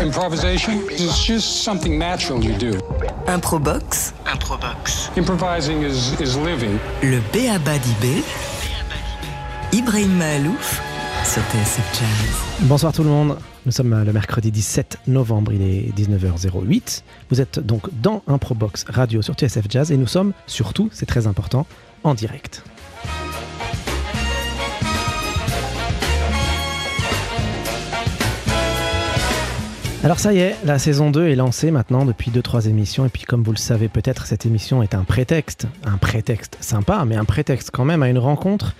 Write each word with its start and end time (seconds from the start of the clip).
Improvisation 0.00 0.88
is 0.88 1.26
just 1.26 1.62
something 1.62 1.98
natural 1.98 2.42
you 2.42 2.56
do. 2.56 2.72
Improbox. 3.26 4.14
Improbox. 4.24 5.10
Improvising 5.14 5.82
is, 5.82 6.18
is 6.18 6.38
living. 6.38 6.78
Le 7.02 7.20
Béaba 7.34 7.78
d'Ibé. 7.78 8.24
Ibrahim 9.72 10.16
Mahalouf 10.16 10.80
sur 11.24 11.42
TSF 11.42 11.84
Jazz. 11.92 12.66
Bonsoir 12.66 12.94
tout 12.94 13.02
le 13.02 13.10
monde. 13.10 13.36
Nous 13.66 13.72
sommes 13.72 14.02
le 14.02 14.12
mercredi 14.14 14.50
17 14.50 15.00
novembre, 15.06 15.52
il 15.52 15.60
est 15.60 15.94
19h08. 15.94 17.02
Vous 17.30 17.42
êtes 17.42 17.60
donc 17.60 17.90
dans 18.00 18.22
Improbox 18.26 18.86
Radio 18.88 19.20
sur 19.20 19.34
TSF 19.34 19.66
Jazz 19.68 19.92
et 19.92 19.98
nous 19.98 20.06
sommes 20.06 20.32
surtout, 20.46 20.88
c'est 20.92 21.04
très 21.04 21.26
important, 21.26 21.66
en 22.04 22.14
direct. 22.14 22.64
Alors 30.02 30.18
ça 30.18 30.32
y 30.32 30.38
est, 30.38 30.56
la 30.64 30.78
saison 30.78 31.10
2 31.10 31.28
est 31.28 31.36
lancée 31.36 31.70
maintenant 31.70 32.06
depuis 32.06 32.30
2-3 32.30 32.70
émissions 32.70 33.04
et 33.04 33.10
puis 33.10 33.24
comme 33.24 33.42
vous 33.42 33.52
le 33.52 33.58
savez 33.58 33.88
peut-être, 33.88 34.24
cette 34.24 34.46
émission 34.46 34.82
est 34.82 34.94
un 34.94 35.04
prétexte, 35.04 35.66
un 35.84 35.98
prétexte 35.98 36.56
sympa, 36.60 37.04
mais 37.06 37.16
un 37.16 37.26
prétexte 37.26 37.70
quand 37.70 37.84
même 37.84 38.02
à 38.02 38.08
une 38.08 38.18
rencontre. 38.18 38.74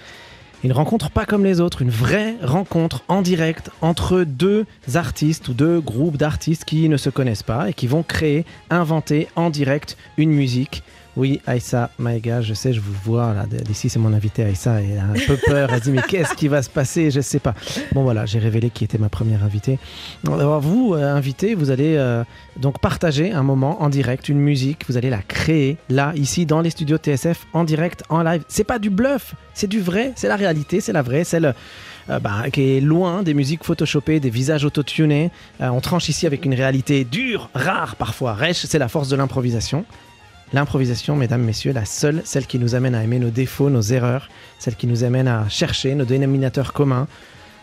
Une 0.65 0.73
rencontre 0.73 1.10
pas 1.10 1.27
comme 1.27 1.45
les 1.45 1.60
autres, 1.60 1.83
une 1.83 1.91
vraie 1.91 2.37
rencontre 2.43 3.02
en 3.09 3.20
direct 3.20 3.70
entre 3.83 4.24
deux 4.24 4.65
artistes 4.95 5.48
ou 5.48 5.52
deux 5.52 5.80
groupes 5.80 6.16
d'artistes 6.16 6.65
qui 6.65 6.88
ne 6.88 6.96
se 6.96 7.10
connaissent 7.10 7.43
pas 7.43 7.68
et 7.68 7.74
qui 7.74 7.87
vont 7.87 8.02
créer, 8.02 8.46
inventer 8.71 9.29
en 9.37 9.51
direct 9.51 9.98
une 10.16 10.30
musique 10.30 10.82
oui, 11.16 11.41
Aïssa 11.46 11.91
Maïga, 11.98 12.41
je 12.41 12.55
sais, 12.55 12.73
je 12.73 12.80
vous 12.80 12.92
vois 13.05 13.34
là. 13.34 13.45
D'ici, 13.46 13.88
c'est 13.88 13.98
mon 13.98 14.12
invité 14.12 14.45
Aïssa. 14.45 14.80
Elle 14.80 14.98
a 14.98 15.05
un 15.05 15.27
peu 15.27 15.37
peur. 15.37 15.70
Elle 15.73 15.80
dit 15.80 15.91
Mais 15.91 16.02
qu'est-ce 16.02 16.34
qui 16.34 16.48
va 16.48 16.62
se 16.62 16.70
passer 16.70 17.10
Je 17.10 17.18
ne 17.18 17.23
sais 17.23 17.41
pas. 17.41 17.55
Bon, 17.92 18.02
voilà, 18.02 18.27
j'ai 18.27 18.38
révélé 18.38 18.70
qui 18.70 18.84
était 18.84 18.98
ma 18.98 19.09
première 19.09 19.42
invitée. 19.42 19.79
Alors, 20.26 20.60
vous, 20.60 20.95
euh, 20.95 21.15
invité, 21.15 21.54
vous 21.54 21.71
allez 21.71 21.96
euh, 21.96 22.23
donc 22.57 22.79
partager 22.79 23.32
un 23.32 23.43
moment 23.43 23.82
en 23.82 23.88
direct, 23.88 24.29
une 24.29 24.38
musique. 24.38 24.84
Vous 24.88 24.96
allez 24.96 25.10
la 25.10 25.23
créer 25.23 25.79
là, 25.88 26.12
ici, 26.15 26.46
dans 26.46 26.60
les 26.60 26.71
studios 26.71 26.99
TSF, 26.99 27.46
en 27.52 27.65
direct, 27.65 28.04
en 28.09 28.23
live. 28.23 28.45
C'est 28.49 28.65
pas 28.65 28.79
du 28.79 28.90
bluff, 28.90 29.34
c'est 29.52 29.68
du 29.68 29.80
vrai, 29.80 30.12
c'est 30.15 30.29
la 30.29 30.37
réalité, 30.37 30.80
c'est 30.80 30.93
la 30.93 31.02
vraie, 31.02 31.24
celle. 31.24 31.54
Euh, 32.09 32.18
bah, 32.18 32.51
qui 32.51 32.77
est 32.77 32.80
loin 32.80 33.23
des 33.23 33.34
musiques 33.34 33.62
photoshopées, 33.62 34.18
des 34.18 34.30
visages 34.30 34.65
autotunés. 34.65 35.30
on 35.60 35.80
tranche 35.80 36.09
ici 36.09 36.27
avec 36.27 36.45
une 36.45 36.54
réalité 36.54 37.04
dure, 37.04 37.51
rare 37.54 37.95
parfois. 37.95 38.32
Rêche, 38.32 38.65
c'est 38.66 38.79
la 38.79 38.88
force 38.88 39.09
de 39.09 39.16
l'improvisation. 39.16 39.84
L'improvisation, 40.52 41.15
mesdames, 41.15 41.43
messieurs, 41.43 41.73
la 41.73 41.84
seule, 41.84 42.23
celle 42.24 42.46
qui 42.46 42.59
nous 42.59 42.74
amène 42.74 42.95
à 42.95 43.04
aimer 43.04 43.20
nos 43.20 43.30
défauts, 43.30 43.70
nos 43.70 43.82
erreurs, 43.82 44.29
celle 44.59 44.74
qui 44.74 44.88
nous 44.88 45.04
amène 45.04 45.29
à 45.29 45.48
chercher 45.48 45.95
nos 45.95 46.04
dénominateurs 46.04 46.73
communs, 46.73 47.06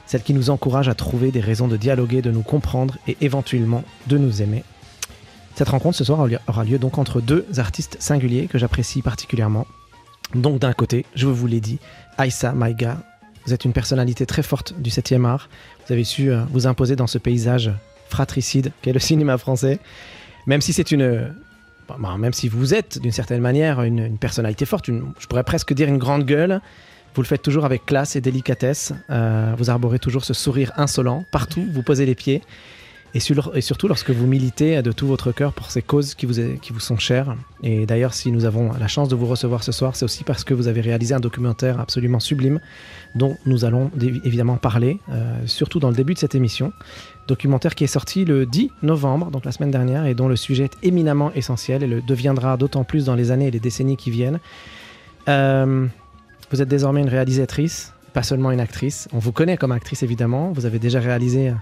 celle 0.05 0.23
qui 0.23 0.33
nous 0.33 0.49
encourage 0.49 0.87
à 0.87 0.95
trouver 0.95 1.31
des 1.31 1.41
raisons 1.41 1.67
de 1.67 1.75
dialoguer, 1.75 2.21
de 2.21 2.31
nous 2.31 2.43
comprendre 2.43 2.97
et 3.07 3.17
éventuellement 3.19 3.83
de 4.07 4.17
nous 4.17 4.41
aimer. 4.41 4.63
Cette 5.55 5.69
rencontre 5.69 5.97
ce 5.97 6.05
soir 6.05 6.25
aura 6.47 6.63
lieu 6.63 6.79
donc 6.79 6.97
entre 6.97 7.19
deux 7.19 7.45
artistes 7.57 7.97
singuliers 7.99 8.47
que 8.47 8.57
j'apprécie 8.57 9.01
particulièrement. 9.01 9.67
Donc 10.33 10.59
d'un 10.59 10.73
côté, 10.73 11.05
je 11.15 11.27
vous 11.27 11.47
l'ai 11.47 11.59
dit, 11.59 11.79
Aïssa 12.17 12.53
Maïga, 12.53 12.99
vous 13.45 13.53
êtes 13.53 13.65
une 13.65 13.73
personnalité 13.73 14.25
très 14.25 14.43
forte 14.43 14.79
du 14.79 14.89
7e 14.89 15.25
art. 15.25 15.49
Vous 15.85 15.93
avez 15.93 16.03
su 16.03 16.31
euh, 16.31 16.43
vous 16.51 16.67
imposer 16.67 16.95
dans 16.95 17.07
ce 17.07 17.17
paysage 17.17 17.71
fratricide 18.09 18.71
qu'est 18.81 18.93
le 18.93 18.99
cinéma 18.99 19.37
français. 19.37 19.79
Même 20.45 20.61
si 20.61 20.73
c'est 20.73 20.91
une, 20.91 21.33
bah, 21.87 21.97
même 22.17 22.33
si 22.33 22.47
vous 22.47 22.73
êtes 22.73 22.99
d'une 22.99 23.11
certaine 23.11 23.41
manière 23.41 23.81
une, 23.81 24.17
personnalité 24.17 24.65
forte, 24.65 24.87
je 24.87 25.27
pourrais 25.27 25.43
presque 25.43 25.73
dire 25.73 25.87
une 25.87 25.97
grande 25.97 26.25
gueule, 26.25 26.61
vous 27.15 27.21
le 27.21 27.27
faites 27.27 27.41
toujours 27.41 27.65
avec 27.65 27.85
classe 27.85 28.15
et 28.15 28.21
délicatesse. 28.21 28.93
Euh, 29.09 29.53
vous 29.57 29.69
arborez 29.69 29.97
toujours 29.97 30.23
ce 30.23 30.35
sourire 30.35 30.71
insolent 30.77 31.25
partout. 31.31 31.65
Vous 31.73 31.81
posez 31.81 32.05
les 32.05 32.13
pieds. 32.13 32.43
Et, 33.13 33.19
surtout 33.19 33.87
lorsque 33.87 34.11
vous 34.11 34.27
militez 34.27 34.83
de 34.83 34.91
tout 34.91 35.07
votre 35.07 35.31
cœur 35.31 35.53
pour 35.53 35.71
ces 35.71 35.81
causes 35.81 36.13
qui 36.13 36.27
vous, 36.27 36.35
qui 36.61 36.73
vous 36.73 36.79
sont 36.79 36.97
chères. 36.97 37.35
Et 37.63 37.87
d'ailleurs, 37.87 38.13
si 38.13 38.31
nous 38.31 38.45
avons 38.45 38.73
la 38.73 38.87
chance 38.87 39.09
de 39.09 39.15
vous 39.15 39.25
recevoir 39.25 39.63
ce 39.63 39.71
soir, 39.71 39.95
c'est 39.95 40.05
aussi 40.05 40.23
parce 40.23 40.43
que 40.43 40.53
vous 40.53 40.67
avez 40.67 40.81
réalisé 40.81 41.15
un 41.15 41.19
documentaire 41.19 41.79
absolument 41.79 42.19
sublime 42.19 42.59
dont 43.15 43.37
nous 43.47 43.65
allons 43.65 43.89
évidemment 44.23 44.57
parler, 44.57 44.99
euh, 45.09 45.39
surtout 45.47 45.79
dans 45.79 45.89
le 45.89 45.95
début 45.95 46.13
de 46.13 46.19
cette 46.19 46.35
émission. 46.35 46.73
Documentaire 47.27 47.75
qui 47.75 47.83
est 47.83 47.87
sorti 47.87 48.25
le 48.25 48.45
10 48.45 48.71
novembre, 48.83 49.31
donc 49.31 49.45
la 49.45 49.51
semaine 49.51 49.71
dernière, 49.71 50.05
et 50.05 50.13
dont 50.13 50.27
le 50.27 50.35
sujet 50.35 50.65
est 50.65 50.77
éminemment 50.83 51.31
essentiel 51.33 51.83
et 51.83 51.87
le 51.87 52.01
deviendra 52.01 52.57
d'autant 52.57 52.83
plus 52.83 53.05
dans 53.05 53.15
les 53.15 53.31
années 53.31 53.47
et 53.47 53.51
les 53.51 53.59
décennies 53.59 53.97
qui 53.97 54.11
viennent. 54.11 54.39
Euh, 55.27 55.87
vous 56.51 56.61
êtes 56.61 56.69
désormais 56.69 57.01
une 57.01 57.09
réalisatrice, 57.09 57.93
pas 58.13 58.23
seulement 58.23 58.51
une 58.51 58.61
actrice. 58.61 59.07
On 59.13 59.19
vous 59.19 59.31
connaît 59.31 59.57
comme 59.57 59.71
actrice 59.71 60.03
évidemment. 60.03 60.51
Vous 60.53 60.65
avez 60.65 60.79
déjà 60.79 60.99
réalisé 60.99 61.53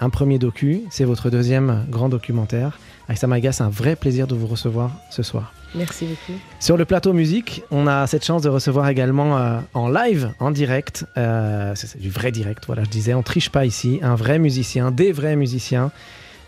un 0.00 0.10
premier 0.10 0.38
docu, 0.38 0.82
c'est 0.90 1.04
votre 1.04 1.30
deuxième 1.30 1.86
grand 1.88 2.08
documentaire. 2.08 2.78
Aïssa 3.08 3.26
Maïga, 3.26 3.52
c'est 3.52 3.62
un 3.62 3.68
vrai 3.68 3.94
plaisir 3.94 4.26
de 4.26 4.34
vous 4.34 4.48
recevoir 4.48 4.90
ce 5.10 5.22
soir. 5.22 5.52
Merci 5.74 6.06
beaucoup. 6.06 6.38
Sur 6.58 6.76
le 6.76 6.84
plateau 6.84 7.12
musique, 7.12 7.62
on 7.70 7.86
a 7.86 8.06
cette 8.06 8.24
chance 8.24 8.42
de 8.42 8.48
recevoir 8.48 8.88
également 8.88 9.38
euh, 9.38 9.58
en 9.74 9.88
live, 9.88 10.32
en 10.40 10.50
direct, 10.50 11.06
euh, 11.16 11.72
c'est 11.76 12.00
du 12.00 12.10
vrai 12.10 12.32
direct, 12.32 12.64
voilà, 12.66 12.82
je 12.82 12.90
disais, 12.90 13.14
on 13.14 13.22
triche 13.22 13.50
pas 13.50 13.64
ici, 13.64 14.00
un 14.02 14.16
vrai 14.16 14.38
musicien, 14.38 14.90
des 14.90 15.12
vrais 15.12 15.36
musiciens. 15.36 15.92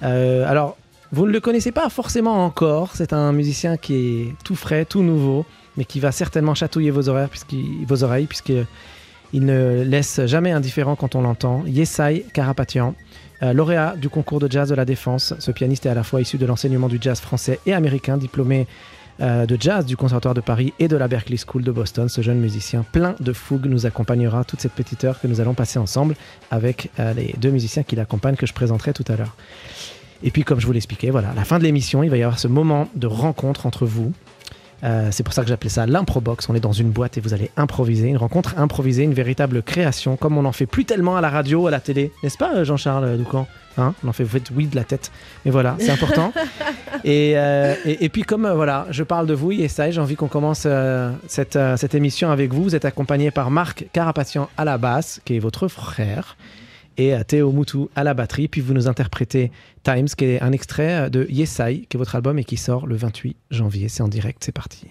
Euh, 0.03 0.49
alors, 0.49 0.77
vous 1.13 1.27
ne 1.27 1.33
le 1.33 1.41
connaissez 1.41 1.71
pas 1.71 1.89
forcément 1.91 2.45
encore, 2.45 2.91
c'est 2.95 3.13
un 3.13 3.33
musicien 3.33 3.77
qui 3.77 3.95
est 3.95 4.35
tout 4.45 4.57
frais, 4.57 4.85
tout 4.85 5.03
nouveau, 5.03 5.47
mais 5.77 5.85
qui 5.85 6.01
va 6.01 6.11
certainement 6.11 6.55
chatouiller 6.55 6.91
vos, 6.91 7.09
oreilles 7.09 7.29
puisqu'il, 7.29 7.87
vos 7.87 8.03
oreilles, 8.03 8.27
puisqu'il 8.27 8.67
ne 9.33 9.85
laisse 9.85 10.27
jamais 10.27 10.51
indifférent 10.51 10.97
quand 10.97 11.15
on 11.15 11.23
l'entend. 11.23 11.63
Yesai 11.67 12.27
Karapatian. 12.35 12.95
Euh, 13.43 13.53
lauréat 13.53 13.95
du 13.97 14.09
concours 14.09 14.41
de 14.41 14.51
jazz 14.51 14.69
de 14.69 14.75
la 14.75 14.85
Défense, 14.85 15.35
ce 15.39 15.51
pianiste 15.53 15.87
est 15.87 15.91
à 15.91 15.95
la 15.95 16.03
fois 16.03 16.21
issu 16.21 16.39
de 16.39 16.47
l'enseignement 16.47 16.89
du 16.89 16.99
jazz 17.01 17.21
français 17.21 17.61
et 17.67 17.73
américain, 17.73 18.17
diplômé 18.17 18.67
euh, 19.21 19.47
de 19.47 19.57
jazz 19.61 19.87
du 19.87 19.97
Conservatoire 19.97 20.35
de 20.35 20.41
Paris 20.41 20.73
et 20.79 20.89
de 20.89 20.97
la 20.97 21.07
Berklee 21.07 21.39
School 21.39 21.63
de 21.63 21.71
Boston. 21.71 22.09
Ce 22.09 22.21
jeune 22.21 22.39
musicien 22.39 22.85
plein 22.93 23.15
de 23.21 23.33
fougue 23.33 23.67
nous 23.67 23.87
accompagnera 23.87 24.45
toute 24.45 24.61
cette 24.61 24.73
petite 24.73 25.05
heure 25.05 25.21
que 25.21 25.29
nous 25.29 25.41
allons 25.41 25.55
passer 25.55 25.79
ensemble 25.79 26.17
avec 26.51 26.91
euh, 26.99 27.13
les 27.15 27.35
deux 27.39 27.51
musiciens 27.51 27.85
qui 27.85 27.95
l'accompagnent 27.95 28.37
que 28.37 28.47
je 28.47 28.53
présenterai 28.53 28.93
tout 28.93 29.05
à 29.09 29.17
l'heure. 29.17 29.37
Et 30.25 30.33
puis, 30.33 30.43
comme 30.43 30.59
je 30.59 30.67
vous 30.67 30.73
l'expliquais, 30.73 31.11
voilà, 31.11 31.31
à 31.31 31.35
la 31.35 31.45
fin 31.45 31.59
de 31.59 31.65
l'émission, 31.65 32.03
il 32.03 32.11
va 32.11 32.17
y 32.17 32.23
avoir 32.25 32.41
ce 32.41 32.49
moment 32.49 32.89
de 32.97 33.07
rencontre 33.07 33.67
entre 33.67 33.87
vous, 33.87 34.13
euh, 34.85 35.09
c'est 35.11 35.23
pour 35.23 35.35
ça 35.35 35.43
que 35.43 35.49
j'appelais 35.49 35.71
ça 35.71 35.87
l'improbox. 35.87 36.49
On 36.49 36.55
est 36.55 36.61
dans 36.61 36.73
une 36.73 36.91
boîte 36.91 37.19
et 37.19 37.21
vous 37.21 37.35
allez 37.35 37.51
improviser, 37.57 38.09
une 38.09 38.17
rencontre 38.17 38.59
improvisée, 38.59 39.03
une 39.03 39.15
véritable 39.15 39.63
création, 39.63 40.17
comme 40.17 40.39
on 40.39 40.43
n'en 40.43 40.53
fait 40.53 40.67
plus 40.67 40.85
tellement 40.85 41.17
à 41.17 41.21
la 41.21 41.31
radio, 41.31 41.67
à 41.67 41.71
la 41.71 41.81
télé, 41.81 42.13
n'est-ce 42.23 42.39
pas, 42.39 42.65
Jean-Charles 42.65 43.17
Doucan? 43.17 43.47
Hein? 43.77 43.95
On 44.05 44.09
en 44.09 44.13
fait, 44.13 44.25
vous 44.25 44.39
oui 44.57 44.67
de 44.67 44.75
la 44.75 44.85
tête, 44.85 45.13
mais 45.45 45.51
voilà, 45.51 45.77
c'est 45.79 45.91
important. 45.91 46.33
Euh, 47.05 47.77
et, 47.85 48.07
et, 48.07 48.09
puis 48.09 48.23
comme 48.23 48.45
euh, 48.45 48.55
voilà, 48.55 48.87
je 48.91 49.05
parle 49.05 49.29
de 49.29 49.33
vous, 49.33 49.53
et 49.53 49.69
ça, 49.69 49.89
j'ai 49.89 50.01
envie 50.01 50.17
qu'on 50.17 50.27
commence 50.27 50.67
cette, 51.29 51.59
cette, 51.77 51.95
émission 51.95 52.31
avec 52.31 52.53
vous. 52.53 52.65
Vous 52.65 52.75
êtes 52.75 52.85
accompagné 52.85 53.31
par 53.31 53.53
Marc 53.53 53.87
Carapatian 53.93 54.49
à 54.57 54.65
la 54.65 54.79
basse, 54.79 55.21
qui 55.25 55.37
est 55.37 55.39
votre 55.39 55.69
frère 55.69 56.37
et 56.99 57.15
Théo 57.27 57.53
Moutou 57.53 57.89
à 57.97 58.05
la 58.05 58.13
batterie. 58.13 58.49
Puis 58.49 58.61
vous 58.61 58.75
nous 58.75 58.89
interprétez 58.89 59.51
Times, 59.85 60.09
qui 60.09 60.25
est 60.25 60.43
un 60.43 60.53
extrait 60.53 61.09
de 61.09 61.27
Yesai, 61.31 61.87
qui 61.89 61.97
est 61.97 61.99
votre 61.99 62.15
album 62.15 62.39
et 62.39 62.45
qui 62.45 62.57
sort 62.57 62.87
le 62.87 62.97
28 62.97 63.37
janvier. 63.51 63.89
C'est 63.89 64.03
en 64.03 64.09
direct, 64.09 64.43
c'est 64.45 64.53
parti. 64.53 64.89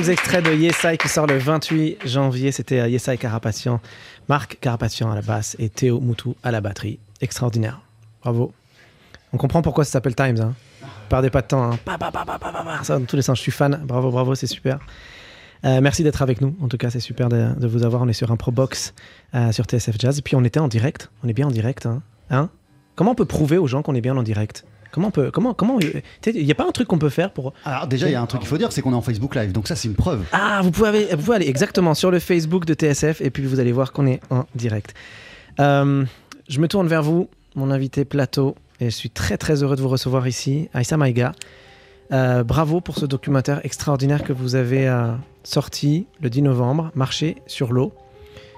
Times, 0.00 0.12
extrait 0.12 0.42
de 0.42 0.54
Yesai 0.54 0.96
qui 0.96 1.08
sort 1.08 1.26
le 1.26 1.36
28 1.36 2.06
janvier. 2.06 2.52
C'était 2.52 2.80
euh, 2.80 2.88
Yesai 2.88 3.18
Carapatian, 3.18 3.80
Marc 4.28 4.58
Carapatian 4.60 5.10
à 5.10 5.14
la 5.14 5.20
basse 5.20 5.56
et 5.58 5.68
Théo 5.68 6.00
Moutou 6.00 6.36
à 6.42 6.50
la 6.50 6.60
batterie. 6.60 6.98
Extraordinaire. 7.20 7.80
Bravo. 8.22 8.52
On 9.32 9.36
comprend 9.36 9.62
pourquoi 9.62 9.84
ça 9.84 9.92
s'appelle 9.92 10.14
Times. 10.14 10.40
Hein. 10.40 10.54
Perdez 11.08 11.28
pas 11.28 11.42
de 11.42 11.48
temps. 11.48 11.72
Hein. 11.72 11.78
Ça, 12.82 12.98
dans 12.98 13.04
tous 13.04 13.16
les 13.16 13.22
sens, 13.22 13.38
je 13.38 13.42
suis 13.42 13.52
fan. 13.52 13.80
Bravo, 13.84 14.10
bravo, 14.10 14.34
c'est 14.34 14.46
super. 14.46 14.78
Euh, 15.64 15.80
merci 15.80 16.02
d'être 16.02 16.22
avec 16.22 16.40
nous. 16.40 16.56
En 16.62 16.68
tout 16.68 16.78
cas, 16.78 16.90
c'est 16.90 17.00
super 17.00 17.28
de, 17.28 17.48
de, 17.58 17.66
vous 17.66 17.84
avoir. 17.84 18.02
On 18.02 18.08
est 18.08 18.14
sur 18.14 18.30
un 18.30 18.36
Pro 18.36 18.52
Box 18.52 18.94
euh, 19.34 19.52
sur 19.52 19.64
TSF 19.64 19.96
Jazz. 19.98 20.18
Et 20.18 20.22
puis, 20.22 20.36
on 20.36 20.44
était 20.44 20.60
en 20.60 20.68
direct. 20.68 21.10
On 21.24 21.28
est 21.28 21.34
bien 21.34 21.48
en 21.48 21.50
direct. 21.50 21.86
Hein. 21.86 22.02
hein? 22.30 22.48
Comment 22.94 23.10
on 23.10 23.16
peut 23.16 23.26
prouver 23.26 23.58
aux 23.58 23.66
gens 23.66 23.82
qu'on 23.82 23.94
est 23.94 24.00
bien 24.00 24.16
en 24.16 24.22
direct? 24.22 24.64
Comment 24.92 25.08
on 25.08 25.12
peut, 25.12 25.30
comment, 25.30 25.54
comment, 25.54 25.78
il 25.80 26.44
n'y 26.44 26.50
a 26.50 26.54
pas 26.54 26.66
un 26.66 26.72
truc 26.72 26.88
qu'on 26.88 26.98
peut 26.98 27.10
faire 27.10 27.32
pour. 27.32 27.52
Alors 27.64 27.86
déjà, 27.86 28.08
il 28.08 28.12
y 28.12 28.16
a 28.16 28.20
un 28.20 28.26
truc 28.26 28.40
qu'il 28.40 28.48
faut 28.48 28.58
dire, 28.58 28.72
c'est 28.72 28.82
qu'on 28.82 28.92
est 28.92 28.96
en 28.96 29.02
Facebook 29.02 29.34
Live, 29.34 29.52
donc 29.52 29.68
ça 29.68 29.76
c'est 29.76 29.88
une 29.88 29.94
preuve. 29.94 30.24
Ah, 30.32 30.60
vous 30.62 30.70
pouvez, 30.70 30.88
aller, 30.88 31.08
vous 31.12 31.22
pouvez 31.22 31.36
aller 31.36 31.48
exactement 31.48 31.94
sur 31.94 32.10
le 32.10 32.18
Facebook 32.18 32.64
de 32.64 32.74
TSF 32.74 33.20
et 33.20 33.30
puis 33.30 33.44
vous 33.44 33.60
allez 33.60 33.72
voir 33.72 33.92
qu'on 33.92 34.06
est 34.06 34.20
en 34.30 34.44
direct. 34.54 34.94
Euh, 35.60 36.04
je 36.48 36.60
me 36.60 36.68
tourne 36.68 36.88
vers 36.88 37.02
vous, 37.02 37.28
mon 37.54 37.70
invité 37.70 38.04
plateau, 38.04 38.56
et 38.80 38.86
je 38.86 38.96
suis 38.96 39.10
très 39.10 39.36
très 39.36 39.62
heureux 39.62 39.76
de 39.76 39.82
vous 39.82 39.88
recevoir 39.88 40.26
ici, 40.26 40.68
Aïssa 40.74 40.96
Maïga. 40.96 41.32
Euh, 42.12 42.42
bravo 42.42 42.80
pour 42.80 42.98
ce 42.98 43.06
documentaire 43.06 43.60
extraordinaire 43.64 44.24
que 44.24 44.32
vous 44.32 44.56
avez 44.56 44.88
euh, 44.88 45.12
sorti 45.44 46.06
le 46.20 46.28
10 46.28 46.42
novembre, 46.42 46.90
Marcher 46.94 47.36
sur 47.46 47.72
l'eau. 47.72 47.92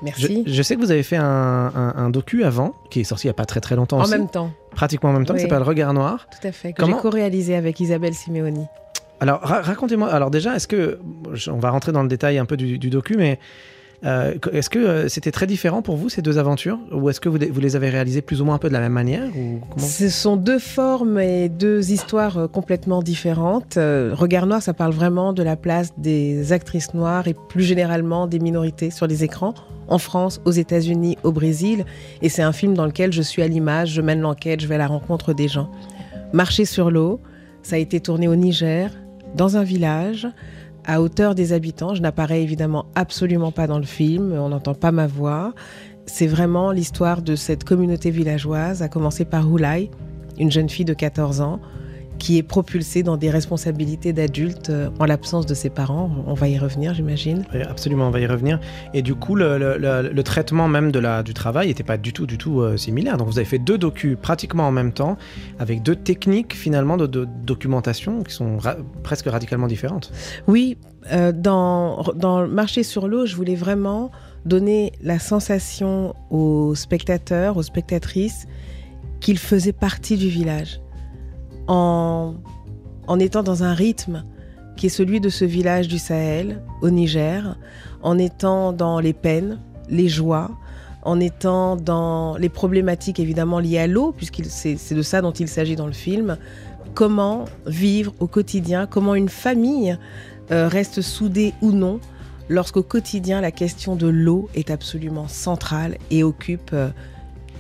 Merci. 0.02 0.42
Je, 0.46 0.62
sais 0.62 0.74
que 0.74 0.80
vous 0.80 0.90
avez 0.90 1.02
fait 1.02 1.16
un, 1.16 2.10
docu 2.10 2.44
avant, 2.44 2.74
qui 2.90 3.00
est 3.00 3.04
sorti 3.04 3.26
il 3.26 3.30
n'y 3.30 3.32
a 3.32 3.34
pas 3.34 3.46
très 3.46 3.60
très 3.60 3.76
longtemps 3.76 3.98
en 3.98 4.02
aussi. 4.02 4.12
Même 4.12 4.28
temps. 4.28 4.50
Pratiquement 4.72 5.10
en 5.10 5.12
même 5.12 5.26
temps, 5.26 5.34
qui 5.34 5.40
s'appelle 5.40 5.62
Regard 5.62 5.94
Noir. 5.94 6.26
Tout 6.30 6.46
à 6.46 6.52
fait, 6.52 6.72
que 6.72 6.84
j'ai 6.84 6.92
co-réalisé 6.92 7.54
avec 7.54 7.78
Isabelle 7.80 8.14
Simeoni. 8.14 8.66
Alors 9.20 9.40
racontez-moi, 9.42 10.12
alors 10.12 10.30
déjà, 10.30 10.56
est-ce 10.56 10.66
que, 10.66 10.98
on 11.46 11.58
va 11.58 11.70
rentrer 11.70 11.92
dans 11.92 12.02
le 12.02 12.08
détail 12.08 12.38
un 12.38 12.44
peu 12.44 12.56
du, 12.56 12.78
du 12.78 12.90
docu, 12.90 13.16
mais 13.16 13.38
euh, 14.04 14.34
est-ce 14.52 14.68
que 14.68 14.78
euh, 14.80 15.08
c'était 15.08 15.30
très 15.30 15.46
différent 15.46 15.80
pour 15.80 15.96
vous 15.96 16.08
ces 16.08 16.22
deux 16.22 16.38
aventures? 16.38 16.78
Ou 16.90 17.08
est-ce 17.08 17.20
que 17.20 17.28
vous, 17.28 17.38
les 17.38 17.76
avez 17.76 17.88
réalisées 17.88 18.22
plus 18.22 18.40
ou 18.40 18.44
moins 18.44 18.56
un 18.56 18.58
peu 18.58 18.68
de 18.68 18.72
la 18.72 18.80
même 18.80 18.92
manière 18.92 19.24
Ce 19.76 20.08
sont 20.08 20.36
deux 20.36 20.58
formes 20.58 21.20
et 21.20 21.48
deux 21.48 21.92
histoires 21.92 22.38
euh, 22.38 22.48
complètement 22.48 23.02
différentes. 23.02 23.74
Regard 23.76 24.46
noir, 24.46 24.62
ça 24.62 24.74
parle 24.74 24.92
vraiment 24.92 25.32
de 25.32 25.42
la 25.42 25.56
place 25.56 25.92
des 25.98 26.52
actrices 26.52 26.94
noires 26.94 27.28
et 27.28 27.34
plus 27.48 27.62
généralement 27.62 28.26
des 28.26 28.40
minorités 28.40 28.90
sur 28.90 29.06
les 29.06 29.24
écrans 29.24 29.54
en 29.88 29.98
France, 29.98 30.40
aux 30.44 30.52
États-Unis, 30.52 31.18
au 31.22 31.32
Brésil. 31.32 31.84
Et 32.22 32.28
c'est 32.28 32.42
un 32.42 32.52
film 32.52 32.74
dans 32.74 32.86
lequel 32.86 33.12
je 33.12 33.22
suis 33.22 33.42
à 33.42 33.48
l'image, 33.48 33.90
je 33.90 34.00
mène 34.00 34.20
l'enquête, 34.20 34.60
je 34.60 34.66
vais 34.66 34.76
à 34.76 34.78
la 34.78 34.86
rencontre 34.86 35.32
des 35.34 35.48
gens. 35.48 35.70
Marcher 36.32 36.64
sur 36.64 36.90
l'eau, 36.90 37.20
ça 37.62 37.76
a 37.76 37.78
été 37.78 38.00
tourné 38.00 38.26
au 38.26 38.36
Niger, 38.36 38.90
dans 39.34 39.56
un 39.56 39.62
village 39.62 40.26
à 40.84 41.00
hauteur 41.00 41.34
des 41.34 41.52
habitants. 41.52 41.94
Je 41.94 42.02
n'apparais 42.02 42.42
évidemment 42.42 42.86
absolument 42.94 43.52
pas 43.52 43.66
dans 43.66 43.78
le 43.78 43.84
film, 43.84 44.32
on 44.32 44.48
n'entend 44.48 44.74
pas 44.74 44.92
ma 44.92 45.06
voix. 45.06 45.54
C'est 46.06 46.26
vraiment 46.26 46.72
l'histoire 46.72 47.22
de 47.22 47.36
cette 47.36 47.64
communauté 47.64 48.10
villageoise, 48.10 48.82
à 48.82 48.88
commencer 48.88 49.24
par 49.24 49.50
Houlay, 49.50 49.90
une 50.38 50.50
jeune 50.50 50.68
fille 50.68 50.84
de 50.84 50.94
14 50.94 51.40
ans, 51.40 51.60
qui 52.22 52.38
est 52.38 52.44
propulsée 52.44 53.02
dans 53.02 53.16
des 53.16 53.30
responsabilités 53.30 54.12
d'adulte 54.12 54.70
euh, 54.70 54.90
en 55.00 55.06
l'absence 55.06 55.44
de 55.44 55.54
ses 55.54 55.70
parents. 55.70 56.08
On 56.28 56.34
va 56.34 56.48
y 56.48 56.56
revenir, 56.56 56.94
j'imagine. 56.94 57.44
absolument, 57.68 58.06
on 58.06 58.10
va 58.12 58.20
y 58.20 58.26
revenir. 58.26 58.60
Et 58.94 59.02
du 59.02 59.16
coup, 59.16 59.34
le, 59.34 60.22
traitement 60.22 60.68
même 60.68 60.92
de 60.92 61.00
la, 61.00 61.24
du 61.24 61.34
travail 61.34 61.66
n'était 61.66 61.82
pas 61.82 61.96
du 61.96 62.12
tout, 62.12 62.26
du 62.26 62.38
tout 62.38 62.60
euh, 62.60 62.76
similaire. 62.76 63.16
Donc 63.16 63.26
vous 63.26 63.38
avez 63.38 63.44
fait 63.44 63.58
deux 63.58 63.76
docus 63.76 64.16
pratiquement 64.22 64.68
en 64.68 64.70
même 64.70 64.92
temps, 64.92 65.16
avec 65.58 65.82
deux 65.82 65.96
techniques 65.96 66.54
finalement 66.54 66.96
de, 66.96 67.06
documentation 67.42 68.22
qui 68.22 68.32
sont 68.32 68.58
presque 69.02 69.26
radicalement 69.26 69.66
différentes. 69.66 70.12
Oui, 70.46 70.78
euh, 71.10 71.32
dans, 71.32 72.04
dans 72.14 72.46
Marcher 72.46 72.84
sur 72.84 73.08
l'eau, 73.08 73.26
je 73.26 73.34
voulais 73.34 73.56
vraiment 73.56 74.12
donner 74.46 74.92
la 75.02 75.18
sensation 75.18 76.14
aux 76.30 76.76
spectateurs, 76.76 77.56
aux 77.56 77.64
spectatrices, 77.64 78.46
qu'ils 79.18 79.38
faisaient 79.38 79.72
partie 79.72 80.16
du 80.16 80.28
village 80.28 80.81
en, 81.72 83.18
étant 83.18 83.42
dans 83.42 83.64
un 83.64 83.74
rythme 83.74 84.24
qui 84.76 84.86
est 84.86 84.90
celui 84.90 85.20
de 85.20 85.28
ce 85.28 85.44
village 85.44 85.88
du 85.88 85.98
Sahel, 85.98 86.62
au 86.80 86.90
Niger, 86.90 87.56
en 88.02 88.18
étant 88.18 88.72
dans 88.72 89.00
les 89.00 89.12
peines, 89.12 89.58
les 89.88 90.08
joies, 90.08 90.50
en 91.02 91.20
étant 91.20 91.76
dans 91.76 92.36
les 92.36 92.48
problématiques 92.48 93.20
évidemment 93.20 93.58
liées 93.58 93.78
à 93.78 93.86
l'eau, 93.86 94.12
puisque 94.16 94.42
c'est 94.44 94.94
de 94.94 95.02
ça 95.02 95.20
dont 95.20 95.32
il 95.32 95.48
s'agit 95.48 95.76
dans 95.76 95.86
le 95.86 95.92
film, 95.92 96.36
comment 96.94 97.46
vivre 97.66 98.12
au 98.20 98.26
quotidien, 98.26 98.86
comment 98.86 99.14
une 99.14 99.28
famille 99.28 99.98
euh, 100.50 100.68
reste 100.68 101.00
soudée 101.00 101.54
ou 101.62 101.72
non, 101.72 102.00
lorsqu'au 102.48 102.82
quotidien 102.82 103.40
la 103.40 103.50
question 103.50 103.96
de 103.96 104.06
l'eau 104.06 104.48
est 104.54 104.70
absolument 104.70 105.28
centrale 105.28 105.96
et 106.10 106.22
occupe 106.22 106.70
euh, 106.72 106.90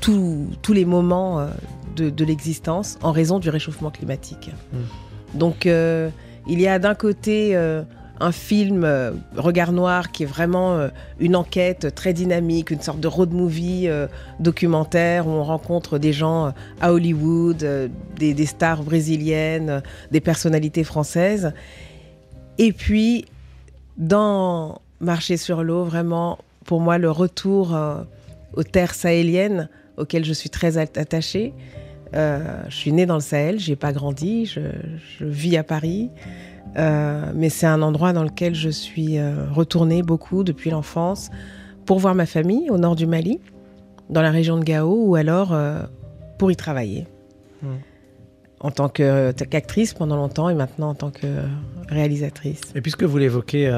tous 0.00 0.72
les 0.72 0.84
moments 0.84 1.40
euh, 1.40 1.48
de, 1.94 2.24
l'existence 2.24 2.98
en 3.02 3.12
raison 3.12 3.38
du 3.38 3.50
réchauffement 3.50 3.90
climatique. 3.90 4.50
Hmm. 4.72 5.38
Donc 5.38 5.66
euh, 5.66 6.10
il 6.46 6.60
y 6.60 6.66
a 6.66 6.78
d'un 6.78 6.94
côté 6.94 7.56
euh, 7.56 7.82
un 8.20 8.32
film 8.32 8.84
euh, 8.84 9.12
Regard 9.36 9.72
Noir 9.72 10.12
qui 10.12 10.24
est 10.24 10.26
vraiment 10.26 10.88
une 11.18 11.36
enquête 11.36 11.94
très 11.94 12.12
dynamique, 12.12 12.70
une 12.70 12.80
sorte 12.80 13.00
de 13.00 13.08
road 13.08 13.32
movie 13.32 13.88
documentaire 14.40 15.26
où 15.26 15.30
on 15.30 15.44
rencontre 15.44 15.98
des 15.98 16.12
gens 16.12 16.52
à 16.80 16.92
Hollywood, 16.92 17.90
des, 18.18 18.34
des, 18.34 18.46
stars 18.46 18.82
brésiliennes, 18.82 19.82
des 20.10 20.20
personnalités 20.20 20.84
françaises. 20.84 21.52
Et 22.58 22.72
puis 22.72 23.24
dans 23.96 24.80
Marcher 25.00 25.36
sur 25.36 25.64
l'eau, 25.64 25.84
vraiment 25.84 26.38
pour 26.64 26.80
moi 26.80 26.98
le 26.98 27.10
retour 27.10 27.76
aux 28.54 28.62
terres 28.62 28.94
sahéliennes 28.94 29.68
auxquelles 29.96 30.24
je 30.24 30.32
suis 30.32 30.50
très 30.50 30.78
attachée. 30.78 31.52
Euh, 32.14 32.40
je 32.68 32.74
suis 32.74 32.92
née 32.92 33.06
dans 33.06 33.14
le 33.14 33.20
Sahel, 33.20 33.58
j'ai 33.58 33.76
pas 33.76 33.92
grandi, 33.92 34.46
je, 34.46 34.60
vis 35.20 35.56
à 35.56 35.64
Paris, 35.64 36.10
euh, 36.76 37.32
mais 37.34 37.48
c'est 37.48 37.66
un 37.66 37.80
endroit 37.82 38.12
dans 38.12 38.22
lequel 38.22 38.54
je 38.54 38.68
suis 38.68 39.18
euh, 39.18 39.46
retournée 39.50 40.02
beaucoup 40.02 40.44
depuis 40.44 40.70
l'enfance 40.70 41.30
pour 41.86 41.98
voir 41.98 42.14
ma 42.14 42.26
famille 42.26 42.70
au 42.70 42.78
nord 42.78 42.96
du 42.96 43.06
Mali, 43.06 43.40
dans 44.10 44.22
la 44.22 44.30
région 44.30 44.58
de 44.58 44.64
Gao, 44.64 45.06
ou 45.06 45.14
alors 45.14 45.56
pour 46.38 46.50
y 46.50 46.56
travailler. 46.56 47.06
Hmm. 47.62 47.76
En 48.60 48.70
tant 48.70 48.88
qu'actrice 48.88 49.94
pendant 49.94 50.16
longtemps 50.16 50.48
et 50.48 50.54
maintenant 50.54 50.90
en 50.90 50.94
tant 50.94 51.10
que 51.10 51.26
réalisatrice. 51.88 52.60
Et 52.76 52.80
puisque 52.80 53.02
vous 53.02 53.18
l'évoquez, 53.18 53.68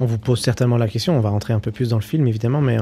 on 0.00 0.06
vous 0.06 0.18
pose 0.18 0.40
certainement 0.40 0.78
la 0.78 0.88
question, 0.88 1.16
on 1.16 1.20
va 1.20 1.30
rentrer 1.30 1.52
un 1.52 1.60
peu 1.60 1.70
plus 1.70 1.90
dans 1.90 1.98
le 1.98 2.02
film 2.02 2.26
évidemment, 2.26 2.60
mais 2.60 2.78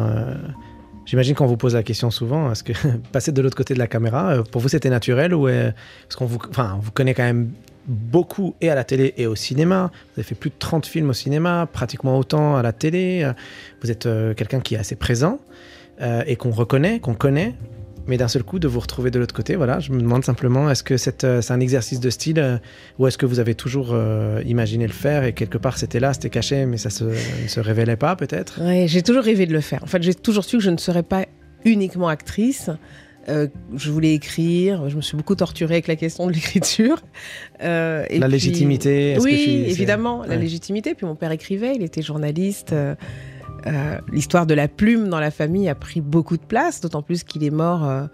J'imagine 1.11 1.35
qu'on 1.35 1.47
vous 1.47 1.57
pose 1.57 1.75
la 1.75 1.83
question 1.83 2.13
souvent, 2.13 2.53
est-ce 2.53 2.63
que 2.63 2.73
passer 3.13 3.33
de 3.33 3.43
l'autre 3.43 3.57
côté 3.57 3.75
de 3.75 3.81
la 3.81 3.89
caméra, 3.89 4.31
euh, 4.31 4.43
pour 4.45 4.61
vous 4.61 4.69
c'était 4.69 4.91
naturel 4.91 5.35
ou 5.35 5.49
est-ce 5.49 6.17
qu'on 6.17 6.25
vous, 6.25 6.39
enfin, 6.49 6.79
vous 6.81 6.93
connaît 6.93 7.15
quand 7.15 7.25
même 7.25 7.51
beaucoup 7.89 8.55
et 8.61 8.71
à 8.71 8.77
la 8.77 8.85
télé 8.85 9.15
et 9.17 9.27
au 9.27 9.35
cinéma. 9.35 9.91
Vous 9.93 10.21
avez 10.21 10.23
fait 10.23 10.37
plus 10.37 10.51
de 10.51 10.55
30 10.57 10.87
films 10.87 11.11
au 11.11 11.13
cinéma, 11.13 11.67
pratiquement 11.73 12.17
autant 12.17 12.55
à 12.55 12.63
la 12.63 12.73
télé. 12.73 13.29
Vous 13.83 13.91
êtes 13.91 14.07
euh, 14.07 14.35
quelqu'un 14.35 14.61
qui 14.61 14.77
est 14.77 14.79
assez 14.79 14.95
présent 14.95 15.41
euh, 16.01 16.23
et 16.29 16.37
qu'on 16.37 16.53
reconnaît, 16.53 17.01
qu'on 17.01 17.15
connaît 17.15 17.57
mais 18.07 18.17
d'un 18.17 18.29
seul 18.29 18.43
coup 18.43 18.59
de 18.59 18.69
vous 18.69 18.81
retrouver 18.81 19.11
de 19.11 19.19
l'autre 19.19 19.35
côté, 19.35 19.57
voilà, 19.57 19.79
je 19.81 19.93
me 19.93 20.01
demande 20.01 20.25
simplement, 20.25 20.71
est-ce 20.71 20.83
que 20.83 20.95
euh, 20.95 21.41
c'est 21.43 21.53
un 21.53 21.61
exercice 21.61 22.01
de 22.01 22.11
style 22.11 22.39
euh, 22.39 22.59
ou 22.99 23.07
est-ce 23.07 23.19
que 23.19 23.27
vous 23.27 23.39
avez 23.39 23.55
toujours 23.55 23.91
euh, 23.93 24.43
imaginé 24.47 24.87
le 24.87 24.93
faire 24.93 25.25
et 25.25 25.33
quelque 25.33 25.59
part 25.59 25.79
c'était 25.79 26.01
là, 26.01 26.13
c'était 26.13 26.31
caché, 26.31 26.67
mais 26.67 26.77
ça 26.77 26.91
se, 26.91 27.05
ne 27.05 27.49
se 27.49 27.61
révélait 27.61 27.97
pas 27.97 28.17
peut-être? 28.17 28.61
Oui, 28.63 28.89
j'ai 28.89 29.03
toujours 29.03 29.23
rêvé 29.23 29.47
de 29.47 29.53
le 29.53 29.61
faire. 29.61 29.83
En 29.83 29.87
fait, 29.87 30.03
j'ai 30.03 30.15
toujours 30.15 30.45
su 30.45 30.59
que 30.59 30.63
je 30.63 30.71
ne 30.71 30.79
serais 30.79 31.03
pas 31.03 31.27
uniquement 31.65 32.09
actrice. 32.09 32.71
je 33.29 33.91
voulais 33.91 34.15
écrire, 34.15 34.89
je 34.89 34.97
me 34.97 35.03
suis 35.03 35.17
beaucoup 35.17 35.37
torturée 35.37 35.75
avec 35.75 35.87
la 35.87 35.97
question 35.97 36.27
de 36.27 36.33
l'écriture. 36.33 37.03
la 37.61 38.07
légitimité 38.09 39.17
Oui, 39.21 39.65
évidemment, 39.69 40.25
la 40.25 40.37
légitimité. 40.37 40.95
Puis 40.95 41.07
mon 41.07 41.15
père 41.15 41.33
écrivait, 41.33 41.75
il 41.77 41.83
était 41.83 42.03
journaliste. 42.03 42.73
Euh, 42.73 42.95
l'histoire 44.13 44.47
de 44.47 44.55
la 44.55 44.69
plume 44.69 45.09
dans 45.09 45.21
la 45.21 45.31
famille 45.31 45.69
a 45.69 45.75
pris 45.75 46.01
beaucoup 46.01 46.37
de 46.37 46.45
place, 46.45 46.81
d'autant 46.81 47.03
plus 47.03 47.25
qu'il 47.25 47.45
est 47.45 47.51
mort 47.51 47.85
euh, 47.85 48.07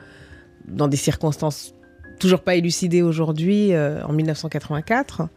dans 0.69 0.88
des 0.88 0.97
circonstances 0.97 1.75
toujours 2.19 2.41
pas 2.41 2.55
élucidées 2.55 3.03
aujourd'hui, 3.03 3.75
euh, 3.75 4.03
en 4.05 4.12
1984. 4.12 5.29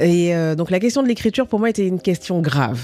Et 0.00 0.32
donc 0.56 0.72
la 0.72 0.80
question 0.80 1.04
de 1.04 1.08
l'écriture, 1.08 1.46
pour 1.46 1.60
moi, 1.60 1.70
était 1.70 1.86
une 1.86 2.00
question 2.00 2.40
grave. 2.40 2.80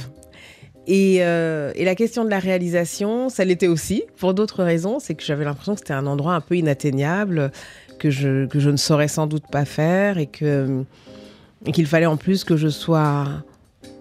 Et, 0.87 1.19
la 1.19 1.95
question 1.97 2.25
de 2.25 2.31
la 2.31 2.39
réalisation, 2.39 3.29
ça 3.29 3.45
l'était 3.45 3.67
aussi, 3.67 4.05
pour 4.17 4.33
d'autres 4.33 4.63
raisons. 4.63 5.01
C'est 5.01 5.17
que 5.17 5.25
j'avais 5.25 5.45
l'impression 5.45 5.75
que 5.75 5.81
c'était 5.81 5.93
un 5.93 6.07
endroit 6.07 6.35
un 6.35 6.41
peu 6.41 6.57
inatteignable, 6.57 7.51
que 7.99 8.11
je, 8.11 8.47
ne 8.55 8.77
saurais 8.77 9.09
sans 9.09 9.27
doute 9.27 9.43
pas 9.51 9.65
faire, 9.65 10.19
et 10.19 10.29
qu'il 10.29 11.87
fallait 11.87 12.07
en 12.07 12.17
plus 12.17 12.45
que 12.45 12.57
je 12.57 12.69
sois 12.69 13.43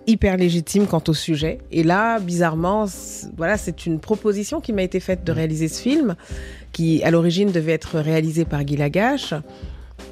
hyper 0.09 0.37
légitime 0.37 0.87
quant 0.87 1.03
au 1.07 1.13
sujet. 1.13 1.59
Et 1.71 1.83
là, 1.83 2.19
bizarrement, 2.19 2.85
voilà, 3.37 3.57
c'est 3.57 3.85
une 3.85 3.99
proposition 3.99 4.59
qui 4.59 4.73
m'a 4.73 4.81
été 4.81 4.99
faite 4.99 5.23
de 5.23 5.31
réaliser 5.31 5.67
ce 5.67 5.81
film, 5.81 6.15
qui 6.71 7.03
à 7.03 7.11
l'origine 7.11 7.51
devait 7.51 7.73
être 7.73 7.99
réalisé 7.99 8.45
par 8.45 8.63
Guy 8.63 8.75
Lagache. 8.77 9.33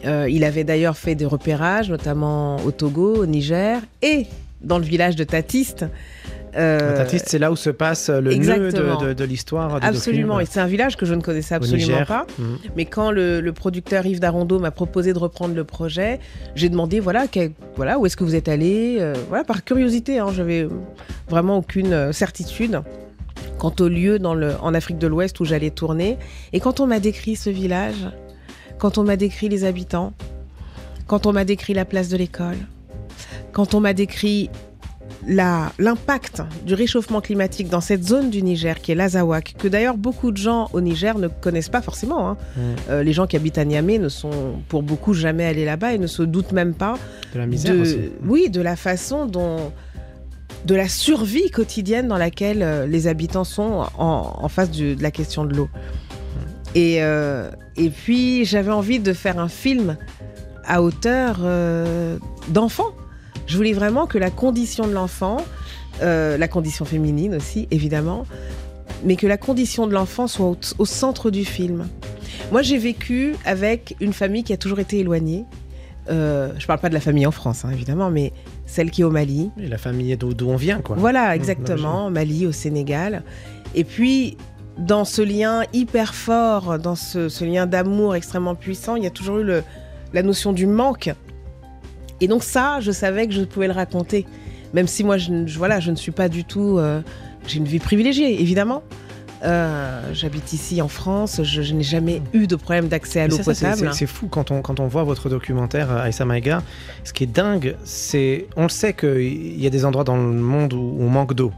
Euh, 0.05 0.29
il 0.29 0.43
avait 0.43 0.63
d'ailleurs 0.63 0.97
fait 0.97 1.15
des 1.15 1.25
repérages, 1.25 1.89
notamment 1.89 2.57
au 2.57 2.71
Togo, 2.71 3.15
au 3.15 3.25
Niger 3.25 3.81
et 4.01 4.27
dans 4.61 4.77
le 4.77 4.85
village 4.85 5.15
de 5.15 5.23
Tatiste. 5.23 5.85
Euh, 6.57 7.05
c'est 7.07 7.39
là 7.39 7.51
où 7.51 7.55
se 7.55 7.69
passe 7.69 8.09
le 8.09 8.33
nœud 8.33 8.71
de, 8.71 9.13
de, 9.13 9.23
l'histoire. 9.23 9.79
Absolument, 9.81 10.39
et 10.39 10.45
c'est 10.45 10.59
un 10.59 10.67
village 10.67 10.97
que 10.97 11.05
je 11.05 11.13
ne 11.13 11.21
connaissais 11.21 11.55
absolument 11.55 12.03
pas. 12.05 12.25
Mhm. 12.39 12.57
Mais 12.75 12.85
quand 12.85 13.11
le, 13.11 13.51
producteur 13.51 14.05
Yves 14.05 14.19
Darondo 14.19 14.59
m'a 14.59 14.71
proposé 14.71 15.13
de 15.13 15.19
reprendre 15.19 15.55
le 15.55 15.63
projet, 15.63 16.19
j'ai 16.55 16.69
demandé 16.69 16.99
voilà, 16.99 17.25
voilà 17.75 17.97
où 17.99 18.05
est-ce 18.05 18.17
que 18.17 18.23
vous 18.23 18.35
êtes 18.35 18.47
allé 18.47 18.97
euh, 18.99 19.13
Voilà, 19.29 19.43
par 19.43 19.63
curiosité, 19.63 20.19
hein, 20.19 20.27
j'avais 20.33 20.67
vraiment 21.29 21.57
aucune 21.57 21.93
euh, 21.93 22.11
certitude 22.11 22.81
quant 23.57 23.73
au 23.79 23.87
lieu 23.87 24.19
dans 24.19 24.35
le, 24.35 24.53
en 24.61 24.73
Afrique 24.73 24.97
de 24.97 25.07
l'Ouest 25.07 25.39
où 25.39 25.45
j'allais 25.45 25.71
tourner. 25.71 26.17
Et 26.53 26.59
quand 26.59 26.79
on 26.79 26.87
m'a 26.87 26.99
décrit 26.99 27.35
ce 27.35 27.49
village, 27.49 28.07
quand 28.77 28.97
on 28.97 29.03
m'a 29.03 29.15
décrit 29.15 29.49
les 29.49 29.63
habitants, 29.63 30.13
quand 31.07 31.25
on 31.25 31.33
m'a 31.33 31.45
décrit 31.45 31.73
la 31.73 31.85
place 31.85 32.09
de 32.09 32.17
l'école, 32.17 32.57
quand 33.51 33.73
on 33.73 33.79
m'a 33.79 33.93
décrit 33.93 34.49
l'impact 35.27 36.41
du 36.65 36.73
réchauffement 36.73 37.19
climatique 37.21 37.69
dans 37.69 37.81
cette 37.81 38.03
zone 38.03 38.29
du 38.29 38.41
Niger 38.41 38.79
qui 38.79 38.91
est 38.91 38.95
l'Azawak, 38.95 39.55
que 39.57 39.67
d'ailleurs 39.67 39.97
beaucoup 39.97 40.31
de 40.31 40.37
gens 40.37 40.69
au 40.73 40.81
Niger 40.81 41.19
ne 41.19 41.27
connaissent 41.27 41.69
pas 41.69 41.81
forcément. 41.81 42.29
Hein. 42.29 42.37
Mm. 42.55 42.61
Euh, 42.89 43.03
les 43.03 43.13
gens 43.13 43.27
qui 43.27 43.35
habitent 43.35 43.57
à 43.57 43.65
Niamey 43.65 43.99
ne 43.99 44.09
sont 44.09 44.61
pour 44.69 44.83
beaucoup 44.83 45.13
jamais 45.13 45.45
allés 45.45 45.65
là-bas 45.65 45.93
et 45.93 45.97
ne 45.97 46.07
se 46.07 46.23
doutent 46.23 46.53
même 46.53 46.73
pas 46.73 46.97
de 47.33 47.39
la 47.39 47.45
misère 47.45 47.79
aussi. 47.79 47.97
Oui, 48.25 48.49
de 48.49 48.61
la 48.61 48.75
façon 48.75 49.25
dont 49.25 49.71
de 50.65 50.75
la 50.75 50.87
survie 50.87 51.51
quotidienne 51.51 52.07
dans 52.07 52.17
laquelle 52.17 52.61
euh, 52.61 52.87
les 52.87 53.07
habitants 53.07 53.43
sont 53.43 53.85
en, 53.97 54.47
face 54.49 54.71
de 54.71 54.95
la 55.01 55.11
question 55.11 55.45
de 55.45 55.53
l'eau. 55.55 55.69
Et, 56.73 57.03
euh, 57.03 57.49
et 57.75 57.89
puis 57.89 58.45
j'avais 58.45 58.71
envie 58.71 58.99
de 58.99 59.13
faire 59.13 59.39
un 59.39 59.47
film 59.49 59.97
à 60.65 60.81
hauteur 60.81 61.39
d'enfants 62.49 62.91
je 63.47 63.55
voulais 63.55 63.73
vraiment 63.73 64.05
que 64.05 64.17
la 64.17 64.29
condition 64.29 64.87
de 64.87 64.93
l'enfant, 64.93 65.37
euh, 66.01 66.37
la 66.37 66.47
condition 66.47 66.85
féminine 66.85 67.35
aussi, 67.35 67.67
évidemment, 67.71 68.25
mais 69.03 69.15
que 69.15 69.25
la 69.25 69.37
condition 69.37 69.87
de 69.87 69.93
l'enfant 69.93 70.27
soit 70.27 70.55
au, 70.77 70.85
centre 70.85 71.31
du 71.31 71.45
film. 71.45 71.87
Moi, 72.51 72.61
j'ai 72.61 72.77
vécu 72.77 73.35
avec 73.45 73.95
une 73.99 74.13
famille 74.13 74.43
qui 74.43 74.53
a 74.53 74.57
toujours 74.57 74.79
été 74.79 74.99
éloignée. 74.99 75.45
Euh, 76.09 76.51
je 76.57 76.67
parle 76.67 76.79
pas 76.79 76.89
de 76.89 76.93
la 76.93 76.99
famille 76.99 77.25
en 77.25 77.31
France, 77.31 77.65
hein, 77.65 77.69
évidemment, 77.71 78.11
mais 78.11 78.31
celle 78.65 78.91
qui 78.91 79.01
est 79.01 79.03
au 79.03 79.11
Mali. 79.11 79.49
Et 79.59 79.67
la 79.67 79.77
famille 79.77 80.15
d'où 80.17 80.49
on 80.49 80.55
vient, 80.55 80.81
quoi. 80.81 80.95
Voilà, 80.97 81.35
exactement, 81.35 82.09
Mali, 82.09 82.45
au 82.45 82.51
Sénégal. 82.51 83.23
Et 83.75 83.83
puis, 83.83 84.37
dans 84.77 85.05
ce 85.05 85.21
lien 85.21 85.63
hyper 85.73 86.13
fort, 86.13 86.79
dans 86.79 86.95
ce, 86.95 87.43
lien 87.43 87.65
d'amour 87.65 88.15
extrêmement 88.15 88.55
puissant, 88.55 88.95
il 88.95 89.03
y 89.03 89.07
a 89.07 89.11
toujours 89.11 89.39
eu 89.39 89.49
la 90.13 90.23
notion 90.23 90.53
du 90.53 90.67
manque 90.67 91.13
et 92.21 92.27
donc 92.27 92.43
ça, 92.43 92.79
je 92.79 92.91
savais 92.91 93.27
que 93.27 93.33
je 93.33 93.43
pouvais 93.43 93.67
le 93.67 93.73
raconter. 93.73 94.25
Même 94.73 94.87
si 94.87 95.03
moi, 95.03 95.17
je, 95.17 95.31
voilà, 95.57 95.79
je 95.79 95.91
ne 95.91 95.95
suis 95.95 96.11
pas 96.11 96.29
du 96.29 96.43
tout... 96.43 96.77
Euh, 96.77 97.01
j'ai 97.47 97.57
une 97.57 97.65
vie 97.65 97.79
privilégiée, 97.79 98.41
évidemment. 98.41 98.83
Euh, 99.43 100.01
j'habite 100.13 100.51
ici 100.51 100.81
en 100.81 100.87
France, 100.87 101.41
je, 101.43 101.73
n'ai 101.73 101.83
jamais 101.83 102.23
eu 102.33 102.47
de 102.47 102.55
problème 102.55 102.87
d'accès 102.87 103.21
à 103.21 103.27
l'eau 103.27 103.37
potable. 103.37 103.91
C'est 103.93 104.07
fou 104.07 104.27
quand 104.27 104.49
on, 104.49 104.61
quand 104.61 104.79
on 104.79 104.87
voit 104.87 105.03
votre 105.03 105.29
documentaire 105.29 105.91
euh, 105.91 106.01
Aïssa 106.01 106.25
Maïga. 106.25 106.63
Ce 107.03 107.13
qui 107.13 107.23
est 107.23 107.27
dingue, 107.27 107.75
c'est. 107.83 108.47
On 108.55 108.63
le 108.63 108.69
sait 108.69 108.93
qu'il 108.93 109.61
y 109.61 109.67
a 109.67 109.69
des 109.69 109.85
endroits 109.85 110.03
dans 110.03 110.17
le 110.17 110.23
monde 110.23 110.73
où 110.73 110.97
on 110.99 111.09
manque 111.09 111.35
d'eau. 111.35 111.51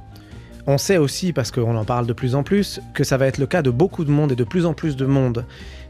On 0.68 0.78
sait 0.78 0.98
aussi, 0.98 1.32
parce 1.32 1.52
qu'on 1.52 1.76
en 1.76 1.86
parle 1.86 2.06
de 2.06 2.14
plus 2.14 2.36
en 2.36 2.44
plus, 2.44 2.82
que 2.94 3.04
ça 3.04 3.18
va 3.18 3.28
être 3.28 3.38
le 3.38 3.48
cas 3.48 3.62
de 3.62 3.72
beaucoup 3.72 4.04
de 4.04 4.12
monde 4.12 4.34
et 4.34 4.36
de 4.36 4.44
plus 4.44 4.66
en 4.66 4.74
plus 4.74 4.96
de 4.96 5.06
monde 5.06 5.46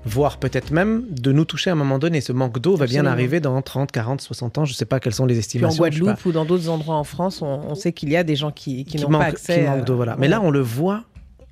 voire 0.05 0.37
peut-être 0.37 0.71
même 0.71 1.03
de 1.09 1.31
nous 1.31 1.45
toucher 1.45 1.69
à 1.69 1.73
un 1.73 1.75
moment 1.75 1.99
donné. 1.99 2.21
Ce 2.21 2.31
manque 2.31 2.59
d'eau 2.59 2.75
va 2.75 2.85
bien 2.85 3.05
arriver 3.05 3.39
dans 3.39 3.61
30, 3.61 3.91
40, 3.91 4.21
60 4.21 4.57
ans. 4.59 4.65
Je 4.65 4.73
ne 4.73 4.75
sais 4.75 4.85
pas 4.85 4.99
quelles 4.99 5.13
sont 5.13 5.25
les 5.25 5.37
estimations. 5.37 5.75
en 5.75 5.77
Guadeloupe 5.77 6.25
ou 6.25 6.31
dans 6.31 6.45
d'autres 6.45 6.69
endroits 6.69 6.95
en 6.95 7.03
France, 7.03 7.41
on, 7.41 7.75
sait 7.75 7.93
qu'il 7.93 8.09
y 8.09 8.17
a 8.17 8.23
des 8.23 8.35
gens 8.35 8.51
qui, 8.51 8.85
n'ont 8.99 9.09
pas 9.09 9.25
accès. 9.25 9.67
Qui 9.77 9.85
d'eau, 9.85 9.95
voilà. 9.95 10.15
Mais 10.17 10.27
là, 10.27 10.41
on 10.41 10.51
le 10.51 10.61
voit 10.61 11.03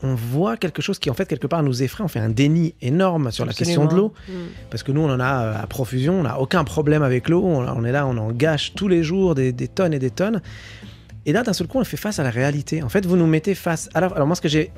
on 0.04 0.14
voit 0.14 0.58
quelque 0.58 0.80
chose 0.80 1.00
qui 1.00 1.10
en 1.10 1.16
fait 1.16 1.26
quelque 1.26 1.48
part 1.48 1.64
nous 1.64 1.82
effraie. 1.82 2.04
On 2.04 2.08
fait 2.08 2.20
un 2.20 2.30
déni 2.30 2.76
énorme 2.82 3.32
sur 3.32 3.48
la 3.48 3.54
question 3.54 3.86
de 3.86 3.96
l'eau 3.96 4.14
mm. 4.30 4.34
parce 4.70 4.84
que 4.84 4.92
nous 4.92 5.02
on 5.02 5.10
en 5.10 5.20
a 5.20 5.44
euh, 5.44 5.64
à 5.64 5.66
profusion, 5.66 6.20
on 6.20 6.22
n'a 6.22 6.40
aucun 6.40 6.64
problème 6.64 7.02
avec 7.02 7.30
l'eau. 7.30 7.44
On, 7.44 7.84
est 7.84 7.92
là, 7.92 8.06
on 8.06 8.16
en 8.18 8.32
gâche 8.32 8.74
tous 8.76 8.88
les 8.88 9.02
jours 9.02 9.34
des 9.34 9.54
tonnes 9.54 9.96
et 9.96 10.00
des 10.00 10.12
tonnes. 10.12 10.42
Et 11.28 11.34
là, 11.34 11.44
d'un 11.44 11.52
seul 11.52 11.68
coup, 11.68 11.78
on 11.78 11.84
fait 11.84 11.98
face 11.98 12.20
à 12.20 12.24
la 12.24 12.30
réalité. 12.30 12.82
En 12.82 12.88
fait, 12.88 13.06
vous 13.06 13.18
nous 13.18 13.28
mettez 13.28 13.54
face. 13.54 13.90
Alors, 13.94 14.14
alors 14.16 14.28
moi, 14.28 14.36
ce 14.38 14.42
que 14.42 14.48
j'ai 14.48 14.72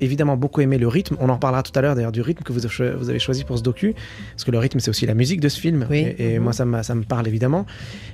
évidemment 0.00 0.36
beaucoup 0.36 0.60
aimé 0.60 0.76
le 0.76 0.86
rythme. 0.86 1.16
On 1.18 1.30
en 1.30 1.34
reparlera 1.34 1.62
tout 1.62 1.72
à 1.74 1.80
l'heure 1.80 1.94
d'ailleurs 1.94 2.12
du 2.12 2.20
rythme 2.20 2.42
que 2.42 2.52
vous, 2.52 2.60
vous, 2.60 3.08
avez 3.08 3.18
choisi 3.18 3.42
pour 3.42 3.56
ce 3.56 3.62
docu, 3.62 3.94
parce 4.32 4.44
que 4.44 4.50
le 4.50 4.58
rythme, 4.58 4.80
c'est 4.80 4.90
aussi 4.90 5.06
la 5.06 5.14
musique 5.14 5.40
de 5.40 5.48
ce 5.48 5.58
film. 5.58 5.86
Et, 5.90 6.38
moi, 6.38 6.52
ça, 6.52 6.66
ça 6.82 6.94
me 6.94 7.04
parle 7.04 7.26
évidemment. 7.26 7.64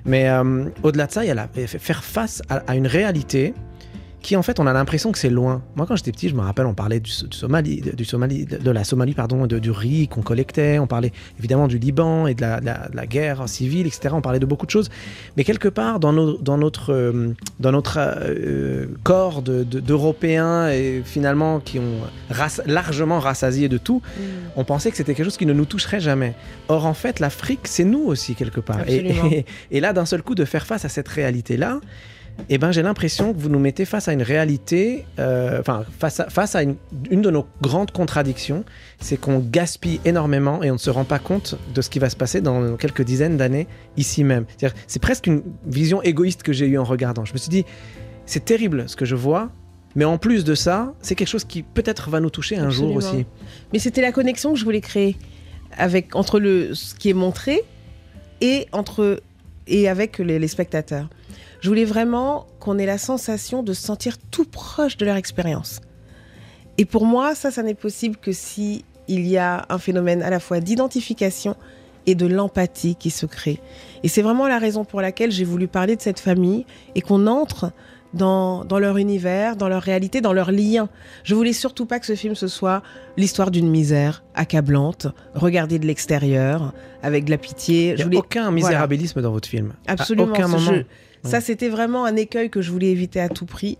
Mais 0.05 0.29
euh, 0.29 0.67
au-delà 0.85 1.09
de 1.09 1.13
ça, 1.13 1.25
il 1.25 1.29
y 1.29 1.33
a 1.33 1.35
la, 1.35 1.49
faire 1.67 2.05
face 2.05 2.43
à 2.49 2.77
une 2.77 2.87
réalité 2.87 3.55
qui 4.25 4.37
en 4.37 4.43
fait 4.43 4.59
on 4.59 4.67
a 4.67 4.73
l'impression 4.73 5.13
que 5.13 5.19
c'est 5.19 5.29
loin. 5.29 5.63
Moi 5.77 5.87
quand 5.87 5.97
j'étais 5.97 6.11
petit, 6.11 6.31
je 6.31 6.35
me 6.35 6.41
rappelle, 6.41 6.65
on 6.65 6.73
parlait 6.73 6.99
du, 6.99 7.11
Somalie, 7.11 7.83
du 7.83 8.07
Somalie, 8.07 8.47
de, 8.47 8.71
la 8.71 8.83
Somalie 8.83 9.13
pardon, 9.13 9.47
de, 9.47 9.59
du 9.59 9.71
riz 9.71 10.09
qu'on 10.09 10.23
collectait, 10.23 10.79
on 10.79 10.87
parlait 10.87 11.13
évidemment 11.39 11.69
du 11.69 11.79
Liban 11.79 12.27
et 12.27 12.35
de 12.35 12.41
la, 12.41 13.07
guerre 13.07 13.47
civile, 13.51 13.87
etc. 13.87 14.15
On 14.15 14.23
parlait 14.23 14.39
de 14.39 14.47
beaucoup 14.47 14.65
de 14.65 14.71
choses, 14.71 14.89
mais 15.37 15.45
quelque 15.45 15.69
part 15.69 16.01
dans, 16.01 16.13
dans 16.13 16.57
notre 16.57 16.91
euh, 16.95 17.35
dans 17.61 17.71
notre 17.71 17.99
euh, 17.99 18.87
corps 19.03 19.43
d'Européens 19.43 20.71
et 20.71 21.03
finalement 21.05 21.61
qui 21.61 21.79
ont 21.79 22.01
largement 22.65 23.21
rassasié 23.21 23.69
de 23.69 23.77
tout, 23.77 24.01
mm. 24.01 24.23
on 24.57 24.65
pensait 24.65 24.91
que 24.91 24.97
c'était 24.97 25.15
quelque 25.15 25.27
chose 25.27 25.37
qui 25.37 25.47
ne 25.47 25.53
nous 25.53 25.67
toucherait 25.67 26.01
jamais. 26.01 26.35
Or 26.69 26.87
en 26.87 26.95
fait 26.95 27.21
l'Afrique 27.21 27.69
c'est 27.69 27.85
nous 27.85 28.05
aussi 28.05 28.35
quelque 28.35 28.61
part. 28.61 28.89
Et, 28.89 29.45
et 29.71 29.81
là 29.81 29.93
d'un 29.93 30.07
seul 30.07 30.23
coup 30.23 30.35
de 30.35 30.47
faire 30.47 30.65
face 30.65 30.87
à 30.87 30.89
cette 30.89 31.09
réalité 31.09 31.59
là 31.59 31.79
eh 32.49 32.59
ben, 32.59 32.73
j'ai 32.73 32.83
l'impression 32.83 33.33
que 33.33 33.39
vous 33.39 33.49
nous 33.49 33.59
mettez 33.59 33.85
face 33.85 34.09
à 34.09 34.13
une 34.13 34.23
réalité, 34.23 35.07
euh, 35.19 35.61
enfin, 35.61 35.85
face 35.99 36.21
à, 36.21 36.29
face 36.29 36.55
à 36.55 36.63
une, 36.63 36.77
de 37.11 37.31
nos 37.31 37.47
grandes 37.63 37.91
contradictions, 37.91 38.65
c'est 39.01 39.17
qu'on 39.17 39.39
gaspille 39.39 40.01
énormément 40.05 40.63
et 40.63 40.71
on 40.71 40.75
ne 40.75 40.79
se 40.79 40.91
rend 40.91 41.05
pas 41.05 41.19
compte 41.19 41.57
de 41.75 41.81
ce 41.81 41.89
qui 41.89 41.99
va 41.99 42.11
se 42.11 42.17
passer 42.17 42.41
dans 42.41 42.77
quelques 42.77 43.03
dizaines 43.03 43.37
d'années 43.37 43.67
ici 43.97 44.25
même. 44.25 44.45
C'est 44.87 45.01
presque 45.01 45.27
une 45.27 45.43
vision 45.67 46.03
égoïste 46.03 46.43
que 46.43 46.53
j'ai 46.53 46.67
eue 46.67 46.79
en 46.79 46.85
regardant. 46.85 47.25
Je 47.25 47.33
me 47.33 47.39
suis 47.39 47.51
dit, 47.51 47.65
c'est 48.27 48.45
terrible 48.45 48.89
ce 48.89 48.97
que 48.97 49.05
je 49.05 49.15
vois, 49.15 49.51
mais 49.95 50.05
en 50.05 50.19
plus 50.19 50.45
de 50.45 50.55
ça, 50.55 50.93
c'est 51.01 51.15
quelque 51.15 51.29
chose 51.29 51.45
qui 51.45 51.63
peut-être 51.63 52.11
va 52.11 52.21
nous 52.21 52.31
toucher 52.31 52.57
un 52.57 52.71
jour 52.71 52.95
aussi. 52.97 53.27
Mais 53.73 53.79
c'était 53.79 54.03
la 54.03 54.13
connexion 54.13 54.53
que 54.53 54.59
je 54.59 54.65
voulais 54.65 54.81
créer 54.81 55.17
avec, 55.77 56.15
entre 56.15 56.41
le, 56.41 56.75
ce 56.75 56.95
qui 56.95 57.11
est 57.11 57.15
montré 57.15 57.63
et, 58.41 58.67
entre, 58.73 59.23
et 59.67 59.89
avec 59.89 60.19
les 60.19 60.49
spectateurs. 60.49 61.09
Je 61.65 61.71
voulais 61.71 61.87
vraiment 61.87 62.47
qu'on 62.61 62.77
ait 62.77 62.85
la 62.85 62.99
sensation 62.99 63.63
de 63.63 63.73
se 63.73 63.81
sentir 63.81 64.19
tout 64.19 64.45
proche 64.45 64.99
de 64.99 65.07
leur 65.07 65.17
expérience. 65.17 65.81
Et 66.77 66.85
pour 66.85 67.07
moi, 67.07 67.35
ça, 67.35 67.51
ça 67.51 67.63
n'est 67.63 67.73
possible 67.73 68.17
que 68.19 68.33
si 68.33 68.85
il 69.09 69.27
y 69.27 69.39
a 69.39 69.65
un 69.71 69.79
phénomène 69.79 70.23
à 70.23 70.29
la 70.29 70.41
fois 70.41 70.61
d'identification 70.61 71.57
et 72.05 72.15
de 72.15 72.27
l'empathie 72.27 72.97
qui 72.97 73.09
se 73.09 73.25
crée. 73.25 73.61
Et 74.03 74.09
c'est 74.09 74.21
vraiment 74.21 74.47
la 74.47 74.59
raison 74.59 74.85
pour 74.85 75.01
laquelle 75.01 75.31
j'ai 75.31 75.45
voulu 75.45 75.67
parler 75.67 75.97
de 75.97 76.03
cette 76.03 76.21
famille 76.21 76.67
et 76.97 77.01
qu'on 77.01 77.27
entre 77.27 77.73
dans, 78.13 78.67
dans, 78.67 78.79
leur 78.79 78.99
univers, 78.99 79.57
dans 79.57 79.71
leur 79.71 79.81
réalité, 79.81 80.21
dans 80.21 80.35
leur 80.35 80.53
lien. 80.53 80.91
Je 81.23 81.35
voulais 81.35 81.55
surtout 81.55 81.87
pas 81.87 81.99
que 81.99 82.05
ce 82.05 82.15
film 82.15 82.35
ce 82.35 82.47
soit 82.47 82.83
l'histoire 83.17 83.51
d'une 83.51 83.71
misère 83.71 84.23
accablante, 84.35 85.07
regardée 85.35 85.79
de 85.79 85.87
l'extérieur, 85.87 86.75
avec 87.03 87.25
de 87.25 87.31
la 87.31 87.39
pitié. 87.39 87.95
Il 87.99 88.07
n'y 88.07 88.17
a 88.17 88.19
aucun 88.19 88.51
misérabilisme 88.51 89.23
dans 89.23 89.33
votre 89.33 89.49
film. 89.49 89.73
Absolument. 89.87 90.27
À 90.27 90.31
aucun 90.31 90.49
moment. 90.49 90.73
Ça, 91.25 91.41
c'était 91.41 91.69
vraiment 91.69 92.05
un 92.05 92.17
écueil 92.17 92.51
que 92.51 92.63
je 92.63 92.71
voulais 92.71 92.91
éviter 92.91 93.21
à 93.21 93.29
tout 93.29 93.47
prix. 93.47 93.79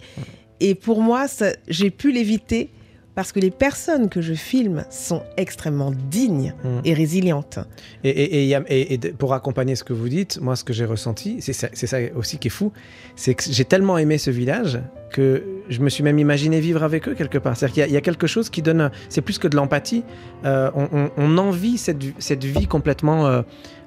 Et 0.61 0.75
pour 0.75 1.01
moi, 1.01 1.27
j'ai 1.69 1.91
pu 1.91 2.11
l'éviter 2.11 2.71
parce 3.15 3.31
que 3.31 3.39
les 3.39 3.51
personnes 3.51 4.09
que 4.09 4.21
je 4.21 4.35
filme 4.35 4.85
sont 4.91 5.23
extrêmement 5.37 5.93
dignes 6.11 6.55
mm. 6.65 6.81
et 6.85 6.95
résilientes. 6.95 7.61
Et, 8.03 8.51
et, 8.51 8.99
pour 9.13 9.35
accompagner 9.35 9.77
ce 9.77 9.85
que 9.85 9.93
vous 9.93 10.09
dites, 10.09 10.41
moi, 10.41 10.57
ce 10.57 10.65
que 10.65 10.73
j'ai 10.73 10.85
ressenti, 10.85 11.37
c'est 11.41 11.53
ça, 11.53 11.99
aussi 12.17 12.39
qui 12.39 12.49
est 12.49 12.51
fou, 12.51 12.73
c'est 13.15 13.35
que 13.35 13.45
j'ai 13.49 13.65
tellement 13.65 13.99
aimé 13.99 14.19
ce 14.19 14.31
village 14.31 14.81
que 15.13 15.45
je 15.69 15.81
me 15.81 15.89
suis 15.89 16.03
même 16.03 16.19
imaginé 16.19 16.59
vivre 16.59 16.83
avec 16.83 17.09
eux 17.09 17.15
quelque 17.15 17.39
part. 17.39 17.57
C'est-à-dire 17.57 17.85
qu'il 17.85 17.95
y, 17.95 17.97
a 17.97 18.01
quelque 18.01 18.27
chose 18.27 18.51
qui 18.51 18.63
donne, 18.63 18.91
c'est 19.09 19.21
plus 19.21 19.39
que 19.39 19.47
de 19.47 19.55
l'empathie, 19.55 20.03
euh, 20.45 20.71
on, 20.75 21.39
envie 21.39 21.79
cette, 21.79 22.03
cette 22.19 22.45
vie 22.45 22.67
complètement 22.67 23.27
euh, 23.27 23.43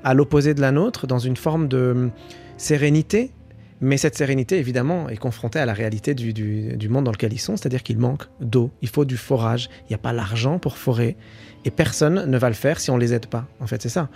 à 0.06 0.14
l'opposé 0.14 0.54
de 0.54 0.62
la 0.62 0.72
nôtre, 0.72 1.06
dans 1.06 1.20
une 1.20 1.36
forme 1.36 1.68
de 1.68 1.92
hum, 1.92 2.12
sérénité 2.56 3.32
mais 3.80 3.98
cette 3.98 4.16
sérénité, 4.16 4.58
évidemment, 4.58 5.10
est 5.10 5.18
confrontée 5.18 5.60
à 5.60 5.66
la 5.66 5.74
réalité 5.74 6.16
du, 6.16 6.90
monde 6.90 7.06
dans 7.06 7.12
lequel 7.12 7.34
ils 7.34 7.40
sont, 7.40 7.58
c'est-à-dire 7.58 7.84
qu'il 7.84 7.98
manque 7.98 8.24
d'eau, 8.42 8.72
il 8.82 8.88
faut 8.88 9.06
du 9.06 9.18
forage, 9.18 9.70
il 9.84 9.90
n'y 9.90 9.96
a 9.96 10.00
pas 10.00 10.14
l'argent 10.14 10.60
pour 10.60 10.78
forer, 10.78 11.16
et 11.66 11.72
personne 11.72 12.26
ne 12.26 12.38
va 12.38 12.50
le 12.50 12.56
faire 12.56 12.80
si 12.80 12.90
on 12.90 12.98
les 12.98 13.14
aide 13.14 13.28
pas. 13.28 13.46
En 13.60 13.68
fait, 13.68 13.82
c'est 13.82 13.90
ça. 13.90 14.10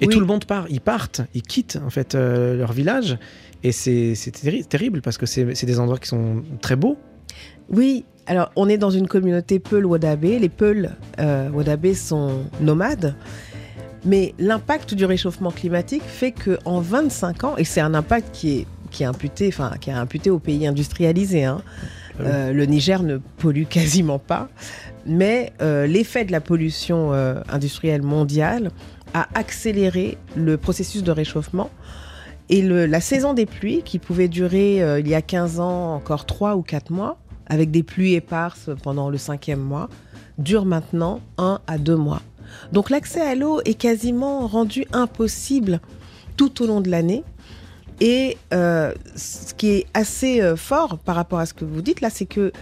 Et 0.00 0.06
tout 0.06 0.20
le 0.20 0.26
monde 0.26 0.44
part, 0.44 0.66
ils 0.68 0.80
partent, 0.80 1.22
ils 1.34 1.42
quittent 1.42 1.78
en 1.84 1.90
fait 1.90 2.14
euh, 2.14 2.56
leur 2.56 2.72
village, 2.72 3.18
et 3.62 3.72
c'est 3.72 4.14
terrible 4.68 5.00
parce 5.02 5.18
que 5.18 5.26
c'est 5.26 5.64
des 5.64 5.80
endroits 5.80 5.98
qui 5.98 6.08
sont 6.08 6.42
très 6.60 6.76
beaux. 6.76 6.96
Oui, 7.70 8.04
alors 8.26 8.50
on 8.56 8.68
est 8.68 8.78
dans 8.78 8.90
une 8.90 9.08
communauté 9.08 9.58
Peul 9.58 9.84
Wadabé. 9.84 10.38
Les 10.38 10.48
Peuls 10.48 10.90
euh, 11.18 11.94
sont 11.94 12.44
nomades. 12.60 13.14
Mais 14.04 14.32
l'impact 14.38 14.94
du 14.94 15.04
réchauffement 15.04 15.50
climatique 15.50 16.04
fait 16.04 16.30
que 16.30 16.58
en 16.64 16.80
25 16.80 17.44
ans, 17.44 17.56
et 17.56 17.64
c'est 17.64 17.80
un 17.80 17.94
impact 17.94 18.28
qui 18.32 18.60
est, 18.60 18.66
qui 18.90 19.02
est 19.02 19.06
imputé, 19.06 19.48
enfin 19.48 19.72
qui 19.80 19.90
est 19.90 19.94
imputé 19.94 20.30
aux 20.30 20.38
pays 20.38 20.66
industrialisés. 20.66 21.44
hein. 21.44 21.62
Ah. 22.20 22.22
Euh, 22.24 22.52
le 22.52 22.64
Niger 22.66 23.02
ne 23.04 23.18
pollue 23.18 23.64
quasiment 23.64 24.18
pas, 24.18 24.48
mais 25.06 25.52
euh, 25.62 25.86
l'effet 25.86 26.24
de 26.24 26.32
la 26.32 26.40
pollution 26.40 27.12
euh, 27.12 27.40
industrielle 27.48 28.02
mondiale 28.02 28.70
a 29.14 29.28
accéléré 29.34 30.18
le 30.36 30.56
processus 30.56 31.02
de 31.04 31.12
réchauffement. 31.12 31.70
Et 32.50 32.60
le- 32.62 32.86
la 32.86 33.00
saison 33.00 33.34
des 33.34 33.46
pluies, 33.46 33.82
qui 33.84 33.98
pouvait 33.98 34.28
durer 34.28 34.78
il 34.98 35.06
y 35.08 35.14
a 35.14 35.22
15 35.22 35.60
ans 35.60 35.94
encore 35.94 36.26
3 36.26 36.56
ou 36.56 36.62
4 36.62 36.90
mois, 36.90 37.18
avec 37.46 37.70
des 37.70 37.82
pluies 37.82 38.14
éparses 38.14 38.68
pendant 38.82 39.10
le 39.10 39.16
cinquième 39.18 39.60
mois, 39.60 39.88
dure 40.38 40.64
maintenant 40.64 41.20
1 41.38 41.60
à 41.66 41.78
2 41.78 41.94
mois. 41.96 42.22
Donc 42.72 42.90
l'accès 42.90 43.20
à 43.20 43.34
l'eau 43.34 43.60
est 43.64 43.74
quasiment 43.74 44.46
rendu 44.46 44.86
impossible 44.92 45.80
tout 46.36 46.62
au 46.62 46.66
long 46.66 46.80
de 46.80 46.90
l'année. 46.90 47.22
Et 48.00 48.36
euh, 48.54 48.92
ce 49.16 49.54
qui 49.54 49.70
est 49.70 49.86
assez 49.94 50.40
euh, 50.40 50.54
fort 50.56 50.98
par 50.98 51.16
rapport 51.16 51.38
à 51.40 51.46
ce 51.46 51.54
que 51.54 51.64
vous 51.64 51.82
dites 51.82 52.00
là, 52.00 52.10
c'est 52.10 52.26
que 52.26 52.52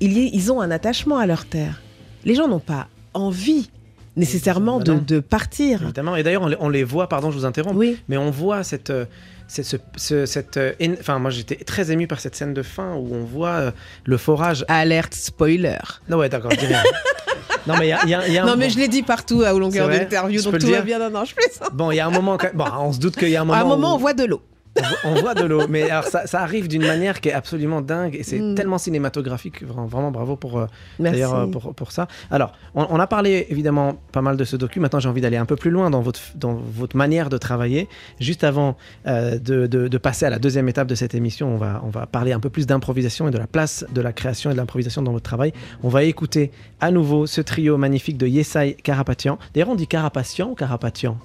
ils 0.00 0.52
ont 0.52 0.60
un 0.60 0.70
attachement 0.70 1.18
à 1.18 1.26
leur 1.26 1.46
terre. 1.46 1.80
Les 2.24 2.34
gens 2.34 2.48
n'ont 2.48 2.58
pas 2.60 2.88
envie 3.14 3.70
nécessairement 4.16 4.78
de, 4.80 5.20
partir. 5.20 5.82
Évidemment. 5.82 6.16
Et 6.16 6.22
d'ailleurs, 6.22 6.42
on, 6.42 6.46
les- 6.48 6.56
on 6.60 6.68
les 6.68 6.84
voit, 6.84 7.08
pardon, 7.08 7.30
je 7.30 7.38
vous 7.38 7.44
interromps, 7.46 7.74
Oui, 7.76 7.96
mais 8.08 8.16
on 8.16 8.30
voit 8.30 8.62
cette. 8.62 8.90
euh, 8.90 9.06
cette, 9.46 9.66
ce- 9.66 9.76
ce- 9.96 10.24
cette 10.26 10.58
enfin, 11.00 11.18
moi 11.18 11.30
j'étais 11.30 11.56
très 11.56 11.90
ému 11.90 12.06
par 12.06 12.18
cette 12.18 12.34
scène 12.34 12.54
de 12.54 12.62
fin 12.62 12.94
où 12.94 13.14
on 13.14 13.24
voit 13.24 13.48
euh, 13.50 13.70
le 14.04 14.16
forage. 14.16 14.64
alerte 14.68 15.14
spoiler. 15.14 15.76
Non, 16.08 16.16
ouais, 16.18 16.28
d'accord, 16.30 16.50
non, 17.66 17.74
mais 17.78 17.86
il 17.86 17.90
y 17.90 17.92
a, 17.92 18.04
y 18.06 18.14
a- 18.14 18.28
y 18.28 18.38
a 18.38 18.44
Non, 18.44 18.56
mais 18.56 18.70
je 18.70 18.78
l'ai 18.78 18.88
dit 18.88 19.02
partout 19.02 19.42
à 19.42 19.52
longueur 19.52 19.88
d'interview, 19.88 20.40
donc 20.42 20.58
tout 20.58 20.66
va 20.68 20.80
bien. 20.82 20.98
Non, 20.98 21.10
non, 21.10 21.24
je 21.24 21.34
plaisante. 21.34 21.74
Bon, 21.74 21.90
il 21.90 21.96
y 21.96 22.00
a 22.00 22.06
un 22.06 22.10
moment. 22.10 22.38
Bon, 22.54 22.64
on 22.78 22.92
se 22.92 22.98
doute 22.98 23.16
qu'il 23.16 23.28
y 23.30 23.36
a 23.36 23.42
un 23.42 23.44
moment. 23.44 23.58
À 23.58 23.62
un 23.62 23.64
moment, 23.68 23.92
où- 23.92 23.96
on 23.96 23.98
voit 23.98 24.14
de 24.14 24.24
l'eau. 24.24 24.40
On 24.76 24.82
voit, 24.82 24.98
on 25.04 25.14
voit 25.20 25.34
de 25.34 25.44
l'eau, 25.44 25.66
mais 25.68 25.88
alors 25.90 26.04
ça, 26.04 26.26
ça 26.26 26.40
arrive 26.40 26.66
d'une 26.68 26.84
manière 26.86 27.20
qui 27.20 27.28
est 27.28 27.32
absolument 27.32 27.80
dingue 27.80 28.14
et 28.16 28.22
c'est 28.22 28.38
Mm. 28.40 28.54
tellement 28.54 28.78
cinématographique. 28.78 29.62
Vraiment, 29.62 29.86
vraiment 29.86 30.10
bravo 30.10 30.36
pour, 30.36 30.58
euh, 30.58 30.66
d'ailleurs, 30.98 31.34
euh, 31.34 31.46
pour, 31.46 31.74
pour 31.74 31.92
ça. 31.92 32.08
Alors, 32.30 32.52
on, 32.74 32.86
on 32.90 32.98
a 33.00 33.06
parlé 33.06 33.46
évidemment 33.50 33.94
pas 34.12 34.20
mal 34.22 34.36
de 34.36 34.44
ce 34.44 34.56
docu. 34.56 34.80
Maintenant, 34.80 34.98
j'ai 35.00 35.08
envie 35.08 35.20
d'aller 35.20 35.36
un 35.36 35.46
peu 35.46 35.56
plus 35.56 35.70
loin 35.70 35.90
dans 35.90 36.00
votre, 36.00 36.20
dans 36.34 36.54
votre 36.54 36.96
manière 36.96 37.28
de 37.30 37.38
travailler. 37.38 37.88
Juste 38.20 38.42
avant 38.44 38.76
euh, 39.06 39.38
de, 39.38 39.66
de- 39.66 39.88
de 39.88 39.98
passer 39.98 40.26
à 40.26 40.30
la 40.30 40.38
deuxième 40.38 40.68
étape 40.68 40.88
de 40.88 40.94
cette 40.94 41.14
émission, 41.14 41.54
on 41.54 41.56
va, 41.56 41.80
on 41.84 41.90
va 41.90 42.06
parler 42.06 42.32
un 42.32 42.40
peu 42.40 42.50
plus 42.50 42.66
d'improvisation 42.66 43.28
et 43.28 43.30
de 43.30 43.38
la 43.38 43.46
place 43.46 43.84
de 43.92 44.00
la 44.00 44.12
création 44.12 44.50
et 44.50 44.54
de 44.54 44.58
l'improvisation 44.58 45.02
dans 45.02 45.12
votre 45.12 45.24
travail. 45.24 45.52
On 45.82 45.88
va 45.88 46.02
écouter 46.04 46.50
à 46.80 46.90
nouveau 46.90 47.26
ce 47.26 47.40
trio 47.40 47.76
magnifique 47.78 48.18
de 48.18 48.26
Yesai 48.26 48.74
Karapatian. 48.82 49.38
D'ailleurs, 49.54 49.68
on 49.70 49.74
dit 49.76 49.86
Carapatian 49.86 50.50
ou 50.50 50.54
Carapatian 50.54 51.18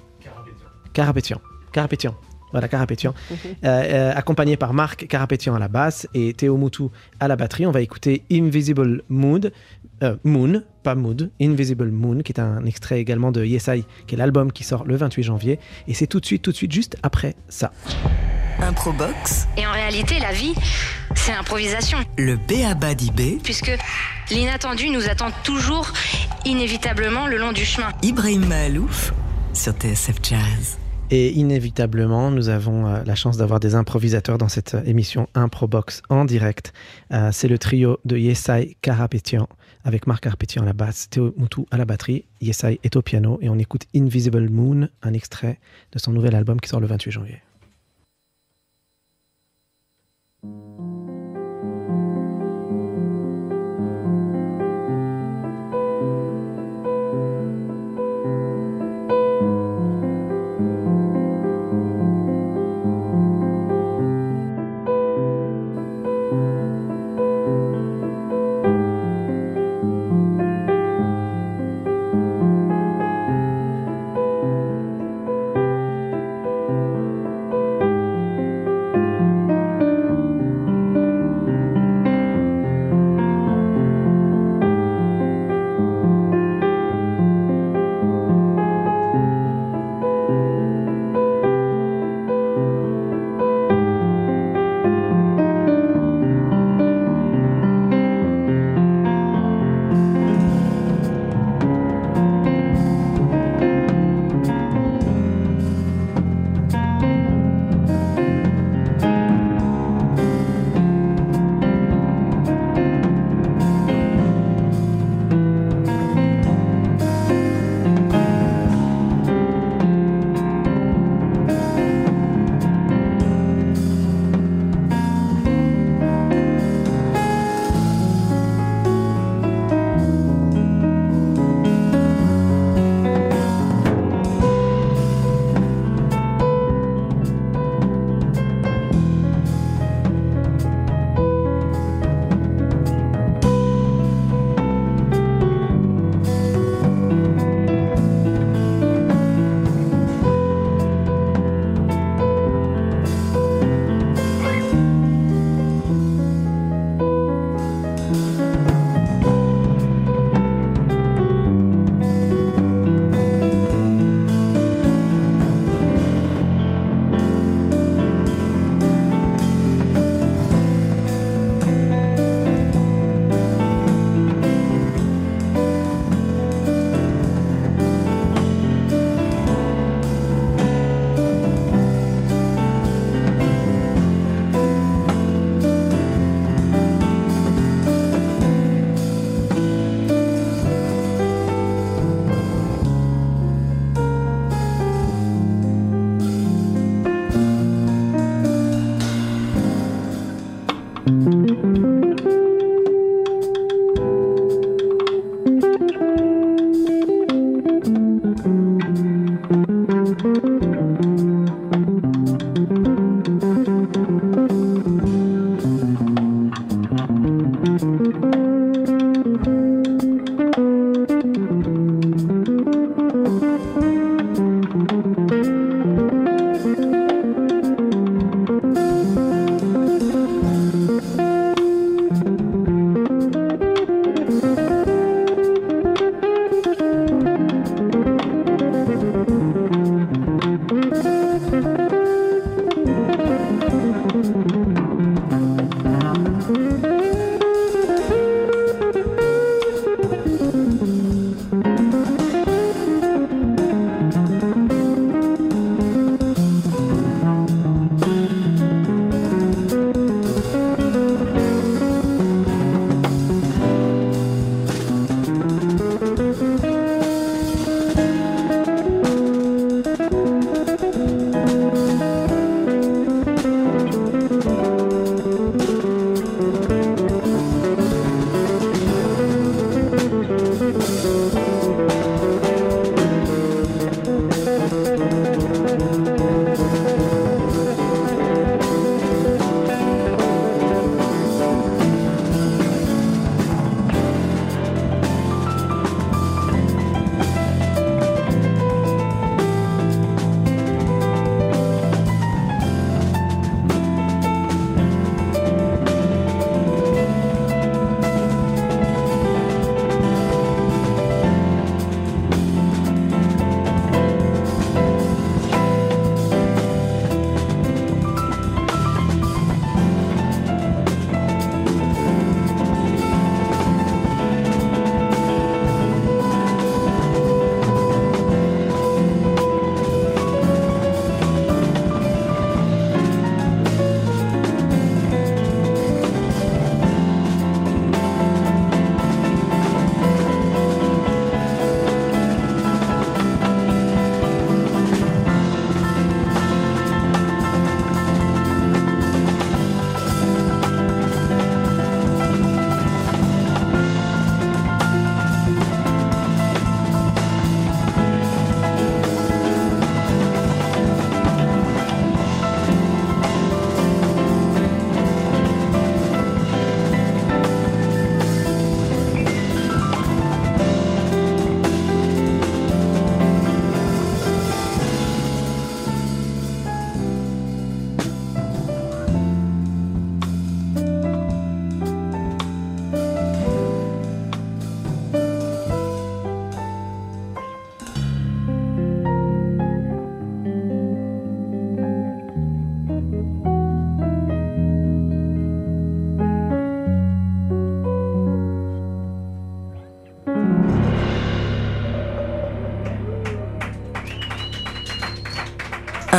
Carapétian. 0.92 1.40
Carapétian. 1.72 2.14
Voilà, 2.52 2.68
Carapétian. 2.68 3.14
Euh, 3.30 3.34
euh, 3.64 4.12
accompagné 4.14 4.56
par 4.56 4.72
Marc 4.72 5.06
Carapétian 5.06 5.54
à 5.54 5.58
la 5.58 5.68
basse 5.68 6.06
et 6.14 6.34
Théo 6.34 6.56
Moutou 6.56 6.90
à 7.20 7.28
la 7.28 7.36
batterie. 7.36 7.66
On 7.66 7.70
va 7.70 7.80
écouter 7.80 8.22
Invisible 8.30 9.02
Mood, 9.08 9.52
euh, 10.02 10.16
Moon, 10.24 10.62
pas 10.82 10.94
Mood, 10.94 11.30
Invisible 11.40 11.90
Moon, 11.90 12.20
qui 12.22 12.32
est 12.32 12.40
un 12.40 12.64
extrait 12.64 13.00
également 13.00 13.30
de 13.32 13.44
Yesai, 13.44 13.84
qui 14.06 14.14
est 14.14 14.18
l'album 14.18 14.50
qui 14.52 14.64
sort 14.64 14.84
le 14.84 14.96
28 14.96 15.22
janvier. 15.22 15.58
Et 15.88 15.94
c'est 15.94 16.06
tout 16.06 16.20
de 16.20 16.26
suite, 16.26 16.42
tout 16.42 16.50
de 16.52 16.56
suite, 16.56 16.72
juste 16.72 16.96
après 17.02 17.34
ça. 17.48 17.72
Improbox, 18.62 19.46
Et 19.56 19.66
en 19.66 19.72
réalité, 19.72 20.18
la 20.20 20.32
vie, 20.32 20.54
c'est 21.14 21.32
l'improvisation. 21.32 21.98
le 22.18 22.36
B.A.B.A. 22.36 22.94
d'IB, 22.94 23.42
Puisque 23.42 23.72
l'inattendu 24.30 24.90
nous 24.90 25.08
attend 25.08 25.30
toujours, 25.44 25.92
inévitablement, 26.44 27.26
le 27.26 27.38
long 27.38 27.52
du 27.52 27.64
chemin. 27.64 27.88
Ibrahim 28.02 28.46
Mahalouf 28.46 29.14
sur 29.54 29.72
TSF 29.72 30.16
Jazz. 30.22 30.78
Et 31.12 31.32
inévitablement, 31.32 32.30
nous 32.30 32.50
avons 32.50 32.86
euh, 32.86 33.02
la 33.04 33.16
chance 33.16 33.36
d'avoir 33.36 33.58
des 33.58 33.74
improvisateurs 33.74 34.38
dans 34.38 34.48
cette 34.48 34.76
émission 34.86 35.28
Improbox 35.34 36.02
en 36.08 36.24
direct. 36.24 36.72
Euh, 37.12 37.30
c'est 37.32 37.48
le 37.48 37.58
trio 37.58 37.98
de 38.04 38.16
Yesai 38.16 38.76
Karapetian 38.80 39.48
avec 39.84 40.06
Marc 40.06 40.22
Karapetian 40.22 40.62
à 40.62 40.66
la 40.66 40.72
basse, 40.72 41.10
Théo 41.10 41.34
Moutou 41.36 41.66
à 41.72 41.78
la 41.78 41.84
batterie, 41.84 42.26
Yesai 42.40 42.78
est 42.84 42.94
au 42.94 43.02
piano 43.02 43.38
et 43.42 43.48
on 43.48 43.58
écoute 43.58 43.86
Invisible 43.94 44.48
Moon, 44.50 44.88
un 45.02 45.12
extrait 45.12 45.58
de 45.92 45.98
son 45.98 46.12
nouvel 46.12 46.36
album 46.36 46.60
qui 46.60 46.68
sort 46.68 46.80
le 46.80 46.86
28 46.86 47.10
janvier. 47.10 47.42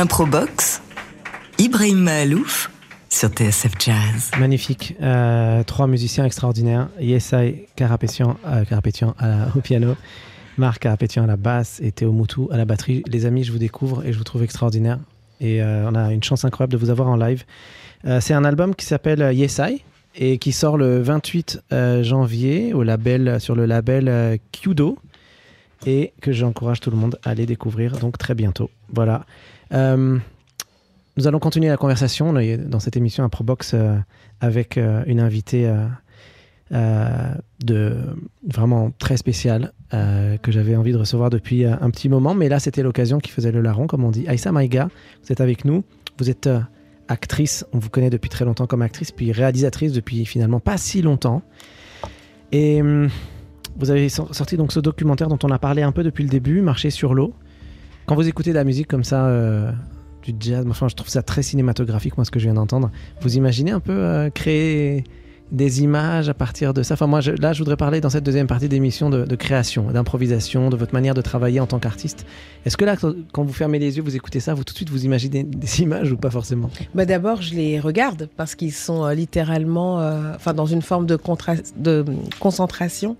Improbox, 0.02 0.82
Ibrahim 1.60 1.98
Mahalouf 1.98 2.72
sur 3.08 3.28
TSF 3.28 3.70
Jazz. 3.78 4.32
Magnifique. 4.36 4.96
Euh, 5.00 5.62
trois 5.62 5.86
musiciens 5.86 6.24
extraordinaires. 6.24 6.88
Yesai 6.98 7.68
Carapétian, 7.76 8.36
euh, 8.44 8.64
au 9.56 9.60
piano, 9.60 9.94
Marc 10.58 10.80
Carapétian 10.80 11.22
à 11.22 11.26
la 11.28 11.36
basse 11.36 11.78
et 11.80 11.92
Théo 11.92 12.10
Moutou 12.10 12.48
à 12.50 12.56
la 12.56 12.64
batterie. 12.64 13.04
Les 13.06 13.26
amis, 13.26 13.44
je 13.44 13.52
vous 13.52 13.60
découvre 13.60 14.04
et 14.04 14.12
je 14.12 14.18
vous 14.18 14.24
trouve 14.24 14.42
extraordinaire. 14.42 14.98
Et 15.40 15.62
euh, 15.62 15.88
on 15.88 15.94
a 15.94 16.12
une 16.12 16.24
chance 16.24 16.44
incroyable 16.44 16.72
de 16.72 16.78
vous 16.78 16.90
avoir 16.90 17.06
en 17.06 17.14
live. 17.14 17.44
C'est 18.18 18.34
un 18.34 18.44
album 18.44 18.74
qui 18.74 18.86
s'appelle 18.86 19.30
Yesai 19.32 19.84
et 20.16 20.38
qui 20.38 20.50
sort 20.50 20.78
le 20.78 21.00
28 21.00 21.62
euh, 21.72 22.02
janvier 22.02 22.74
au 22.74 22.82
label, 22.82 23.40
sur 23.40 23.54
le 23.54 23.66
label 23.66 24.40
Kudo 24.50 24.98
et 25.86 26.12
que 26.20 26.32
j'encourage 26.32 26.80
tout 26.80 26.90
le 26.90 26.96
monde 26.96 27.18
à 27.24 27.30
aller 27.30 27.46
découvrir 27.46 27.98
donc 27.98 28.18
très 28.18 28.34
bientôt. 28.34 28.68
Voilà. 28.92 29.24
Euh, 29.72 30.18
nous 31.16 31.26
allons 31.26 31.38
continuer 31.38 31.68
la 31.68 31.76
conversation 31.76 32.32
dans 32.32 32.80
cette 32.80 32.96
émission 32.96 33.22
Improbox 33.24 33.72
euh, 33.74 33.96
avec 34.40 34.78
euh, 34.78 35.02
une 35.06 35.20
invitée 35.20 35.70
de 36.70 37.96
vraiment 38.48 38.92
très 38.98 39.18
spéciale 39.18 39.72
que 39.90 40.50
j'avais 40.50 40.74
envie 40.74 40.92
de 40.92 40.96
recevoir 40.96 41.28
depuis 41.28 41.66
un 41.66 41.90
petit 41.90 42.08
moment, 42.08 42.34
mais 42.34 42.48
là 42.48 42.58
c'était 42.60 42.82
l'occasion 42.82 43.18
qui 43.18 43.30
faisait 43.30 43.52
le 43.52 43.60
larron, 43.60 43.86
comme 43.86 44.04
on 44.04 44.10
dit. 44.10 44.26
Aïssa 44.26 44.52
Maïga, 44.52 44.88
vous 45.22 45.32
êtes 45.32 45.42
avec 45.42 45.66
nous, 45.66 45.84
vous 46.18 46.30
êtes 46.30 46.48
actrice, 47.08 47.66
on 47.74 47.78
vous 47.78 47.90
connaît 47.90 48.08
depuis 48.08 48.30
très 48.30 48.46
longtemps 48.46 48.66
comme 48.66 48.80
actrice, 48.80 49.10
puis 49.10 49.32
réalisatrice 49.32 49.92
depuis 49.92 50.24
finalement 50.24 50.60
pas 50.60 50.78
si 50.78 51.02
longtemps. 51.02 51.42
Et 52.52 52.80
hum, 52.80 53.10
vous 53.76 53.90
avez 53.90 54.08
sor- 54.08 54.34
sorti 54.34 54.56
donc 54.56 54.72
ce 54.72 54.80
documentaire 54.80 55.28
dont 55.28 55.38
on 55.42 55.50
a 55.50 55.58
parlé 55.58 55.82
un 55.82 55.92
peu 55.92 56.02
depuis 56.02 56.24
le 56.24 56.30
début, 56.30 56.62
Marcher 56.62 56.88
sur 56.88 57.12
l'eau. 57.12 57.34
Quand 58.06 58.14
vous 58.14 58.28
écoutez 58.28 58.50
de 58.50 58.56
la 58.56 58.64
musique 58.64 58.88
comme 58.88 59.04
ça, 59.04 59.26
euh, 59.26 59.70
du 60.22 60.34
jazz, 60.38 60.64
enfin 60.68 60.88
je 60.88 60.94
trouve 60.94 61.08
ça 61.08 61.22
très 61.22 61.42
cinématographique, 61.42 62.16
moi 62.16 62.24
ce 62.24 62.30
que 62.30 62.38
je 62.38 62.44
viens 62.44 62.54
d'entendre. 62.54 62.90
Vous 63.20 63.36
imaginez 63.36 63.70
un 63.70 63.80
peu 63.80 63.92
euh, 63.92 64.30
créer 64.30 65.04
des 65.52 65.82
images 65.82 66.28
à 66.28 66.34
partir 66.34 66.74
de 66.74 66.82
ça? 66.82 66.94
Enfin 66.94 67.06
moi 67.06 67.20
là 67.38 67.52
je 67.52 67.58
voudrais 67.58 67.76
parler 67.76 68.00
dans 68.00 68.10
cette 68.10 68.24
deuxième 68.24 68.46
partie 68.46 68.68
d'émission 68.68 69.10
de, 69.10 69.24
de 69.24 69.36
création, 69.36 69.90
d'improvisation, 69.92 70.70
de 70.70 70.76
votre 70.76 70.94
manière 70.94 71.14
de 71.14 71.20
travailler 71.20 71.60
en 71.60 71.66
tant 71.66 71.78
qu'artiste. 71.78 72.26
Est-ce 72.64 72.76
que 72.76 72.84
là 72.84 72.96
quand 72.96 73.44
vous 73.44 73.52
fermez 73.52 73.78
les 73.78 73.96
yeux, 73.96 74.02
vous 74.02 74.16
écoutez 74.16 74.40
ça, 74.40 74.54
vous 74.54 74.64
tout 74.64 74.72
de 74.72 74.78
suite 74.78 74.90
vous 74.90 75.04
imaginez 75.04 75.44
des 75.44 75.82
images 75.82 76.10
ou 76.10 76.16
pas 76.16 76.30
forcément? 76.30 76.70
Bah 76.94 77.04
D'abord, 77.04 77.42
je 77.42 77.54
les 77.54 77.78
regarde 77.78 78.28
parce 78.36 78.54
qu'ils 78.54 78.72
sont 78.72 79.04
euh, 79.04 79.14
littéralement 79.14 79.98
enfin, 80.34 80.54
dans 80.54 80.66
une 80.66 80.82
forme 80.82 81.06
de, 81.06 81.16
concentration 82.40 83.16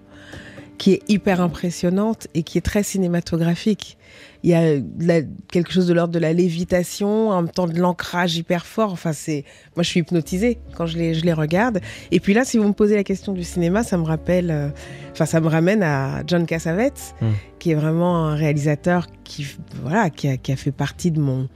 qui 0.79 0.95
est 0.95 1.03
hyper 1.09 1.41
impressionnante 1.41 2.27
et 2.35 2.43
qui 2.43 2.59
est 2.59 2.63
très 2.63 2.83
cinématographique. 2.83 3.97
Il 4.45 4.51
y 4.51 4.55
a 4.55 4.75
la- 4.99 5.23
quelque 5.53 5.73
chose 5.73 5.87
de 5.87 5.95
l'ordre 5.95 6.13
de 6.13 6.19
la 6.19 6.33
lévitation, 6.33 7.31
en 7.31 7.43
même 7.43 7.51
temps 7.51 7.69
de 7.69 7.79
l'ancrage 7.79 8.37
hyper 8.37 8.67
fort. 8.67 8.93
Enfin, 8.93 9.13
c'est, 9.13 9.45
moi, 9.77 9.83
je 9.85 9.89
suis 9.89 10.01
hypnotisée 10.01 10.59
quand 10.75 10.87
je 10.87 10.99
les, 10.99 11.15
je 11.15 11.25
les 11.25 11.33
regarde. 11.33 11.81
Et 12.11 12.19
puis 12.19 12.35
là, 12.35 12.45
si 12.45 12.59
vous 12.59 12.67
me 12.67 12.73
posez 12.73 12.97
la 12.97 13.05
question 13.05 13.33
du 13.33 13.45
cinéma, 13.45 13.85
ça 13.85 13.97
me 13.99 14.03
rappelle, 14.05 14.51
euh, 14.51 14.69
enfin, 15.13 15.27
ça 15.27 15.41
me 15.41 15.47
ramène 15.47 15.83
à 15.85 16.23
John 16.27 16.45
Cassavetes, 16.47 17.15
Mm. 17.21 17.27
qui 17.61 17.71
est 17.71 17.75
vraiment 17.77 18.27
un 18.27 18.35
réalisateur 18.35 19.07
qui, 19.23 19.47
voilà, 19.81 20.11
qui 20.11 20.27
a, 20.29 20.37
qui 20.37 20.51
a 20.51 20.57
fait 20.57 20.73
partie 20.73 21.13
de 21.13 21.21
mon, 21.21 21.49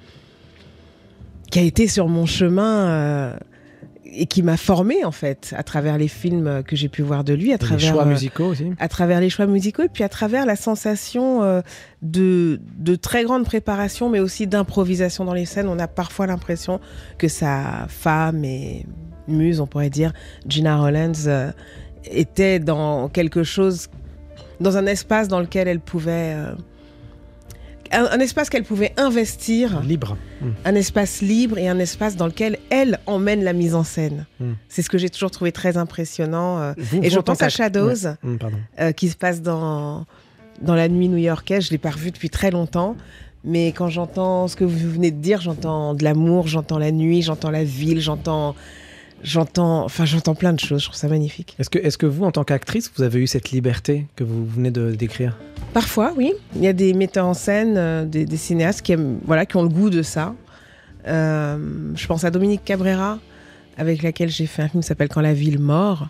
qui 1.51 1.59
a 1.59 1.63
été 1.63 1.89
sur 1.89 2.09
mon 2.09 2.27
chemin. 2.27 2.87
euh, 2.89 3.37
et 4.19 4.27
qui 4.27 4.43
m'a 4.43 4.57
formé 4.57 5.05
en 5.05 5.13
fait 5.13 5.55
à 5.57 5.63
travers 5.63 5.99
les 5.99 6.09
films 6.09 6.63
que 6.67 6.75
j'ai 6.75 6.89
pu 6.89 7.03
voir 7.03 7.23
de 7.23 7.35
lui, 7.35 7.51
à 7.51 7.55
Les 7.55 7.59
travers 7.59 7.93
choix 7.93 8.03
euh, 8.03 8.07
musicaux 8.07 8.47
aussi. 8.47 8.73
à 8.79 8.89
travers 8.89 9.21
les 9.21 9.31
choix 9.31 9.47
musicaux 9.47 9.83
et 9.83 9.89
puis 9.89 10.05
à 10.05 10.09
travers 10.09 10.47
la 10.47 10.57
sensation 10.57 11.43
euh, 11.43 11.61
de, 12.03 12.61
de 12.79 12.97
très 12.97 13.25
grande 13.25 13.45
préparation, 13.45 14.09
mais 14.09 14.21
aussi 14.21 14.47
d'improvisation 14.47 15.25
dans 15.25 15.35
les 15.35 15.45
scènes. 15.45 15.69
On 15.69 15.79
a 15.79 15.89
parfois 15.89 16.27
l'impression 16.27 16.81
que 17.19 17.29
sa 17.29 17.87
femme 17.89 18.45
et 18.45 18.87
muse, 19.29 19.61
on 19.61 19.67
pourrait 19.67 19.91
dire, 19.91 20.13
Gina 20.47 20.79
Rollins, 20.79 21.27
euh, 21.27 21.53
était 22.11 22.59
dans 22.59 23.09
quelque 23.09 23.43
chose, 23.43 23.89
dans 24.61 24.77
un 24.77 24.87
espace 24.87 25.29
dans 25.29 25.41
lequel 25.41 25.69
elle 25.69 25.81
pouvait... 25.81 26.35
un, 27.93 28.05
un 28.11 28.21
espace 28.21 28.49
qu'elle 28.51 28.65
pouvait 28.65 28.93
investir 28.97 29.81
Libre. 29.83 30.17
Un 30.65 30.75
espace 30.75 31.21
libre 31.23 31.59
et 31.59 31.69
un 31.69 31.79
espace 31.79 32.17
dans 32.17 32.27
lequel 32.27 32.59
elle 32.71 32.99
emmène 33.07 33.43
la 33.43 33.53
mise 33.53 33.75
en 33.75 33.85
scène. 33.85 34.27
Mm. 34.41 34.53
C'est 34.69 34.83
ce 34.83 34.91
que 34.91 34.99
j'ai 34.99 35.11
toujours 35.11 35.31
trouvé 35.31 35.53
très 35.53 35.77
impressionnant. 35.77 36.59
euh, 36.61 36.73
Vous- 36.77 36.99
et 37.03 37.09
vous, 37.09 37.15
je 37.15 37.21
pense 37.21 37.43
à 37.43 37.49
Shadows, 37.49 38.07
Ouais. 38.07 38.15
Mm, 38.23 38.37
euh, 38.81 38.93
qui 38.93 39.09
se 39.09 39.17
passe 39.17 39.43
dans, 39.43 40.05
dans 40.63 40.75
la 40.75 40.89
nuit 40.89 41.09
new-yorkaise. 41.09 41.67
Je 41.67 41.71
l'ai 41.71 41.79
pas 41.79 41.91
revu 41.91 42.11
depuis 42.11 42.31
très 42.31 42.51
longtemps. 42.51 42.97
Mais 43.45 43.69
quand 43.69 43.89
j'entends 43.89 44.49
ce 44.49 44.57
que 44.57 44.65
vous 44.65 44.91
venez 44.91 45.11
de 45.13 45.21
dire, 45.21 45.41
j'entends 45.41 45.95
de 45.95 46.03
l'amour, 46.03 46.49
j'entends 46.49 46.79
la 46.79 46.91
nuit, 46.91 47.23
j'entends 47.23 47.51
la 47.51 47.63
ville, 47.63 48.01
j'entends, 48.01 48.57
j'entends, 49.23 49.85
enfin 49.85 50.05
j'entends 50.05 50.35
plein 50.35 50.53
de 50.53 50.61
choses. 50.61 50.81
Je 50.81 50.87
trouve 50.87 50.97
ça 50.97 51.09
magnifique. 51.09 51.55
Est-ce 51.59 51.71
que, 51.71 51.79
est-ce 51.79 51.99
que 51.99 52.07
vous, 52.07 52.25
en 52.25 52.33
tant 52.33 52.45
qu'actrice, 52.45 52.91
vous 52.97 53.03
avez 53.03 53.21
eu 53.21 53.27
cette 53.27 53.51
liberté 53.51 54.07
que 54.17 54.25
vous 54.25 54.47
venez 54.47 54.71
de 54.71 54.93
décrire? 54.93 55.37
Parfois, 55.73 56.13
oui. 56.17 56.33
Il 56.55 56.63
y 56.63 56.69
a 56.69 56.73
des 56.73 56.95
metteurs 56.95 57.27
en 57.27 57.35
scène, 57.35 57.75
euh, 57.77 58.05
des, 58.05 58.25
des 58.25 58.37
cinéastes 58.37 58.83
qui, 58.83 58.93
aiment, 58.93 59.19
voilà, 59.25 59.47
qui 59.47 59.57
ont 59.57 59.63
le 59.63 59.69
goût 59.69 59.91
de 59.91 60.03
ça. 60.03 60.35
Euh, 61.07 61.93
je 61.95 62.07
pense 62.07 62.25
à 62.25 62.31
Dominique 62.31 62.65
Cabrera, 62.65 63.19
avec 63.77 64.03
laquelle 64.03 64.29
j'ai 64.29 64.47
fait 64.47 64.63
un 64.63 64.69
film 64.69 64.83
qui 64.83 64.89
s'appelle 64.89 65.09
Quand 65.09 65.21
la 65.21 65.35
ville 65.35 65.59
mord. 65.59 66.09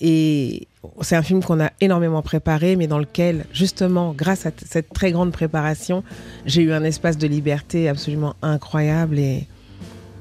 Et 0.00 0.66
c'est 1.00 1.14
un 1.14 1.22
film 1.22 1.44
qu'on 1.44 1.60
a 1.60 1.70
énormément 1.80 2.22
préparé, 2.22 2.74
mais 2.74 2.88
dans 2.88 2.98
lequel, 2.98 3.44
justement, 3.52 4.12
grâce 4.12 4.46
à 4.46 4.50
cette 4.64 4.92
très 4.92 5.12
grande 5.12 5.30
préparation, 5.30 6.02
j'ai 6.44 6.62
eu 6.62 6.72
un 6.72 6.82
espace 6.82 7.18
de 7.18 7.28
liberté 7.28 7.88
absolument 7.88 8.34
incroyable 8.42 9.18
et 9.18 9.46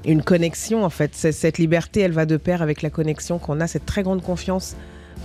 une 0.05 0.23
connexion, 0.23 0.83
en 0.83 0.89
fait. 0.89 1.11
Cette 1.13 1.57
liberté, 1.57 2.01
elle 2.01 2.11
va 2.13 2.25
de 2.25 2.37
pair 2.37 2.61
avec 2.61 2.81
la 2.81 2.89
connexion 2.89 3.37
qu'on 3.39 3.59
a, 3.59 3.67
cette 3.67 3.85
très 3.85 4.03
grande 4.03 4.21
confiance 4.23 4.75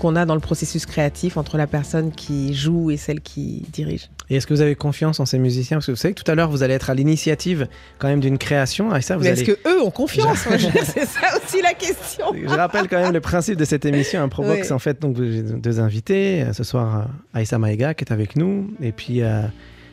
qu'on 0.01 0.15
a 0.15 0.27
dans 0.27 0.35
le 0.35 0.41
processus 0.43 0.85
créatif 0.85 1.39
entre 1.39 1.57
la 1.57 1.67
personne 1.67 2.13
qui 2.13 2.53
joue 2.53 2.91
et 2.91 2.99
celle 2.99 3.23
qui 3.23 3.65
dirige. 3.73 4.11
Et 4.29 4.37
est-ce 4.37 4.47
que 4.47 4.53
vous 4.53 4.61
avez 4.61 4.75
confiance 4.75 5.21
en 5.21 5.25
ces 5.25 5.39
musiciens? 5.39 5.79
Parce 5.79 5.87
que 5.87 5.93
vous 5.93 5.97
savez 5.97 6.13
que 6.13 6.23
tout 6.23 6.31
à 6.31 6.35
l'heure, 6.35 6.51
vous 6.51 6.63
allez 6.63 6.75
être 6.75 6.91
à 6.91 6.95
l'initiative 6.95 7.67
quand 7.99 8.09
même 8.09 8.21
d'une 8.21 8.37
création. 8.37 8.95
Et 8.95 9.01
ça, 9.01 9.17
vous 9.17 9.23
Mais 9.23 9.31
allez... 9.31 9.41
est-ce 9.41 9.51
que 9.53 9.69
eux 9.69 9.81
ont 9.83 9.91
confiance? 9.91 10.47
Je- 10.51 10.67
C'est 10.85 11.07
ça 11.07 11.29
aussi 11.39 11.63
la 11.63 11.73
question. 11.73 12.27
Je 12.35 12.55
rappelle 12.55 12.89
quand 12.89 13.01
même 13.01 13.15
le 13.15 13.23
principe 13.23 13.57
de 13.57 13.65
cette 13.65 13.87
émission, 13.87 14.21
un 14.23 14.29
Probox. 14.29 14.67
Oui. 14.69 14.73
En 14.73 14.79
fait, 14.79 15.01
donc 15.01 15.17
deux 15.17 15.81
invités. 15.81 16.43
Euh, 16.43 16.53
Ce 16.53 16.63
soir, 16.63 16.99
euh, 16.99 17.39
Aïssa 17.39 17.59
Maïga 17.59 17.95
qui 17.95 18.05
est 18.05 18.13
avec 18.13 18.37
nous. 18.37 18.71
Et 18.83 18.93
puis, 18.93 19.23
euh, 19.23 19.41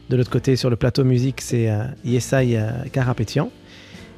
de 0.09 0.17
l'autre 0.17 0.31
côté, 0.31 0.57
sur 0.57 0.69
le 0.69 0.75
plateau 0.75 1.05
musique, 1.05 1.39
c'est 1.39 1.69
euh, 1.69 1.83
Yesai 2.03 2.59
Karapetian. 2.91 3.49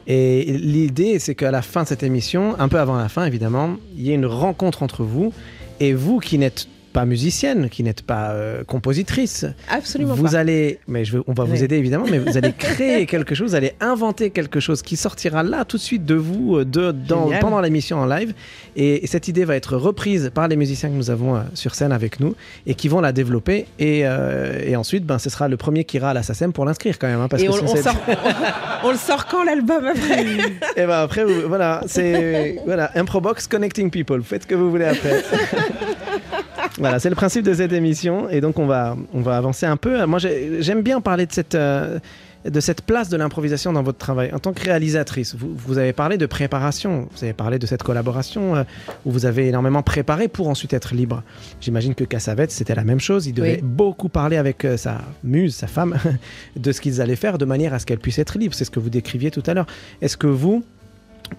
Et 0.08 0.44
l'idée, 0.44 1.20
c'est 1.20 1.36
qu'à 1.36 1.52
la 1.52 1.62
fin 1.62 1.84
de 1.84 1.88
cette 1.88 2.04
émission, 2.04 2.56
un 2.60 2.68
peu 2.68 2.80
avant 2.80 2.96
la 2.96 3.10
fin, 3.10 3.26
évidemment, 3.26 3.78
il 3.96 4.04
y 4.04 4.12
ait 4.12 4.16
une 4.16 4.26
rencontre 4.26 4.84
entre 4.84 5.04
vous. 5.04 5.34
Et 5.80 5.94
vous 5.94 6.20
qui 6.20 6.38
n'êtes 6.38 6.68
pas 6.96 7.06
musicienne, 7.06 7.68
qui 7.70 7.84
n'êtes 7.84 8.02
pas 8.04 8.32
euh, 8.32 8.64
compositrice, 8.64 9.46
Absolument 9.70 10.14
vous 10.16 10.24
pas. 10.32 10.38
allez, 10.38 10.80
mais 10.88 11.04
je 11.04 11.18
veux- 11.18 11.24
on 11.28 11.34
va 11.34 11.44
vous 11.44 11.62
aider 11.62 11.76
évidemment, 11.76 12.06
mais 12.10 12.20
vous 12.20 12.38
allez 12.38 12.54
créer 12.58 13.06
quelque 13.06 13.36
chose, 13.36 13.50
vous 13.50 13.56
allez 13.56 13.74
inventer 13.82 14.30
quelque 14.30 14.62
chose 14.62 14.82
qui 14.82 14.96
sortira 14.96 15.44
là 15.44 15.66
tout 15.66 15.76
de 15.76 15.82
suite 15.82 16.06
de 16.06 16.16
vous, 16.16 16.56
euh, 16.58 16.64
de, 16.66 16.92
dans- 16.92 17.30
pendant 17.42 17.60
l'émission 17.60 17.98
en 18.00 18.06
live. 18.06 18.34
Et, 18.78 19.04
et 19.04 19.08
cette 19.08 19.28
idée 19.28 19.44
va 19.44 19.56
être 19.58 19.76
reprise 19.76 20.32
par 20.34 20.48
les 20.48 20.56
musiciens 20.56 20.88
que 20.90 20.96
nous 20.96 21.10
avons 21.10 21.36
euh, 21.36 21.40
sur 21.54 21.76
scène 21.76 21.92
avec 21.92 22.22
nous 22.22 22.34
et 22.66 22.76
qui 22.76 22.88
vont 22.88 23.02
la 23.02 23.12
développer. 23.12 23.66
Et, 23.78 24.02
euh, 24.06 24.62
et 24.66 24.76
ensuite, 24.78 25.06
ben, 25.06 25.20
ce 25.20 25.30
sera 25.30 25.50
le 25.50 25.58
premier 25.58 25.84
qui 25.84 25.98
ira 25.98 26.12
à 26.12 26.14
la 26.14 26.24
SACEM 26.24 26.54
pour 26.54 26.64
l'inscrire 26.64 26.98
quand 26.98 27.08
même. 27.08 27.20
hein, 27.20 27.28
parce 27.28 27.44
Et 27.44 27.48
que 27.48 27.52
on, 27.52 27.64
on 27.64 27.68
c'est- 27.76 27.84
sort, 27.84 27.96
on, 28.86 28.92
le 28.92 28.98
sort 28.98 29.26
quand 29.28 29.44
l'album 29.44 29.86
après 29.86 30.26
et 30.78 30.86
ben 30.86 31.02
après, 31.02 31.26
vous- 31.26 31.48
voilà, 31.50 31.82
c'est 31.88 32.58
voilà, 32.66 32.92
Improbox 32.96 33.48
Connecting 33.48 33.90
People. 33.92 34.24
Faites 34.24 34.44
ce 34.44 34.48
que 34.48 34.56
vous 34.56 34.70
voulez 34.72 34.86
après. 34.86 35.24
voilà, 36.78 37.00
c'est 37.00 37.10
le 37.10 37.16
principe 37.16 37.46
de 37.46 37.54
cette 37.54 37.72
émission. 37.74 38.30
Et 38.30 38.42
donc, 38.42 38.60
on 38.60 38.66
va, 38.66 38.96
on 39.14 39.22
va 39.22 39.38
avancer 39.38 39.66
un 39.66 39.78
peu. 39.78 40.06
Moi, 40.06 40.20
j'ai- 40.20 40.62
j'aime 40.62 40.82
bien 40.82 41.00
parler 41.02 41.26
de 41.26 41.32
cette, 41.32 41.56
euh, 41.56 42.00
de 42.44 42.60
cette 42.60 42.82
place 42.84 43.10
de 43.10 43.18
l'improvisation 43.18 43.74
dans 43.74 43.82
votre 43.82 43.98
travail. 43.98 44.32
En 44.34 44.40
tant 44.40 44.54
que 44.54 44.62
réalisatrice, 44.64 45.34
vous, 45.36 45.52
vous 45.56 45.78
avez 45.80 45.94
parlé 45.94 46.18
de 46.18 46.26
préparation. 46.26 47.08
Vous 47.16 47.24
avez 47.24 47.34
parlé 47.34 47.58
de 47.60 47.66
cette 47.66 47.82
collaboration 47.82 48.56
euh, 48.58 48.64
où 49.06 49.12
vous 49.12 49.26
avez 49.26 49.48
énormément 49.48 49.82
préparé 49.84 50.28
pour 50.28 50.48
ensuite 50.50 50.74
être 50.74 50.94
libre. 50.94 51.24
J'imagine 51.62 51.96
que 51.96 52.04
Cassavetes, 52.04 52.52
c'était 52.52 52.76
la 52.76 52.84
même 52.84 53.00
chose. 53.00 53.26
Il 53.26 53.34
devait 53.34 53.56
Oui. 53.56 53.62
beaucoup 53.64 54.10
parler 54.10 54.38
avec 54.38 54.64
euh, 54.66 54.78
sa 54.78 55.00
muse, 55.24 55.56
sa 55.56 55.68
femme, 55.68 55.96
de 56.56 56.72
ce 56.72 56.82
qu'ils 56.82 57.02
allaient 57.02 57.16
faire 57.16 57.38
de 57.38 57.46
manière 57.46 57.74
à 57.74 57.80
ce 57.80 57.86
qu'elle 57.86 58.00
puisse 58.00 58.20
être 58.20 58.38
libre. 58.38 58.54
C'est 58.54 58.66
ce 58.66 58.72
que 58.72 58.80
vous 58.80 58.90
décriviez 58.92 59.32
tout 59.32 59.44
à 59.48 59.54
l'heure. 59.54 59.68
Est-ce 60.02 60.18
que 60.18 60.28
vous, 60.28 60.64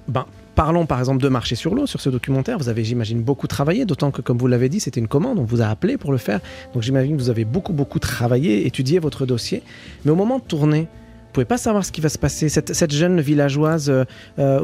ben, 0.09 0.25
parlons 0.57 0.87
par 0.87 0.99
exemple 0.99 1.23
de 1.23 1.29
Marcher 1.29 1.55
sur 1.55 1.75
l'eau, 1.75 1.87
sur 1.87 2.01
ce 2.01 2.09
documentaire, 2.09 2.59
vous 2.59 2.69
avez, 2.69 2.83
j'imagine, 2.83 3.23
beaucoup 3.23 3.47
travaillé, 3.47 3.85
d'autant 3.85 4.11
que, 4.11 4.23
comme 4.23 4.39
vous 4.39 4.49
l'avez 4.49 4.69
dit, 4.69 4.81
c'était 4.81 4.99
une 4.99 5.07
commande, 5.07 5.39
on 5.39 5.45
vous 5.45 5.63
a 5.63 5.67
appelé 5.67 5.97
pour 5.99 6.11
le 6.11 6.19
faire. 6.19 6.41
Donc 6.75 6.83
j'imagine 6.83 7.17
que 7.17 7.23
vous 7.23 7.31
avez 7.31 7.45
beaucoup, 7.45 7.73
beaucoup 7.73 8.01
travaillé, 8.01 8.67
étudié 8.67 8.99
votre 8.99 9.27
dossier. 9.27 9.63
Mais 10.05 10.11
au 10.11 10.17
moment 10.17 10.39
de 10.39 10.45
tourner, 10.45 10.81
vous 10.81 11.33
pouvez 11.33 11.45
pas 11.45 11.59
savoir 11.59 11.85
ce 11.85 11.93
qui 11.93 12.01
va 12.01 12.09
se 12.09 12.19
passer. 12.19 12.49
Cette, 12.49 12.75
cette 12.75 12.93
jeune 12.93 13.21
villageoise, 13.21 13.91
euh, 13.91 14.05
euh, 14.39 14.61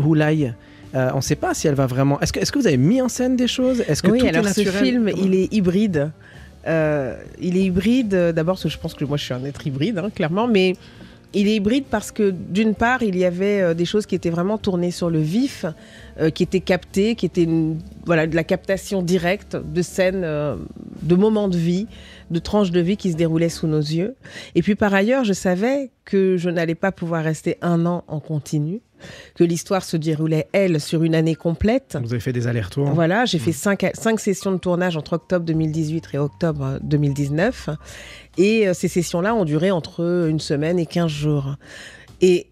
euh, 0.95 1.11
on 1.13 1.17
ne 1.17 1.23
sait 1.23 1.37
pas 1.37 1.55
si 1.55 1.69
elle 1.69 1.75
va 1.75 1.87
vraiment. 1.87 2.19
Est-ce 2.21 2.33
que, 2.33 2.41
est-ce 2.41 2.51
que 2.51 2.59
vous 2.59 2.67
avez 2.67 2.79
mis 2.79 3.01
en 3.01 3.09
scène 3.09 3.37
des 3.37 3.49
choses? 3.49 3.83
Est-ce 3.87 4.03
que 4.03 4.11
Oui, 4.11 4.19
tout 4.19 4.27
alors 4.27 4.47
est 4.47 4.53
ce 4.53 4.69
film, 4.69 5.11
il 5.17 5.35
est 5.35 5.53
hybride. 5.53 6.11
Euh, 6.67 7.17
il 7.41 7.57
est 7.57 7.65
hybride, 7.65 8.15
d'abord 8.35 8.55
parce 8.55 8.65
que 8.65 8.69
je 8.69 8.79
pense 8.79 8.95
que 8.95 9.05
moi 9.05 9.17
je 9.17 9.25
suis 9.25 9.35
un 9.35 9.45
être 9.45 9.67
hybride, 9.67 9.99
hein, 9.99 10.11
clairement, 10.15 10.47
mais 10.47 10.77
il 11.35 11.49
est 11.49 11.57
hybride 11.57 11.85
parce 11.91 12.11
que 12.13 12.31
d'une 12.31 12.75
part, 12.75 13.03
il 13.03 13.17
y 13.17 13.25
avait 13.25 13.61
euh, 13.61 13.75
des 13.75 13.85
choses 13.85 14.07
qui 14.07 14.15
étaient 14.15 14.31
vraiment 14.31 14.59
tournées 14.59 14.91
sur 14.91 15.09
le 15.11 15.21
vif, 15.21 15.65
euh, 16.21 16.31
qui 16.31 16.43
étaient 16.43 16.61
captées, 16.61 17.15
qui 17.15 17.27
étaient 17.27 17.45
une- 17.45 17.79
voilà, 18.05 18.27
de 18.27 18.35
la 18.37 18.45
captation 18.45 19.03
directe 19.03 19.57
de 19.57 19.83
scènes, 19.83 20.23
euh, 20.25 20.57
de 21.03 21.15
moments 21.15 21.49
de 21.49 21.57
vie, 21.57 21.87
de 22.31 22.39
tranches 22.39 22.71
de 22.71 22.81
vie 22.81 22.97
qui 22.97 23.13
se 23.13 23.17
déroulaient 23.17 23.49
sous 23.49 23.67
nos 23.67 23.81
yeux. 23.81 24.15
Et 24.55 24.63
puis 24.63 24.75
par 24.75 24.93
ailleurs, 24.95 25.25
je 25.25 25.33
savais 25.33 25.91
que 26.05 26.37
je 26.37 26.51
n'allais 26.51 26.75
pas 26.75 26.93
pouvoir 26.93 27.25
rester 27.25 27.57
un 27.63 27.87
an 27.87 28.05
en 28.09 28.21
continu, 28.21 28.81
que 29.35 29.45
l'histoire 29.45 29.85
se 29.85 29.97
déroulait, 29.97 30.49
elle, 30.53 30.81
sur 30.81 31.03
une 31.03 31.15
année 31.15 31.35
complète. 31.35 31.99
Vous 32.03 32.13
avez 32.13 32.21
fait 32.21 32.33
des 32.33 32.47
allers-retours. 32.47 32.91
Voilà, 32.91 33.25
j'ai 33.25 33.39
fait 33.39 33.53
cinq, 33.53 33.91
cinq 33.95 34.21
sessions 34.21 34.53
de 34.53 34.59
tournage 34.59 34.97
entre 34.97 35.15
octobre 35.15 35.45
2018 35.45 36.09
et 36.15 36.19
octobre 36.19 36.65
euh, 36.65 36.79
2019. 36.83 37.71
Et 38.39 38.69
euh, 38.69 38.75
ces 38.75 38.89
sessions-là 38.89 39.35
ont 39.35 39.45
duré 39.45 39.71
entre 39.71 40.27
une 40.29 40.41
semaine 40.41 40.79
et 40.79 40.87
15 40.87 41.11
jours. 41.11 41.57
Et 42.21 42.47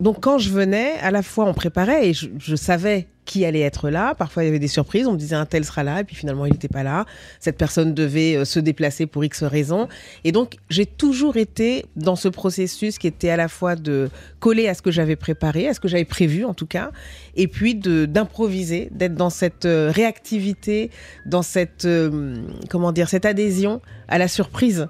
donc, 0.00 0.20
quand 0.20 0.38
je 0.38 0.50
venais, 0.50 0.94
à 1.00 1.10
la 1.10 1.22
fois 1.22 1.44
on 1.44 1.54
préparait 1.54 2.08
et 2.08 2.12
je, 2.12 2.28
je 2.38 2.56
savais 2.56 3.06
qui 3.24 3.44
allait 3.44 3.60
être 3.60 3.90
là. 3.90 4.14
Parfois, 4.14 4.42
il 4.42 4.46
y 4.46 4.48
avait 4.48 4.58
des 4.58 4.68
surprises. 4.68 5.06
On 5.06 5.12
me 5.12 5.18
disait 5.18 5.36
un 5.36 5.46
tel 5.46 5.64
sera 5.64 5.84
là, 5.84 6.00
et 6.00 6.04
puis 6.04 6.16
finalement, 6.16 6.46
il 6.46 6.52
n'était 6.52 6.68
pas 6.68 6.82
là. 6.82 7.06
Cette 7.40 7.56
personne 7.56 7.94
devait 7.94 8.36
euh, 8.36 8.44
se 8.44 8.58
déplacer 8.58 9.06
pour 9.06 9.24
X 9.24 9.42
raisons. 9.44 9.88
Et 10.24 10.32
donc, 10.32 10.56
j'ai 10.70 10.86
toujours 10.86 11.36
été 11.36 11.86
dans 11.96 12.16
ce 12.16 12.28
processus 12.28 12.98
qui 12.98 13.06
était 13.06 13.30
à 13.30 13.36
la 13.36 13.48
fois 13.48 13.76
de 13.76 14.10
coller 14.40 14.68
à 14.68 14.74
ce 14.74 14.82
que 14.82 14.90
j'avais 14.90 15.16
préparé, 15.16 15.68
à 15.68 15.74
ce 15.74 15.80
que 15.80 15.88
j'avais 15.88 16.04
prévu 16.04 16.44
en 16.44 16.54
tout 16.54 16.66
cas, 16.66 16.90
et 17.36 17.48
puis 17.48 17.74
d'improviser, 17.74 18.88
d'être 18.90 19.14
dans 19.14 19.30
cette 19.30 19.66
euh, 19.66 19.90
réactivité, 19.90 20.90
dans 21.26 21.42
cette 21.42 21.84
euh, 21.84 22.36
comment 22.68 22.92
dire, 22.92 23.08
cette 23.08 23.26
adhésion 23.26 23.80
à 24.08 24.18
la 24.18 24.28
surprise. 24.28 24.88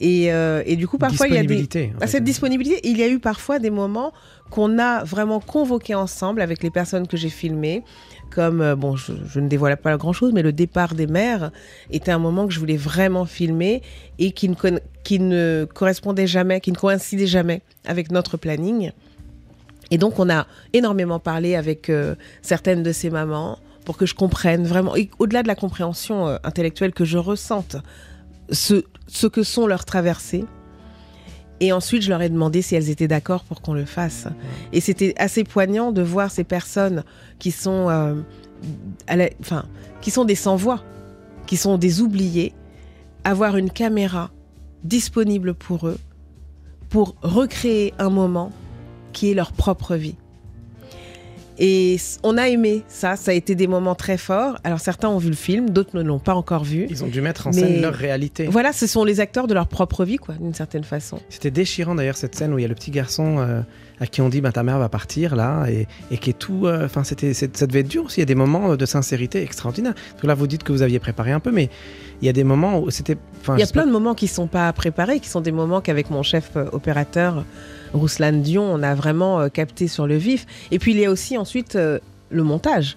Et, 0.00 0.32
euh, 0.32 0.62
et 0.66 0.76
du 0.76 0.88
coup, 0.88 0.98
parfois, 0.98 1.28
il 1.28 1.34
y 1.34 1.38
a 1.38 1.44
des 1.44 1.62
à 1.62 2.00
fait. 2.00 2.06
cette 2.06 2.24
disponibilité, 2.24 2.80
il 2.82 2.98
y 2.98 3.02
a 3.02 3.08
eu 3.08 3.20
parfois 3.20 3.58
des 3.58 3.70
moments 3.70 4.12
qu'on 4.50 4.78
a 4.78 5.04
vraiment 5.04 5.38
convoqués 5.40 5.94
ensemble 5.94 6.40
avec 6.40 6.62
les 6.62 6.70
personnes 6.70 7.06
que 7.06 7.16
j'ai 7.16 7.28
filmées. 7.28 7.84
Comme, 8.30 8.62
euh, 8.62 8.74
bon, 8.74 8.96
je, 8.96 9.12
je 9.28 9.40
ne 9.40 9.48
dévoile 9.48 9.76
pas 9.76 9.96
grand-chose, 9.98 10.32
mais 10.32 10.42
le 10.42 10.52
départ 10.52 10.94
des 10.94 11.06
mères 11.06 11.52
était 11.90 12.10
un 12.10 12.18
moment 12.18 12.46
que 12.46 12.52
je 12.52 12.58
voulais 12.58 12.78
vraiment 12.78 13.26
filmer 13.26 13.82
et 14.18 14.32
qui 14.32 14.48
ne, 14.48 14.54
con- 14.54 14.80
qui 15.04 15.20
ne 15.20 15.66
correspondait 15.72 16.26
jamais, 16.26 16.60
qui 16.60 16.72
ne 16.72 16.76
coïncidait 16.76 17.26
jamais 17.26 17.60
avec 17.86 18.10
notre 18.10 18.36
planning. 18.38 18.90
Et 19.90 19.98
donc, 19.98 20.18
on 20.18 20.30
a 20.30 20.46
énormément 20.72 21.18
parlé 21.18 21.54
avec 21.54 21.90
euh, 21.90 22.14
certaines 22.40 22.82
de 22.82 22.92
ces 22.92 23.10
mamans 23.10 23.58
pour 23.84 23.96
que 23.98 24.06
je 24.06 24.14
comprenne 24.14 24.64
vraiment, 24.64 24.96
et 24.96 25.10
au-delà 25.18 25.42
de 25.42 25.48
la 25.48 25.54
compréhension 25.56 26.28
euh, 26.28 26.36
intellectuelle 26.44 26.92
que 26.92 27.04
je 27.04 27.18
ressente 27.18 27.76
ce, 28.52 28.84
ce 29.08 29.26
que 29.26 29.42
sont 29.42 29.66
leurs 29.66 29.84
traversées. 29.84 30.44
Et 31.60 31.72
ensuite, 31.72 32.02
je 32.02 32.08
leur 32.08 32.22
ai 32.22 32.28
demandé 32.28 32.60
si 32.60 32.74
elles 32.74 32.90
étaient 32.90 33.08
d'accord 33.08 33.44
pour 33.44 33.62
qu'on 33.62 33.74
le 33.74 33.84
fasse. 33.84 34.26
Et 34.72 34.80
c'était 34.80 35.14
assez 35.16 35.44
poignant 35.44 35.92
de 35.92 36.02
voir 36.02 36.30
ces 36.30 36.44
personnes 36.44 37.04
qui 37.38 37.52
sont, 37.52 37.88
euh, 37.88 38.14
à 39.06 39.16
la- 39.16 39.30
enfin, 39.40 39.64
qui 40.00 40.10
sont 40.10 40.24
des 40.24 40.34
sans-voix, 40.34 40.82
qui 41.46 41.56
sont 41.56 41.78
des 41.78 42.00
oubliés, 42.00 42.52
avoir 43.24 43.56
une 43.56 43.70
caméra 43.70 44.30
disponible 44.82 45.54
pour 45.54 45.86
eux 45.86 45.98
pour 46.88 47.14
recréer 47.22 47.94
un 47.98 48.10
moment 48.10 48.52
qui 49.12 49.30
est 49.30 49.34
leur 49.34 49.52
propre 49.52 49.94
vie. 49.94 50.16
Et 51.64 51.96
on 52.24 52.38
a 52.38 52.48
aimé 52.48 52.82
ça, 52.88 53.14
ça 53.14 53.30
a 53.30 53.34
été 53.34 53.54
des 53.54 53.68
moments 53.68 53.94
très 53.94 54.18
forts. 54.18 54.58
Alors 54.64 54.80
certains 54.80 55.08
ont 55.08 55.18
vu 55.18 55.28
le 55.28 55.36
film, 55.36 55.70
d'autres 55.70 55.96
ne 55.96 56.02
l'ont 56.02 56.18
pas 56.18 56.34
encore 56.34 56.64
vu. 56.64 56.88
Ils 56.90 57.04
ont 57.04 57.06
dû 57.06 57.20
mettre 57.20 57.46
en 57.46 57.50
Mais- 57.50 57.60
scène 57.60 57.80
leur 57.80 57.94
réalité. 57.94 58.46
Voilà, 58.50 58.72
ce 58.72 58.88
sont 58.88 59.04
les 59.04 59.20
acteurs 59.20 59.46
de 59.46 59.54
leur 59.54 59.68
propre 59.68 60.04
vie, 60.04 60.16
quoi, 60.16 60.34
d'une 60.40 60.54
certaine 60.54 60.82
façon. 60.82 61.20
C'était 61.28 61.52
déchirant 61.52 61.94
d'ailleurs 61.94 62.16
cette 62.16 62.34
scène 62.34 62.52
où 62.52 62.58
il 62.58 62.62
y 62.62 62.64
a 62.64 62.68
le 62.68 62.74
petit 62.74 62.90
garçon 62.90 63.38
euh, 63.38 63.60
à 64.00 64.06
qui 64.06 64.20
on 64.20 64.28
dit 64.28 64.40
bah, 64.40 64.52
ta 64.52 64.62
mère 64.62 64.78
va 64.78 64.88
partir 64.88 65.36
là 65.36 65.66
et, 65.68 65.86
et 66.10 66.18
qui 66.18 66.30
est 66.30 66.38
tout. 66.38 66.66
euh, 66.66 66.84
Enfin, 66.86 67.04
c'était, 67.04 67.32
ça 67.34 67.46
devait 67.66 67.80
être 67.80 67.88
dur 67.88 68.04
aussi. 68.06 68.18
Il 68.18 68.22
y 68.22 68.22
a 68.22 68.26
des 68.26 68.34
moments 68.34 68.74
de 68.76 68.86
sincérité 68.86 69.42
extraordinaires. 69.42 69.94
Parce 69.94 70.22
que 70.22 70.26
là, 70.26 70.34
vous 70.34 70.46
dites 70.46 70.62
que 70.64 70.72
vous 70.72 70.82
aviez 70.82 70.98
préparé 70.98 71.32
un 71.32 71.40
peu, 71.40 71.50
mais 71.52 71.70
il 72.20 72.26
y 72.26 72.28
a 72.28 72.32
des 72.32 72.44
moments 72.44 72.80
où 72.80 72.90
c'était. 72.90 73.16
Il 73.48 73.60
y 73.60 73.62
a 73.62 73.66
plein 73.66 73.86
de 73.86 73.92
moments 73.92 74.14
qui 74.14 74.28
sont 74.28 74.46
pas 74.46 74.72
préparés, 74.72 75.20
qui 75.20 75.28
sont 75.28 75.40
des 75.40 75.52
moments 75.52 75.80
qu'avec 75.80 76.10
mon 76.10 76.22
chef 76.22 76.50
euh, 76.56 76.66
opérateur, 76.72 77.44
Rouslan 77.92 78.32
Dion, 78.32 78.64
on 78.64 78.82
a 78.82 78.94
vraiment 78.94 79.40
euh, 79.40 79.48
capté 79.48 79.88
sur 79.88 80.06
le 80.06 80.16
vif. 80.16 80.46
Et 80.70 80.78
puis 80.78 80.92
il 80.92 80.98
y 80.98 81.04
a 81.04 81.10
aussi 81.10 81.36
ensuite 81.38 81.76
euh, 81.76 81.98
le 82.30 82.42
montage, 82.42 82.96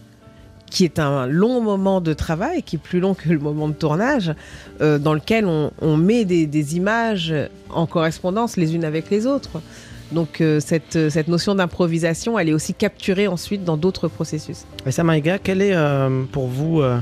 qui 0.69 0.83
est 0.83 0.99
un 0.99 1.27
long 1.27 1.61
moment 1.61 2.01
de 2.01 2.13
travail, 2.13 2.63
qui 2.63 2.75
est 2.77 2.79
plus 2.79 2.99
long 2.99 3.13
que 3.13 3.29
le 3.29 3.39
moment 3.39 3.67
de 3.67 3.73
tournage, 3.73 4.33
euh, 4.81 4.97
dans 4.97 5.13
lequel 5.13 5.45
on, 5.45 5.71
on 5.81 5.95
met 5.97 6.25
des, 6.25 6.47
des 6.47 6.75
images 6.75 7.33
en 7.69 7.85
correspondance 7.85 8.57
les 8.57 8.75
unes 8.75 8.85
avec 8.85 9.09
les 9.09 9.25
autres. 9.27 9.61
Donc 10.11 10.39
euh, 10.41 10.59
cette, 10.59 11.09
cette 11.09 11.27
notion 11.27 11.55
d'improvisation, 11.55 12.37
elle 12.37 12.49
est 12.49 12.53
aussi 12.53 12.73
capturée 12.73 13.27
ensuite 13.27 13.63
dans 13.63 13.77
d'autres 13.77 14.07
processus. 14.07 14.65
Et 14.85 14.91
ça, 14.91 15.03
Maïga, 15.03 15.39
quel 15.39 15.61
est 15.61 15.73
euh, 15.73 16.23
pour 16.31 16.47
vous 16.47 16.81
euh, 16.81 16.99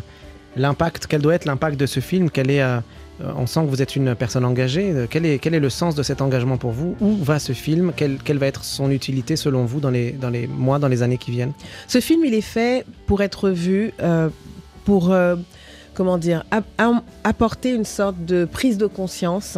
l'impact 0.56 1.08
Quel 1.08 1.22
doit 1.22 1.36
être 1.36 1.46
l'impact 1.46 1.80
de 1.80 1.86
ce 1.86 2.00
film? 2.00 2.30
Quel 2.30 2.50
est, 2.50 2.62
euh, 2.62 2.80
euh, 3.22 3.32
On 3.38 3.46
sent 3.46 3.62
que 3.62 3.68
vous 3.70 3.82
êtes 3.82 3.96
une 3.96 4.16
personne 4.16 4.46
engagée. 4.46 4.92
Euh, 4.92 5.08
Quel 5.10 5.26
est, 5.26 5.38
quel 5.40 5.54
est 5.54 5.60
le 5.60 5.70
sens 5.70 5.96
de 5.96 6.04
cet 6.04 6.22
engagement 6.22 6.58
pour 6.58 6.72
vous? 6.72 6.96
Où 7.02 7.16
va 7.18 7.40
ce 7.40 7.52
film? 7.52 7.92
Quelle, 7.96 8.18
quelle 8.24 8.38
va 8.38 8.48
être 8.48 8.64
son 8.64 8.90
utilité 8.90 9.36
selon 9.36 9.66
vous 9.66 9.80
dans 9.82 9.92
les, 9.92 10.12
dans 10.12 10.30
les 10.30 10.48
mois, 10.48 10.80
dans 10.80 10.88
les 10.88 11.04
années 11.04 11.18
qui 11.18 11.32
viennent? 11.32 11.54
Ce 11.88 12.00
film, 12.00 12.24
il 12.24 12.34
est 12.34 12.42
fait 12.42 12.86
pour 13.06 13.22
être 13.22 13.50
vu, 13.50 13.92
euh, 14.02 14.30
pour 14.86 15.12
euh, 15.12 15.36
comment 15.94 16.18
dire, 16.18 16.44
apporter 17.24 17.72
une 17.72 17.86
sorte 17.86 18.24
de 18.26 18.46
prise 18.46 18.78
de 18.78 18.88
conscience 18.88 19.58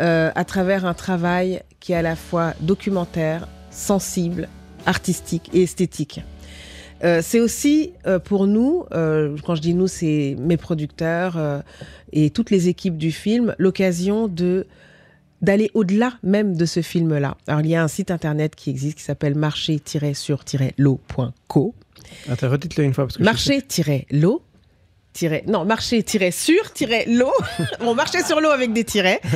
euh, 0.00 0.30
à 0.34 0.44
travers 0.44 0.86
un 0.86 0.94
travail 0.94 1.62
qui 1.80 1.92
est 1.92 1.96
à 1.96 2.02
la 2.02 2.16
fois 2.16 2.54
documentaire, 2.60 3.46
sensible, 3.70 4.48
artistique 4.86 5.50
et 5.52 5.62
esthétique. 5.62 6.22
Euh, 7.02 7.20
c'est 7.22 7.40
aussi 7.40 7.92
euh, 8.06 8.18
pour 8.18 8.46
nous, 8.46 8.84
euh, 8.92 9.36
quand 9.44 9.54
je 9.56 9.60
dis 9.60 9.74
nous, 9.74 9.88
c'est 9.88 10.36
mes 10.38 10.56
producteurs 10.56 11.62
et 12.12 12.30
toutes 12.30 12.50
les 12.50 12.68
équipes 12.68 12.96
du 12.96 13.12
film, 13.12 13.54
l'occasion 13.58 14.28
de 14.28 14.66
d'aller 15.42 15.70
au-delà 15.74 16.14
même 16.22 16.56
de 16.56 16.64
ce 16.64 16.80
film-là. 16.80 17.36
Alors 17.46 17.60
il 17.60 17.66
y 17.66 17.74
a 17.74 17.82
un 17.82 17.88
site 17.88 18.10
internet 18.10 18.54
qui 18.54 18.70
existe 18.70 18.96
qui 18.96 19.04
s'appelle 19.04 19.34
marché-sur-lo.co 19.34 21.74
Attends, 22.30 22.48
redites-le 22.48 22.84
une 22.84 22.94
fois 22.94 23.04
parce 23.04 23.18
que 23.18 23.22
sais- 25.14 25.28
marché-l'eau. 25.28 25.44
Tiret, 25.44 25.44
non, 25.46 25.64
marché-sur-l'eau. 25.64 27.32
bon, 27.80 27.94
marché 27.94 28.22
sur 28.24 28.40
l'eau 28.40 28.50
avec 28.50 28.72
des 28.72 28.84
tirets. 28.84 29.20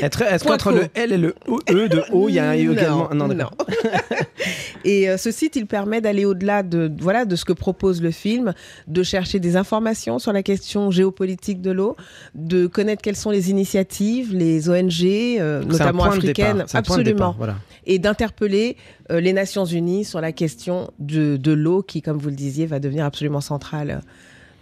Est-ce 0.00 0.44
qu'entre 0.44 0.72
le 0.72 0.88
L 0.94 1.12
et 1.12 1.18
le 1.18 1.34
E 1.70 1.88
de 1.88 2.02
O, 2.12 2.28
il 2.28 2.34
y 2.34 2.38
a 2.38 2.50
un 2.50 2.54
E 2.54 2.72
également 2.72 3.10
Non. 3.14 3.28
Et 4.84 5.08
euh, 5.08 5.16
ce 5.16 5.30
site, 5.30 5.56
il 5.56 5.66
permet 5.66 6.00
d'aller 6.00 6.24
au-delà 6.24 6.62
de, 6.62 6.92
voilà, 7.00 7.24
de 7.24 7.36
ce 7.36 7.44
que 7.44 7.52
propose 7.52 8.02
le 8.02 8.10
film, 8.10 8.52
de 8.86 9.02
chercher 9.02 9.40
des 9.40 9.56
informations 9.56 10.18
sur 10.18 10.32
la 10.32 10.42
question 10.42 10.90
géopolitique 10.90 11.60
de 11.62 11.70
l'eau, 11.70 11.96
de 12.34 12.66
connaître 12.66 13.00
quelles 13.02 13.16
sont 13.16 13.30
les 13.30 13.50
initiatives, 13.50 14.34
les 14.34 14.68
ONG, 14.68 15.02
euh, 15.02 15.62
notamment 15.64 16.04
départ, 16.04 16.18
africaines, 16.18 16.64
absolument, 16.74 17.04
départ, 17.04 17.34
voilà. 17.38 17.56
Et 17.86 17.98
d'interpeller 17.98 18.76
euh, 19.10 19.20
les 19.20 19.32
Nations 19.32 19.64
Unies 19.64 20.04
sur 20.04 20.20
la 20.20 20.32
question 20.32 20.90
de, 20.98 21.36
de 21.36 21.52
l'eau 21.52 21.82
qui, 21.82 22.02
comme 22.02 22.18
vous 22.18 22.28
le 22.28 22.34
disiez, 22.34 22.66
va 22.66 22.80
devenir 22.80 23.04
absolument 23.04 23.40
centrale 23.40 23.90
euh, 23.90 24.08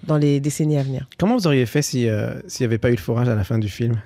dans 0.05 0.17
les 0.17 0.41
décennies 0.41 0.79
à 0.79 0.83
venir. 0.83 1.09
Comment 1.19 1.37
vous 1.37 1.47
auriez 1.47 1.67
fait 1.67 1.83
si, 1.83 2.09
euh, 2.09 2.35
s'il 2.49 2.65
n'y 2.65 2.71
avait 2.71 2.79
pas 2.79 2.89
eu 2.89 2.97
le 2.97 2.99
forage 2.99 3.29
à 3.29 3.35
la 3.35 3.45
fin 3.45 3.59
du 3.59 3.69
film? 3.69 4.01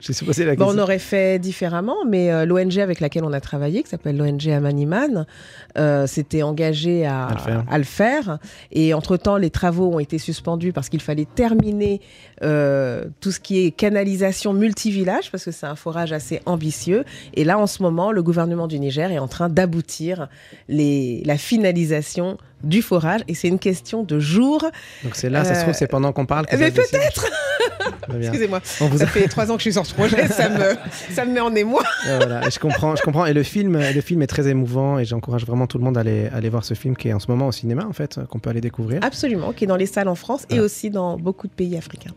Je 0.00 0.12
suis 0.12 0.24
posé 0.24 0.44
la 0.44 0.54
Bon, 0.54 0.66
question. 0.66 0.80
on 0.80 0.82
aurait 0.82 1.00
fait 1.00 1.40
différemment, 1.40 1.96
mais 2.06 2.30
euh, 2.30 2.44
l'ONG 2.46 2.78
avec 2.78 3.00
laquelle 3.00 3.24
on 3.24 3.32
a 3.32 3.40
travaillé, 3.40 3.82
qui 3.82 3.88
s'appelle 3.90 4.16
l'ONG 4.16 4.48
Amaniman, 4.48 5.26
euh, 5.76 6.06
s'était 6.06 6.42
engagée 6.44 7.04
à, 7.04 7.26
À 7.26 7.34
le 7.34 7.38
faire. 7.40 7.64
à 7.68 7.78
le 7.78 7.84
faire. 7.84 8.38
Et 8.70 8.94
entre-temps, 8.94 9.36
les 9.38 9.50
travaux 9.50 9.92
ont 9.92 9.98
été 9.98 10.18
suspendus 10.18 10.72
parce 10.72 10.88
qu'il 10.88 11.02
fallait 11.02 11.26
terminer 11.34 12.00
euh, 12.44 13.06
tout 13.20 13.32
ce 13.32 13.40
qui 13.40 13.64
est 13.66 13.72
canalisation 13.72 14.52
multivillage, 14.52 15.32
parce 15.32 15.44
que 15.44 15.50
c'est 15.50 15.66
un 15.66 15.74
forage 15.74 16.12
assez 16.12 16.40
ambitieux. 16.46 17.04
Et 17.34 17.42
là, 17.42 17.58
en 17.58 17.66
ce 17.66 17.82
moment, 17.82 18.12
le 18.12 18.22
gouvernement 18.22 18.68
du 18.68 18.78
Niger 18.78 19.10
est 19.10 19.18
en 19.18 19.26
train 19.28 19.48
d'aboutir 19.48 20.28
la 20.68 21.36
finalisation 21.38 22.38
du 22.64 22.82
forage. 22.82 23.20
Et 23.28 23.34
c'est 23.34 23.48
une 23.48 23.58
question 23.58 24.02
de 24.02 24.18
jours. 24.18 24.62
Donc 25.04 25.14
c'est 25.14 25.30
là, 25.30 25.44
ça 25.44 25.54
se 25.54 25.62
trouve, 25.62 25.74
c'est 25.74 25.86
pendant 25.86 26.12
qu'on 26.12 26.26
parle. 26.26 26.46
que 26.46 26.56
mais 26.56 26.70
peut-être. 26.70 27.26
Excusez-moi, 28.20 28.60
On 28.80 28.86
vous 28.86 28.98
ça 28.98 29.04
a- 29.04 29.06
fait 29.06 29.28
trois 29.28 29.50
ans 29.50 29.54
que 29.54 29.60
je 29.60 29.64
suis 29.64 29.72
sur 29.72 29.84
ce 29.84 29.92
projet, 29.94 30.26
ça 30.28 30.48
me, 30.48 30.76
ça 31.12 31.24
me 31.24 31.32
met 31.32 31.40
en 31.40 31.54
émoi. 31.54 31.82
Voilà. 32.06 32.46
Et 32.46 32.50
je 32.50 32.58
comprends, 32.58 32.96
je 32.96 33.02
comprends. 33.02 33.26
Et 33.26 33.32
le 33.34 33.42
film, 33.42 33.78
le 33.78 34.00
film 34.00 34.22
est 34.22 34.26
très 34.26 34.48
émouvant 34.48 34.98
et 34.98 35.04
j'encourage 35.04 35.44
vraiment 35.46 35.66
tout 35.66 35.78
le 35.78 35.84
monde 35.84 35.96
à 35.98 36.00
aller, 36.00 36.28
à 36.32 36.36
aller 36.36 36.48
voir 36.48 36.64
ce 36.64 36.74
film 36.74 36.96
qui 36.96 37.08
est 37.08 37.12
en 37.12 37.18
ce 37.18 37.30
moment 37.30 37.46
au 37.48 37.52
cinéma 37.52 37.84
en 37.86 37.92
fait, 37.92 38.18
qu'on 38.30 38.38
peut 38.38 38.50
aller 38.50 38.60
découvrir. 38.60 39.00
Absolument, 39.02 39.52
qui 39.52 39.64
est 39.64 39.66
dans 39.66 39.76
les 39.76 39.86
salles 39.86 40.08
en 40.08 40.14
France 40.14 40.44
et 40.50 40.60
aussi 40.60 40.90
dans 40.90 41.16
beaucoup 41.18 41.46
de 41.48 41.52
pays 41.52 41.76
africains. 41.76 42.12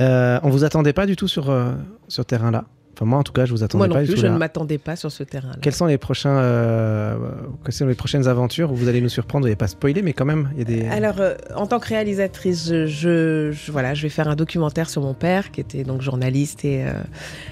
Euh, 0.00 0.40
on 0.42 0.50
vous 0.50 0.64
attendait 0.64 0.92
pas 0.94 1.06
du 1.06 1.16
tout 1.16 1.28
sur 1.28 1.50
euh, 1.50 1.72
sur 2.08 2.24
terrain 2.24 2.50
là. 2.50 2.64
Enfin 2.94 3.06
moi 3.06 3.18
en 3.18 3.22
tout 3.22 3.32
cas, 3.32 3.46
je 3.46 3.52
vous 3.52 3.62
attendais 3.62 3.78
Moi 3.78 3.88
non 3.88 3.94
pas 3.94 4.02
plus, 4.06 4.18
je 4.18 4.26
là. 4.26 4.32
ne 4.32 4.38
m'attendais 4.38 4.78
pas 4.78 4.96
sur 4.96 5.10
ce 5.10 5.22
terrain-là. 5.22 5.56
Quels 5.62 5.72
sont 5.72 5.86
les 5.86 5.96
prochains, 5.98 6.36
euh, 6.36 7.16
quelles 7.64 7.72
sont 7.72 7.86
les 7.86 7.94
prochaines 7.94 8.28
aventures 8.28 8.70
où 8.70 8.76
vous 8.76 8.88
allez 8.88 9.00
nous 9.00 9.08
surprendre 9.08 9.46
n'avez 9.46 9.56
pas 9.56 9.66
spoilé, 9.66 10.02
mais 10.02 10.12
quand 10.12 10.26
même, 10.26 10.50
il 10.52 10.58
y 10.58 10.60
a 10.60 10.64
des. 10.64 10.86
Alors, 10.88 11.20
euh, 11.20 11.34
en 11.56 11.66
tant 11.66 11.78
que 11.80 11.88
réalisatrice, 11.88 12.66
je, 12.86 13.50
voilà, 13.70 13.94
je 13.94 14.02
vais 14.02 14.08
faire 14.10 14.28
un 14.28 14.36
documentaire 14.36 14.90
sur 14.90 15.00
mon 15.02 15.14
père, 15.14 15.50
qui 15.52 15.60
était 15.60 15.84
donc 15.84 16.02
journaliste 16.02 16.64
et, 16.64 16.84
euh, 16.84 16.92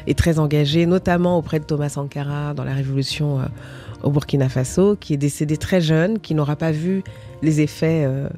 et 0.06 0.14
très 0.14 0.38
engagé, 0.38 0.84
notamment 0.84 1.38
auprès 1.38 1.58
de 1.58 1.64
Thomas 1.64 1.88
Sankara 1.88 2.52
dans 2.54 2.64
la 2.64 2.74
révolution 2.74 3.40
au 4.02 4.10
Burkina 4.10 4.48
Faso, 4.48 4.96
qui 4.96 5.14
est 5.14 5.18
décédé 5.18 5.56
très 5.56 5.80
jeune, 5.80 6.18
qui 6.18 6.34
n'aura 6.34 6.56
pas 6.56 6.72
vu 6.72 7.02
les 7.42 7.60
effets 7.60 8.04
euh, 8.04 8.28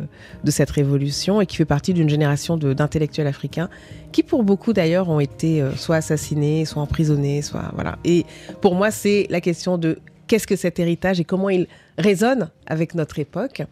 de 0.45 0.51
cette 0.51 0.71
révolution 0.71 1.41
et 1.41 1.47
qui 1.47 1.57
fait 1.57 1.65
partie 1.65 1.93
d'une 1.93 2.09
génération 2.09 2.57
d'intellectuels 2.57 3.27
africains 3.27 3.69
qui, 4.13 4.23
pour 4.23 4.43
beaucoup 4.45 4.73
d'ailleurs, 4.73 5.09
ont 5.09 5.21
été 5.21 5.61
euh, 5.61 5.73
soit 5.75 5.97
assassinés, 5.97 6.65
soit 6.65 6.83
emprisonnés, 6.83 7.43
soit 7.43 7.71
voilà. 7.75 7.99
Et 8.05 8.25
pour 8.61 8.75
moi, 8.75 8.91
c'est 8.91 9.27
la 9.31 9.41
question 9.41 9.79
de 9.79 9.99
qu'est-ce 10.27 10.47
que 10.47 10.57
cet 10.57 10.79
héritage 10.79 11.21
et 11.21 11.25
comment 11.25 11.49
il 11.51 11.67
résonne 11.99 12.49
avec 12.67 12.95
notre 12.95 13.19
époque. 13.19 13.63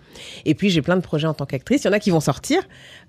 Et 0.45 0.55
puis 0.55 0.69
j'ai 0.71 0.83
plein 0.83 0.97
de 0.97 1.01
projets 1.01 1.27
en 1.27 1.33
tant 1.35 1.47
qu'actrice. 1.47 1.85
Il 1.85 1.87
y 1.87 1.91
en 1.91 1.93
a 1.93 1.99
qui 1.99 2.11
vont 2.11 2.21
sortir, 2.21 2.61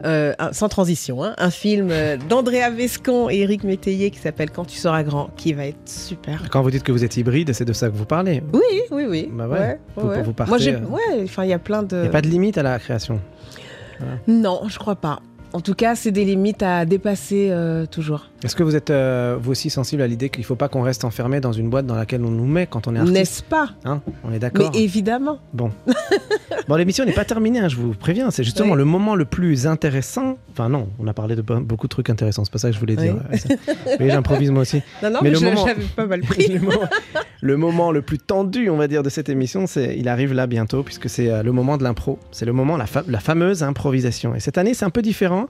euh, 0.05 0.33
sans 0.53 0.69
transition. 0.69 1.23
hein. 1.23 1.33
un 1.37 1.49
film 1.51 1.89
euh, 1.91 2.15
d'Andrea 2.29 2.69
Vescon 2.69 3.29
et 3.29 3.39
Eric 3.39 3.63
Métayer 3.63 4.09
qui 4.11 4.19
s'appelle 4.19 4.51
Quand 4.51 4.65
tu 4.65 4.77
seras 4.77 5.03
grand, 5.03 5.29
qui 5.35 5.53
va 5.53 5.65
être 5.67 5.87
super. 5.87 6.49
Quand 6.49 6.61
vous 6.61 6.71
dites 6.71 6.83
que 6.83 6.91
vous 6.93 7.03
êtes 7.03 7.17
hybride, 7.17 7.51
c'est 7.53 7.65
de 7.65 7.73
ça 7.73 7.89
que 7.89 7.95
vous 7.95 8.05
parlez. 8.05 8.41
Oui, 8.53 8.61
oui, 8.91 9.05
oui. 9.07 9.29
Bah 9.31 9.47
ouais. 9.47 9.79
Vous- 9.97 10.23
vous 10.23 10.33
partez, 10.33 10.49
Moi, 10.49 10.57
j'ai, 10.57 10.75
euh, 10.75 10.79
ouais, 10.79 11.23
enfin, 11.23 11.43
il 11.43 11.49
y 11.49 11.53
a 11.53 11.59
plein 11.59 11.83
de. 11.83 11.97
Il 11.97 12.01
n'y 12.03 12.07
a 12.07 12.11
pas 12.11 12.21
de 12.21 12.27
limite 12.27 12.57
à 12.57 12.63
la 12.63 12.79
création. 12.79 13.19
Non, 14.27 14.61
je 14.67 14.79
crois 14.79 14.95
pas. 14.95 15.19
En 15.53 15.59
tout 15.61 15.75
cas, 15.75 15.95
c'est 15.95 16.11
des 16.11 16.23
limites 16.25 16.63
à 16.63 16.85
dépasser 16.85 17.49
euh, 17.51 17.85
toujours. 17.85 18.29
Est-ce 18.43 18.55
que 18.55 18.63
vous 18.63 18.75
êtes 18.75 18.89
euh, 18.89 19.37
vous 19.39 19.51
aussi 19.51 19.69
sensible 19.69 20.01
à 20.01 20.07
l'idée 20.07 20.29
qu'il 20.29 20.41
ne 20.41 20.45
faut 20.45 20.55
pas 20.55 20.67
qu'on 20.67 20.81
reste 20.81 21.05
enfermé 21.05 21.39
dans 21.39 21.51
une 21.51 21.69
boîte 21.69 21.85
dans 21.85 21.95
laquelle 21.95 22.23
on 22.25 22.31
nous 22.31 22.45
met 22.47 22.65
quand 22.65 22.87
on 22.87 22.95
est 22.95 22.99
artiste 22.99 23.13
N'est-ce 23.15 23.43
pas 23.43 23.69
Hein 23.85 24.01
On 24.23 24.29
est 24.29 24.33
Mais 24.33 24.39
d'accord 24.39 24.71
évidemment. 24.73 25.37
Bon. 25.53 25.69
bon, 26.67 26.75
l'émission 26.75 27.05
n'est 27.05 27.11
pas 27.11 27.23
terminée, 27.25 27.59
hein, 27.59 27.69
je 27.69 27.75
vous 27.75 27.93
préviens. 27.93 28.31
C'est 28.31 28.43
justement 28.43 28.71
Oui. 28.71 28.77
le 28.79 28.85
moment 28.85 29.13
le 29.15 29.25
plus 29.25 29.67
intéressant. 29.67 30.37
Enfin, 30.53 30.69
non, 30.69 30.89
on 30.97 31.07
a 31.07 31.13
parlé 31.13 31.35
de 31.35 31.43
be- 31.43 31.63
beaucoup 31.63 31.85
de 31.87 31.91
trucs 31.91 32.09
intéressants, 32.09 32.43
c'est 32.43 32.51
pas 32.51 32.57
ça 32.59 32.69
que 32.69 32.73
je 32.75 32.79
voulais 32.79 32.95
dire. 32.95 33.15
Oui. 33.31 33.39
Oui, 33.99 34.09
j'improvise 34.09 34.49
moi 34.51 34.61
aussi. 34.63 34.81
Non, 35.03 35.11
non, 35.11 35.19
Mais 35.21 35.29
mais, 35.29 35.35
le 35.39 35.39
moment- 35.45 35.67
j'avais 35.67 35.83
pas 35.95 36.05
mal 36.07 36.21
pris. 36.31 36.47
le, 36.47 36.59
moment, 36.59 36.79
le 37.41 37.57
moment 37.57 37.91
le 37.91 38.01
plus 38.01 38.17
tendu, 38.17 38.69
on 38.71 38.77
va 38.77 38.87
dire, 38.87 39.03
de 39.03 39.09
cette 39.09 39.29
émission, 39.29 39.67
c'est, 39.67 39.95
il 39.97 40.07
arrive 40.07 40.33
là 40.33 40.47
bientôt, 40.47 40.81
puisque 40.81 41.09
c'est 41.09 41.29
euh, 41.29 41.43
le 41.43 41.51
moment 41.51 41.77
de 41.77 41.83
l'impro. 41.83 42.17
C'est 42.31 42.45
le 42.45 42.53
moment, 42.53 42.75
la, 42.77 42.87
fa- 42.87 43.03
la 43.07 43.19
fameuse 43.19 43.61
improvisation. 43.61 44.33
Et 44.33 44.39
cette 44.39 44.57
année, 44.57 44.73
c'est 44.73 44.85
un 44.85 44.89
peu 44.89 45.01
différent 45.03 45.45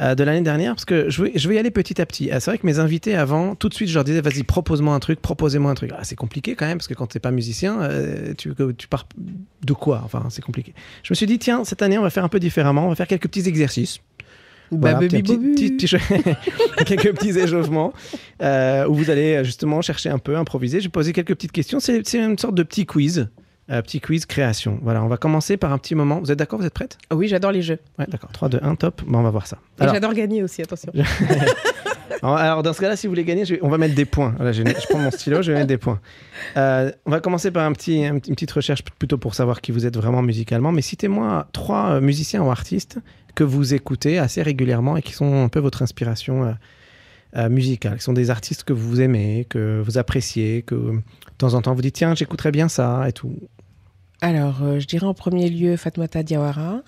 euh, 0.00 0.14
de 0.14 0.24
l'année 0.24 0.40
dernière, 0.40 0.74
parce 0.74 0.84
que 0.84 1.08
je 1.10 1.22
vais, 1.22 1.32
je 1.36 1.48
vais 1.48 1.54
y 1.54 1.58
aller 1.58 1.70
petit 1.70 2.00
à 2.00 2.06
petit. 2.06 2.30
Ah, 2.30 2.40
c'est 2.40 2.50
vrai 2.50 2.58
que 2.58 2.66
mes 2.66 2.78
invités 2.78 3.14
avant, 3.14 3.54
tout 3.54 3.68
de 3.68 3.74
suite, 3.74 3.88
je 3.88 3.94
leur 3.94 4.04
disais, 4.04 4.20
vas-y, 4.20 4.42
propose-moi 4.42 4.94
un 4.94 4.98
truc, 5.00 5.20
proposez-moi 5.20 5.70
un 5.70 5.74
truc. 5.74 5.90
Ah, 5.96 6.04
c'est 6.04 6.16
compliqué 6.16 6.54
quand 6.56 6.66
même, 6.66 6.78
parce 6.78 6.88
que 6.88 6.94
quand 6.94 7.06
t'es 7.06 7.20
pas 7.20 7.30
musicien, 7.30 7.80
euh, 7.82 8.34
tu, 8.36 8.52
tu 8.76 8.88
pars 8.88 9.06
de 9.64 9.72
quoi? 9.72 10.02
Enfin, 10.04 10.24
c'est 10.30 10.42
compliqué. 10.42 10.74
Je 11.02 11.12
me 11.12 11.14
suis 11.14 11.26
dit, 11.26 11.38
tiens, 11.38 11.64
cette 11.64 11.82
année, 11.82 11.96
on 11.98 12.02
va 12.02 12.10
faire 12.10 12.24
un 12.24 12.28
peu 12.28 12.40
différemment, 12.40 12.86
on 12.86 12.88
va 12.88 12.94
faire 12.96 13.06
quelques 13.06 13.28
petits 13.28 13.48
exercices. 13.48 13.98
Voilà, 14.70 14.96
Babubi 14.98 15.22
petit- 15.22 15.36
bobu. 15.36 15.54
petit- 15.54 15.70
petit- 15.76 16.84
quelques 16.86 17.12
petits 17.14 17.38
échauffements 17.38 17.92
euh, 18.42 18.86
où 18.88 18.94
vous 18.94 19.10
allez 19.10 19.34
euh, 19.36 19.44
justement 19.44 19.82
chercher 19.82 20.08
un 20.08 20.18
peu, 20.18 20.36
improviser. 20.36 20.80
Je 20.80 20.84
vais 20.86 20.90
poser 20.90 21.12
quelques 21.12 21.34
petites 21.34 21.52
questions. 21.52 21.80
C'est 21.80 22.00
c'est 22.06 22.18
une 22.18 22.38
sorte 22.38 22.54
de 22.54 22.62
petit 22.62 22.86
quiz. 22.86 23.28
Euh, 23.70 23.80
petit 23.82 24.00
quiz 24.00 24.26
création. 24.26 24.78
Voilà, 24.82 25.02
on 25.02 25.08
va 25.08 25.16
commencer 25.16 25.56
par 25.56 25.72
un 25.72 25.78
petit 25.78 25.94
moment. 25.94 26.20
Vous 26.20 26.30
êtes 26.30 26.38
d'accord 26.38 26.58
Vous 26.58 26.66
êtes 26.66 26.74
prête 26.74 26.98
Ah 27.10 27.16
Oui, 27.16 27.28
j'adore 27.28 27.52
les 27.52 27.62
jeux. 27.62 27.78
Ouais, 27.98 28.04
d'accord. 28.08 28.30
3, 28.32 28.48
2, 28.50 28.58
1, 28.62 28.74
top. 28.76 29.02
Bon, 29.06 29.18
on 29.18 29.22
va 29.22 29.30
voir 29.30 29.46
ça. 29.46 29.58
Alors, 29.80 29.94
j'adore 29.94 30.12
gagner 30.14 30.42
aussi, 30.42 30.60
attention. 30.62 30.92
alors, 32.22 32.62
dans 32.62 32.72
ce 32.72 32.80
cas-là, 32.80 32.96
si 32.96 33.06
vous 33.06 33.10
voulez 33.12 33.24
gagner, 33.24 33.44
je 33.44 33.54
vais- 33.54 33.60
on 33.62 33.68
va 33.68 33.78
mettre 33.78 33.94
des 33.94 34.04
points. 34.04 34.34
Voilà, 34.36 34.52
je, 34.52 34.62
je 34.62 34.86
prends 34.88 34.98
mon 34.98 35.10
stylo, 35.10 35.42
je 35.42 35.52
vais 35.52 35.58
mettre 35.58 35.68
des 35.68 35.78
points. 35.78 36.00
Euh, 36.56 36.90
on 37.06 37.10
va 37.10 37.20
commencer 37.20 37.50
par 37.50 37.64
un 37.64 37.72
petit, 37.72 38.04
un 38.04 38.18
petit- 38.18 38.30
une 38.30 38.34
petite 38.36 38.52
recherche 38.52 38.82
plutôt 38.82 39.18
pour 39.18 39.34
savoir 39.34 39.60
qui 39.60 39.72
vous 39.72 39.86
êtes 39.86 39.96
vraiment 39.96 40.22
musicalement. 40.22 40.72
Mais 40.72 40.82
citez-moi 40.82 41.48
trois 41.52 41.92
euh, 41.92 42.00
musiciens 42.00 42.42
ou 42.42 42.50
artistes 42.50 42.98
que 43.34 43.44
vous 43.44 43.74
écoutez 43.74 44.18
assez 44.18 44.42
régulièrement 44.42 44.96
et 44.96 45.02
qui 45.02 45.12
sont 45.12 45.44
un 45.44 45.48
peu 45.48 45.58
votre 45.60 45.82
inspiration 45.82 46.44
euh, 46.44 46.52
euh, 47.36 47.48
qui 47.58 47.78
sont 47.98 48.12
des 48.12 48.30
artistes 48.30 48.62
que 48.64 48.72
vous 48.72 49.00
aimez, 49.00 49.44
que 49.48 49.82
vous 49.84 49.98
appréciez, 49.98 50.62
que 50.62 50.74
de 50.76 51.00
temps 51.38 51.54
en 51.54 51.62
temps 51.62 51.74
vous 51.74 51.82
dites 51.82 51.96
tiens, 51.96 52.14
j'écouterais 52.14 52.52
bien 52.52 52.68
ça 52.68 53.08
et 53.08 53.12
tout. 53.12 53.34
Alors, 54.24 54.62
euh, 54.62 54.80
je 54.80 54.86
dirais 54.86 55.04
en 55.04 55.12
premier 55.12 55.50
lieu 55.50 55.76
Fatmata 55.76 56.22
Diawara. 56.22 56.80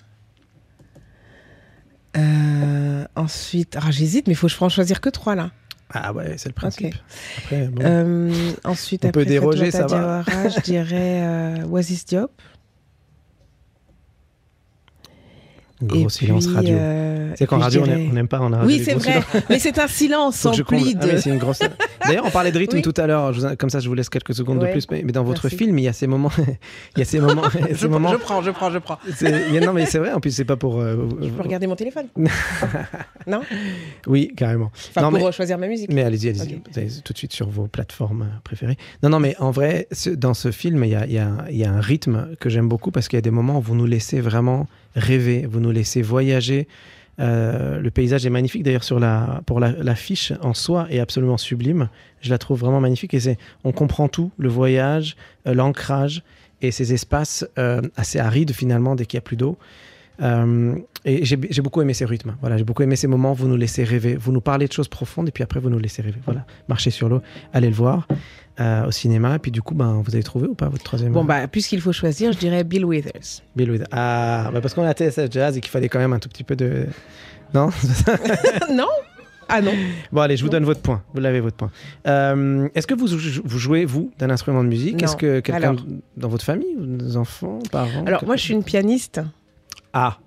Euh, 2.16 3.05
ensuite, 3.14 3.76
ah, 3.78 3.91
j'hésite, 3.91 4.26
mais 4.26 4.32
il 4.32 4.37
faut 4.37 4.47
que 4.47 4.53
je 4.53 4.57
en 4.57 4.70
choisir 4.70 5.03
que 5.03 5.11
trois 5.11 5.34
là. 5.34 5.51
Ah 5.93 6.14
ouais, 6.14 6.39
c'est 6.39 6.49
le 6.49 6.55
principe. 6.55 6.95
Ok. 6.95 7.01
Après, 7.37 7.68
bon. 7.68 7.82
Euh, 7.84 8.53
ensuite, 8.64 9.05
On 9.05 9.11
peut 9.11 9.20
après 9.20 9.28
déroger, 9.28 9.70
Fatoumata 9.70 9.70
ça 9.70 9.87
va. 9.87 10.22
Diawara, 10.22 10.49
je 10.49 10.61
dirais 10.62 11.62
Oasis 11.70 12.07
Diop. 12.07 12.32
Gros 15.82 16.06
Et 16.06 16.08
silence 16.08 16.46
puis, 16.46 16.56
radio. 16.56 16.74
euh, 16.76 17.32
c'est 17.36 17.46
qu'en 17.46 17.58
radio, 17.58 17.82
on 17.82 17.84
dirais- 17.84 18.02
aime- 18.04 18.10
on 18.10 18.14
n'aime 18.14 18.28
pas. 18.28 18.40
On 18.40 18.52
a 18.52 18.64
Oui, 18.64 18.80
c'est 18.84 18.94
vrai, 18.94 19.20
mais 19.50 19.58
c'est 19.58 19.78
un 19.78 19.88
silence 19.88 20.44
empli 20.46 20.96
Ah 21.00 21.06
de. 21.06 21.16
c'est 21.18 21.30
une 21.30 21.38
grosse. 21.38 21.60
D'ailleurs, 22.06 22.24
on 22.26 22.30
parlait 22.30 22.52
de 22.52 22.58
rythme 22.58 22.76
Oui. 22.76 22.82
tout 22.82 22.94
à 22.96 23.06
l'heure. 23.06 23.32
vous- 23.32 23.56
Comme 23.56 23.68
ça, 23.70 23.80
je 23.80 23.88
vous 23.88 23.94
laisse 23.94 24.08
quelques 24.08 24.34
secondes 24.34 24.58
de 24.60 24.66
plus. 24.66 24.86
Mais, 24.90 25.02
mais 25.04 25.12
dans 25.12 25.24
votre 25.24 25.48
film, 25.48 25.78
il 25.78 25.82
y 25.84 25.88
a 25.88 25.92
ces 25.92 26.06
moments. 26.06 26.30
il 26.96 26.98
y 27.00 27.02
a 27.02 27.04
ces 27.04 27.20
moments. 27.20 27.42
ces 27.50 27.74
je, 27.74 27.86
moments. 27.86 28.12
je 28.12 28.16
prends, 28.16 28.42
je 28.42 28.50
prends, 28.50 28.70
je 28.70 28.78
prends. 28.78 28.94
a- 29.24 29.60
Non, 29.60 29.72
mais 29.72 29.86
c'est 29.86 29.98
vrai. 29.98 30.12
En 30.12 30.20
plus, 30.20 30.30
c'est 30.30 30.44
pas 30.44 30.56
pour. 30.56 30.80
euh, 30.80 30.96
Je 31.20 31.28
peux 31.28 31.42
regarder 31.42 31.66
mon 31.66 31.76
téléphone 31.76 32.06
Non? 33.26 33.40
Oui, 34.06 34.32
carrément. 34.36 34.70
Enfin, 34.90 35.02
Non, 35.02 35.10
pour 35.10 35.26
mais- 35.26 35.32
choisir 35.32 35.58
ma 35.58 35.66
musique. 35.66 35.92
Mais 35.92 36.02
allez-y, 36.02 36.28
allez-y. 36.28 36.54
Ok. 36.56 36.60
Vous 36.72 36.78
allez 36.78 36.90
tout 37.04 37.12
de 37.12 37.18
suite 37.18 37.32
sur 37.32 37.48
vos 37.48 37.66
plateformes 37.66 38.22
euh, 38.22 38.38
préférées. 38.44 38.76
Non, 39.02 39.08
non, 39.10 39.20
mais 39.20 39.34
en 39.40 39.50
vrai, 39.50 39.88
ce- 39.92 40.10
dans 40.10 40.34
ce 40.34 40.50
film, 40.52 40.84
il 40.84 40.90
y 40.90 40.94
a, 40.94 41.06
il 41.06 41.12
y 41.12 41.18
a- 41.18 41.44
il 41.50 41.56
y 41.56 41.64
a 41.64 41.72
un 41.72 41.80
rythme 41.80 42.28
que 42.40 42.48
j'aime 42.48 42.68
beaucoup 42.68 42.90
parce 42.90 43.08
qu'il 43.08 43.16
y 43.16 43.18
a 43.18 43.22
des 43.22 43.30
moments 43.30 43.58
où 43.58 43.60
vous 43.62 43.74
nous 43.74 43.86
laissez 43.86 44.20
vraiment 44.20 44.68
rêver, 44.97 45.47
vous 45.49 45.61
nous 45.61 45.70
laissez 45.70 46.03
voyager. 46.03 46.66
Euh, 47.18 47.78
le 47.80 47.90
paysage 47.90 48.26
est 48.26 48.30
magnifique 48.30 48.62
d'ailleurs 48.62 48.84
sur 48.84 48.99
la 49.01 49.40
pour 49.47 49.59
la- 49.59 49.72
l'affiche 49.72 50.32
en 50.42 50.53
soi 50.53 50.86
est 50.90 50.99
absolument 50.99 51.38
sublime. 51.38 51.88
Je 52.20 52.28
la 52.30 52.36
trouve 52.38 52.59
vraiment 52.61 52.80
magnifique 52.80 53.14
et 53.14 53.20
c'est 53.20 53.38
on 53.64 53.72
comprend 53.72 54.09
tout 54.09 54.32
le 54.36 54.49
voyage, 54.49 55.16
euh, 55.47 55.55
l'ancrage 55.55 56.22
et 56.61 56.70
ces 56.72 56.92
espaces 56.92 57.47
euh, 57.59 57.80
assez 57.97 58.18
arides 58.18 58.53
finalement 58.53 58.97
dès 58.97 59.07
qu'il 59.07 59.16
y 59.16 59.18
a 59.18 59.22
plus 59.22 59.36
d'eau. 59.36 59.57
Euh, 60.22 60.74
et 61.04 61.24
j'ai 61.24 61.36
beaucoup 61.62 61.82
aimé 61.82 61.94
ces 61.94 62.04
rythmes. 62.04 62.34
Voilà, 62.40 62.56
j'ai 62.56 62.64
beaucoup 62.64 62.82
aimé 62.82 62.96
ces 62.96 63.06
moments 63.06 63.32
vous 63.32 63.46
nous 63.48 63.56
laissez 63.56 63.84
rêver, 63.84 64.16
vous 64.16 64.32
nous 64.32 64.40
parlez 64.40 64.66
de 64.66 64.72
choses 64.72 64.88
profondes 64.88 65.28
et 65.28 65.30
puis 65.30 65.44
après 65.44 65.60
vous 65.60 65.70
nous 65.70 65.78
laissez 65.78 66.02
rêver. 66.02 66.18
Voilà, 66.24 66.44
marcher 66.68 66.90
sur 66.90 67.08
l'eau, 67.08 67.20
allez 67.52 67.68
le 67.68 67.74
voir 67.76 68.08
euh, 68.60 68.86
au 68.86 68.90
cinéma. 68.90 69.36
Et 69.36 69.38
puis 69.38 69.50
du 69.52 69.62
coup, 69.62 69.74
ben, 69.74 70.02
vous 70.04 70.14
avez 70.14 70.24
trouvé 70.24 70.48
ou 70.48 70.54
pas 70.54 70.68
votre 70.68 70.82
troisième 70.84 71.12
Bon, 71.12 71.24
bah, 71.24 71.46
puisqu'il 71.46 71.80
faut 71.80 71.92
choisir, 71.92 72.32
je 72.32 72.38
dirais 72.38 72.64
Bill 72.64 72.84
Withers. 72.84 73.42
Bill 73.54 73.70
Withers. 73.70 73.86
Ah, 73.92 74.50
bah 74.52 74.60
parce 74.60 74.74
qu'on 74.74 74.84
a 74.84 74.92
TSF 74.94 75.30
Jazz 75.30 75.56
et 75.56 75.60
qu'il 75.60 75.70
fallait 75.70 75.88
quand 75.88 75.98
même 76.00 76.12
un 76.12 76.18
tout 76.18 76.28
petit 76.28 76.44
peu 76.44 76.56
de. 76.56 76.86
Non? 77.54 77.68
Non 78.72 78.88
Ah 79.48 79.60
non 79.62 79.72
Bon, 80.10 80.22
allez, 80.22 80.36
je 80.36 80.42
vous 80.42 80.50
donne 80.50 80.64
votre 80.64 80.80
point. 80.80 81.02
Vous 81.14 81.20
l'avez, 81.20 81.38
votre 81.40 81.56
point. 81.56 81.70
Euh, 82.08 82.68
Est-ce 82.74 82.86
que 82.88 82.94
vous, 82.94 83.06
jou- 83.06 83.42
vous 83.44 83.58
jouez, 83.58 83.84
vous, 83.84 84.10
d'un 84.18 84.30
instrument 84.30 84.64
de 84.64 84.68
musique? 84.68 85.00
Est-ce 85.02 85.14
que 85.16 85.38
quelqu'un 85.40 85.76
dans 86.16 86.28
votre 86.28 86.44
famille, 86.44 86.74
ou 86.76 86.84
des 86.84 87.16
enfants, 87.16 87.60
parents 87.70 88.04
Alors, 88.06 88.24
moi, 88.24 88.34
je 88.36 88.42
suis 88.42 88.54
une 88.54 88.64
pianiste 88.64 89.20
Ah 89.99 90.18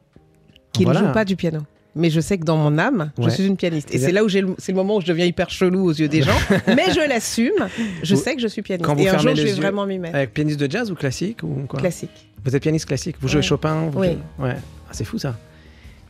qui 0.73 0.83
Voilà. 0.83 1.01
ne 1.01 1.07
joue 1.07 1.13
pas 1.13 1.25
du 1.25 1.35
piano. 1.35 1.59
Mais 1.95 2.09
je 2.11 2.19
sais 2.21 2.37
que 2.37 2.45
dans 2.45 2.55
mon 2.55 2.77
âme, 2.77 3.11
je 3.21 3.29
suis 3.29 3.45
une 3.45 3.57
pianiste. 3.57 3.93
Et 3.93 3.97
c'est 3.97 4.11
là 4.11 4.23
où 4.23 4.29
j'ai 4.29 4.41
le, 4.41 4.55
c'est 4.59 4.71
le 4.71 4.75
moment 4.77 4.97
où 4.97 5.01
je 5.01 5.07
deviens 5.07 5.25
hyper 5.25 5.49
chelou 5.49 5.85
aux 5.85 5.91
yeux 5.91 6.07
des 6.07 6.21
gens. 6.21 6.37
mais 6.67 6.91
je 6.93 7.07
l'assume. 7.09 7.67
Je 8.03 8.15
sais 8.15 8.35
que 8.35 8.41
je 8.41 8.47
suis 8.47 8.61
pianiste. 8.61 8.85
quand 8.85 8.95
vous 8.95 9.01
Et 9.01 9.09
un 9.09 9.17
jour, 9.17 9.35
je 9.35 9.41
vais 9.41 9.51
vraiment 9.53 9.85
m'y 9.85 9.97
mettre. 9.99 10.15
Avec 10.15 10.33
pianiste 10.33 10.59
de 10.59 10.69
jazz 10.71 10.91
ou 10.91 10.95
classique 10.95 11.43
ou 11.43 11.65
quoi? 11.67 11.79
Classique. 11.79 12.29
Vous 12.45 12.55
êtes 12.55 12.61
pianiste 12.61 12.85
classique 12.85 13.15
Vous 13.19 13.27
jouez. 13.27 13.41
Chopin 13.41 13.89
vous 13.91 13.99
Oui. 13.99 14.07
jouez- 14.07 14.45
Ouais. 14.47 14.55
Ah, 14.87 14.91
c'est 14.91 15.03
fou 15.03 15.17
ça. 15.17 15.35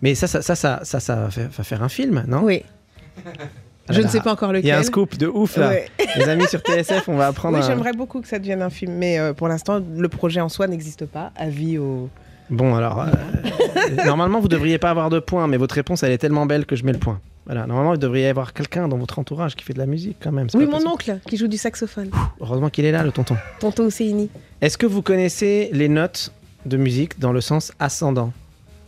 Mais 0.02 0.14
ça, 0.16 0.28
ça, 0.28 0.42
ça, 0.42 0.56
ça, 0.56 0.80
ça, 0.84 1.00
ça 1.00 1.16
va 1.16 1.30
faire- 1.32 1.50
va 1.50 1.64
faire 1.64 1.82
un 1.84 1.90
film, 1.90 2.24
non? 2.28 2.42
Oui. 2.44 2.62
Ah 3.26 3.32
je 3.90 3.94
là 3.94 4.00
ne 4.00 4.04
là. 4.04 4.10
sais 4.10 4.22
pas 4.22 4.34
encore 4.34 4.52
lequel. 4.52 4.66
Il 4.66 4.70
y 4.70 4.72
a 4.72 4.78
un 4.80 4.84
scoop 4.84 5.18
de 5.18 5.28
ouf 5.28 5.58
là. 5.58 5.70
Ouais. 5.70 5.86
Les 6.18 6.30
amis 6.30 6.48
sur 6.48 6.60
TSF, 6.60 7.08
on 7.08 7.16
va 7.16 7.28
apprendre. 7.28 7.58
Oui, 7.58 7.64
un- 7.64 7.68
j'aimerais 7.68 7.94
beaucoup 7.94 8.22
que 8.22 8.28
ça 8.28 8.38
devienne 8.38 8.62
un 8.62 8.70
film. 8.70 8.94
Mais 8.94 9.18
euh, 9.18 9.34
pour 9.34 9.48
l'instant, 9.48 9.82
le 9.98 10.10
projet 10.10 10.42
en 10.42 10.50
soi 10.50 10.68
n'existe 10.68 11.06
pas. 11.06 11.32
Avis 11.36 11.78
au. 11.80 12.10
Bon, 12.50 12.76
alors, 12.76 13.02
euh, 13.02 13.08
normalement, 14.06 14.40
vous 14.40 14.48
devriez 14.48 14.78
pas 14.80 14.90
avoir 14.90 15.10
de 15.10 15.20
points, 15.20 15.48
mais 15.48 15.58
votre 15.58 15.76
réponse, 15.76 16.04
elle 16.04 16.12
est 16.12 16.18
tellement 16.18 16.46
belle 16.46 16.66
que 16.66 16.76
je 16.76 16.84
mets 16.84 16.94
le 16.94 17.00
point. 17.00 17.20
Voilà, 17.46 17.66
normalement, 17.66 17.94
il 17.94 18.00
devrait 18.00 18.22
y 18.22 18.26
avoir 18.26 18.54
quelqu'un 18.54 18.88
dans 18.88 18.98
votre 18.98 19.18
entourage 19.20 19.56
qui 19.56 19.64
fait 19.64 19.74
de 19.74 19.80
la 19.80 19.86
musique 19.88 20.18
quand 20.22 20.32
même. 20.32 20.48
Oui, 20.54 20.66
mon 20.66 20.72
possible. 20.74 20.90
oncle 20.92 21.20
qui 21.28 21.38
joue 21.38 21.48
du 21.48 21.58
saxophone. 21.58 22.12
Heureusement 22.40 22.70
qu'il 22.70 22.86
est 22.86 22.92
là, 22.92 23.04
le 23.04 23.12
tonton. 23.12 23.36
Tonton 23.60 23.86
Oseini. 23.86 24.30
Est-ce 24.62 24.78
que 24.78 24.86
vous 24.86 25.02
connaissez 25.02 25.70
les 25.74 25.90
notes 25.90 26.32
de 26.66 26.78
musique 26.78 27.20
dans 27.20 27.32
le 27.32 27.42
sens 27.42 27.72
ascendant? 27.80 28.34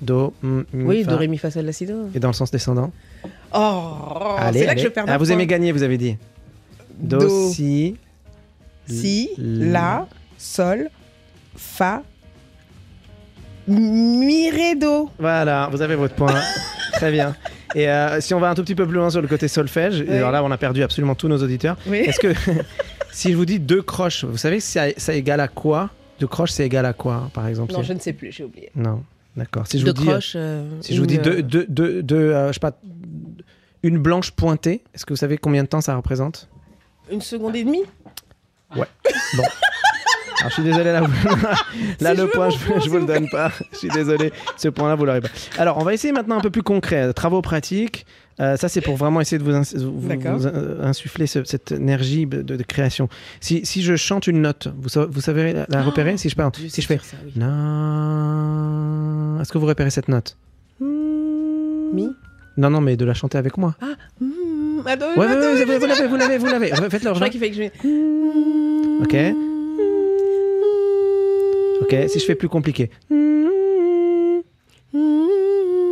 Do, 0.02 0.34
m, 0.44 0.66
mi, 0.74 0.84
Oui, 0.84 1.04
fa. 1.04 1.12
do, 1.12 1.18
ré, 1.18 1.28
mi, 1.28 1.38
fa, 1.38 1.50
sol, 1.52 1.66
la, 1.66 1.74
si, 1.74 1.86
do. 1.86 2.10
Et 2.16 2.20
dans 2.20 2.30
le 2.30 2.34
sens 2.34 2.52
descendant? 2.52 2.92
Oh, 3.54 4.36
Allez, 4.38 4.60
c'est 4.60 4.66
là 4.66 4.72
allez. 4.72 4.82
que 4.82 4.88
je 4.88 4.94
perds 4.94 5.06
Ah, 5.08 5.18
vous 5.18 5.26
point. 5.26 5.34
aimez 5.34 5.48
gagner, 5.48 5.72
vous 5.72 5.84
avez 5.84 5.98
dit. 5.98 6.18
Do, 7.00 7.20
Do. 7.20 7.50
si. 7.52 7.96
Si, 8.88 9.30
l- 9.38 9.72
la, 9.72 10.08
sol, 10.38 10.90
fa, 11.56 12.04
mi, 13.68 14.50
ré, 14.50 14.76
do. 14.76 15.10
Voilà, 15.20 15.70
vous 15.72 15.82
avez 15.82 15.96
votre 15.96 16.16
point. 16.16 16.34
Très 16.94 17.12
bien. 17.12 17.36
Et 17.76 17.88
euh, 17.90 18.20
si 18.20 18.34
on 18.34 18.40
va 18.40 18.50
un 18.50 18.56
tout 18.56 18.64
petit 18.64 18.76
peu 18.76 18.86
plus 18.86 18.96
loin 18.96 19.10
sur 19.10 19.22
le 19.22 19.28
côté 19.28 19.48
solfège, 19.48 20.04
Oui. 20.08 20.16
alors 20.16 20.32
là, 20.32 20.44
on 20.44 20.52
a 20.52 20.58
perdu 20.58 20.84
absolument 20.84 21.16
tous 21.16 21.28
nos 21.28 21.42
auditeurs. 21.42 21.78
Oui. 21.88 21.98
Est-ce 22.00 22.20
que 22.20 22.34
si 23.12 23.32
je 23.32 23.38
vous 23.38 23.46
dis 23.46 23.60
deux 23.60 23.82
croches, 23.82 24.26
vous 24.26 24.38
savez 24.38 24.60
ça, 24.60 24.86
ça 24.98 25.14
égale 25.14 25.40
à 25.40 25.48
quoi? 25.48 25.90
Deux 26.20 26.28
croches, 26.28 26.52
c'est 26.52 26.66
égal 26.66 26.86
à 26.86 26.94
quoi, 26.94 27.30
par 27.34 27.48
exemple? 27.48 27.72
Non, 27.74 27.82
je 27.82 27.94
ne 27.94 28.00
sais 28.00 28.14
plus, 28.14 28.32
j'ai 28.32 28.44
oublié. 28.44 28.70
Non, 28.76 29.04
d'accord. 29.38 29.66
Si 29.68 29.80
je 29.80 29.86
De 29.86 29.92
vous 29.92 29.98
dis, 29.98 30.06
croche. 30.08 30.34
euh, 30.36 30.68
si 30.82 30.94
je 30.96 31.00
vous 31.00 31.08
dis 31.08 31.18
deux, 31.18 31.38
euh, 31.38 31.42
deux, 31.42 31.66
deux, 31.70 32.04
deux, 32.04 32.16
euh, 32.34 32.48
je 32.50 32.54
sais 32.54 32.60
pas, 32.60 32.74
une 33.84 33.98
blanche 33.98 34.32
pointée, 34.32 34.84
est-ce 34.94 35.06
que 35.06 35.14
vous 35.14 35.18
savez 35.18 35.38
combien 35.38 35.64
de 35.64 35.68
temps 35.68 35.82
ça 35.82 35.96
représente? 35.96 36.50
Une 37.12 37.22
seconde 37.22 37.56
et 37.56 37.64
demie? 37.64 37.84
Bon. 38.76 38.84
Alors, 40.42 40.50
je 40.50 40.54
suis 40.56 40.64
désolé, 40.64 40.92
là, 40.92 41.02
vous- 41.02 41.12
là 42.02 42.14
le 42.14 42.28
point, 42.28 42.50
je, 42.50 42.58
je 42.84 42.90
vous 42.90 42.98
le 42.98 43.06
donne 43.06 43.30
pas. 43.30 43.52
Je 43.72 43.78
suis 43.78 43.90
désolé, 43.90 44.34
ce 44.58 44.68
point-là, 44.70 44.96
vous 44.96 45.06
l'aurez 45.06 45.22
pas. 45.22 45.30
Alors, 45.58 45.78
on 45.78 45.84
va 45.84 45.94
essayer 45.94 46.12
maintenant 46.14 46.38
un 46.38 46.42
peu 46.42 46.50
plus 46.50 46.64
concret. 46.64 47.14
Travaux 47.14 47.42
pratiques. 47.42 48.06
Euh, 48.40 48.58
ça, 48.58 48.70
c'est 48.70 48.82
pour 48.82 48.96
vraiment 48.96 49.22
essayer 49.22 49.38
de 49.38 49.44
vous, 49.44 49.52
ins- 49.54 49.78
vous- 49.78 50.08
D'accord. 50.08 50.38
vous, 50.40 50.48
insuffler 50.82 51.28
ce- 51.28 51.44
cette 51.44 51.74
énergie 51.74 52.26
de, 52.26 52.42
de 52.42 52.64
création. 52.64 53.08
Si, 53.40 53.64
si 53.66 53.84
je 53.84 53.96
chante 53.96 54.26
une 54.26 54.42
note, 54.42 54.68
vous, 54.80 54.90
sa- 54.90 55.06
vous 55.06 55.22
savez 55.22 55.54
la, 55.54 55.66
la 55.70 55.84
repérer? 55.84 56.18
Si 56.18 56.28
je, 56.30 56.36
pars, 56.36 56.50
Dieu 56.52 56.68
si 56.70 56.82
je 56.82 56.88
fais 56.88 57.00
oui. 57.24 57.32
Est-ce 59.42 59.52
que 59.52 59.58
vous 59.60 59.68
repérez 59.68 59.92
cette 59.92 60.08
note? 60.08 60.38
Mi 60.80 62.08
Non, 62.58 62.70
non, 62.72 62.82
mais 62.82 62.96
de 62.98 63.06
la 63.06 63.14
chanter 63.14 63.38
avec 63.38 63.58
moi. 63.60 63.76
Ah, 63.82 63.86
hmm, 64.22 64.28
attends, 64.88 65.06
Ouais, 65.12 65.18
ouais, 65.18 65.26
attends, 65.28 65.40
ouais, 65.54 65.62
attends, 65.62 65.80
vous 65.80 65.86
l'avez, 65.88 66.08
vous 66.08 66.16
l'avez, 66.18 66.38
vous 66.40 66.46
l'avez. 66.48 66.90
Faites-le. 66.90 67.10
Je 67.10 67.16
crois 67.16 67.30
qu'il 67.30 67.40
fait 67.40 67.52
que 67.52 67.56
je 67.56 67.62
vais. 67.62 67.72
Ok. 69.04 69.51
Ok, 71.82 71.96
si 72.08 72.20
je 72.20 72.26
fais 72.26 72.36
plus 72.36 72.50
compliqué. 72.50 72.90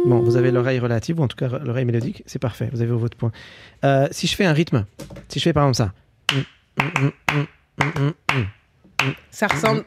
Bon, 0.06 0.20
vous 0.20 0.38
avez 0.38 0.52
l'oreille 0.52 0.80
relative, 0.80 1.20
ou 1.20 1.24
en 1.24 1.28
tout 1.28 1.36
cas 1.36 1.48
l'oreille 1.64 1.86
mélodique, 1.86 2.24
c'est 2.26 2.40
parfait, 2.40 2.70
vous 2.72 2.82
avez 2.82 2.92
votre 2.92 3.18
point. 3.18 3.32
Euh, 3.84 4.08
si 4.12 4.28
je 4.28 4.36
fais 4.36 4.46
un 4.46 4.54
rythme, 4.54 4.86
si 5.28 5.40
je 5.40 5.44
fais 5.44 5.54
par 5.54 5.68
exemple 5.68 5.76
ça. 5.78 5.94
Ça 9.32 9.48
ressemble. 9.48 9.84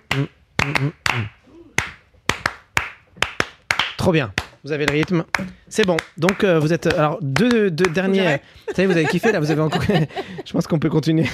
Trop 3.96 4.12
bien, 4.12 4.32
vous 4.64 4.72
avez 4.72 4.86
le 4.86 4.92
rythme. 4.92 5.24
C'est 5.68 5.86
bon, 5.86 5.96
donc 6.18 6.44
euh, 6.44 6.58
vous 6.58 6.72
êtes... 6.72 6.86
Alors, 6.92 7.18
deux, 7.22 7.72
j'arrête 7.94 8.42
Vous 8.68 8.74
savez, 8.74 8.86
vous 8.86 8.92
avez 8.96 9.06
kiffé 9.06 9.32
là, 9.32 9.40
vous 9.40 9.50
avez 9.50 9.60
encore... 9.62 9.82
je 10.44 10.52
pense 10.52 10.66
qu'on 10.66 10.78
peut 10.78 10.90
continuer. 10.90 11.26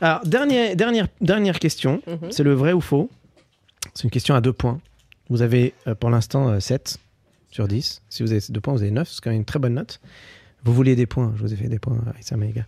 Alors, 0.00 0.20
dernière, 0.26 0.74
dernière, 0.76 1.06
dernière 1.20 1.58
question, 1.58 2.02
Mhm. 2.06 2.30
c'est 2.30 2.42
le 2.42 2.52
vrai 2.54 2.72
ou 2.72 2.80
faux? 2.80 3.08
C'est 3.94 4.04
une 4.04 4.10
question 4.10 4.34
à 4.34 4.40
deux 4.40 4.52
points. 4.52 4.80
Vous 5.30 5.42
avez 5.42 5.74
euh, 5.86 5.94
pour 5.94 6.10
l'instant 6.10 6.48
euh, 6.48 6.60
7 6.60 6.98
sur 7.50 7.68
10. 7.68 8.02
Si 8.08 8.22
vous 8.22 8.32
avez 8.32 8.42
deux 8.48 8.60
points, 8.60 8.74
vous 8.74 8.82
avez 8.82 8.90
9. 8.90 9.08
C'est 9.08 9.20
quand 9.22 9.30
même 9.30 9.38
une 9.40 9.44
très 9.44 9.58
bonne 9.58 9.74
note. 9.74 10.00
Vous 10.64 10.72
vouliez 10.74 10.96
des 10.96 11.06
points. 11.06 11.32
Je 11.36 11.42
vous 11.42 11.52
ai 11.52 11.56
fait 11.56 11.68
des 11.68 11.78
points. 11.78 11.98
Ça 12.20 12.36
m'est 12.36 12.50
égal. 12.50 12.66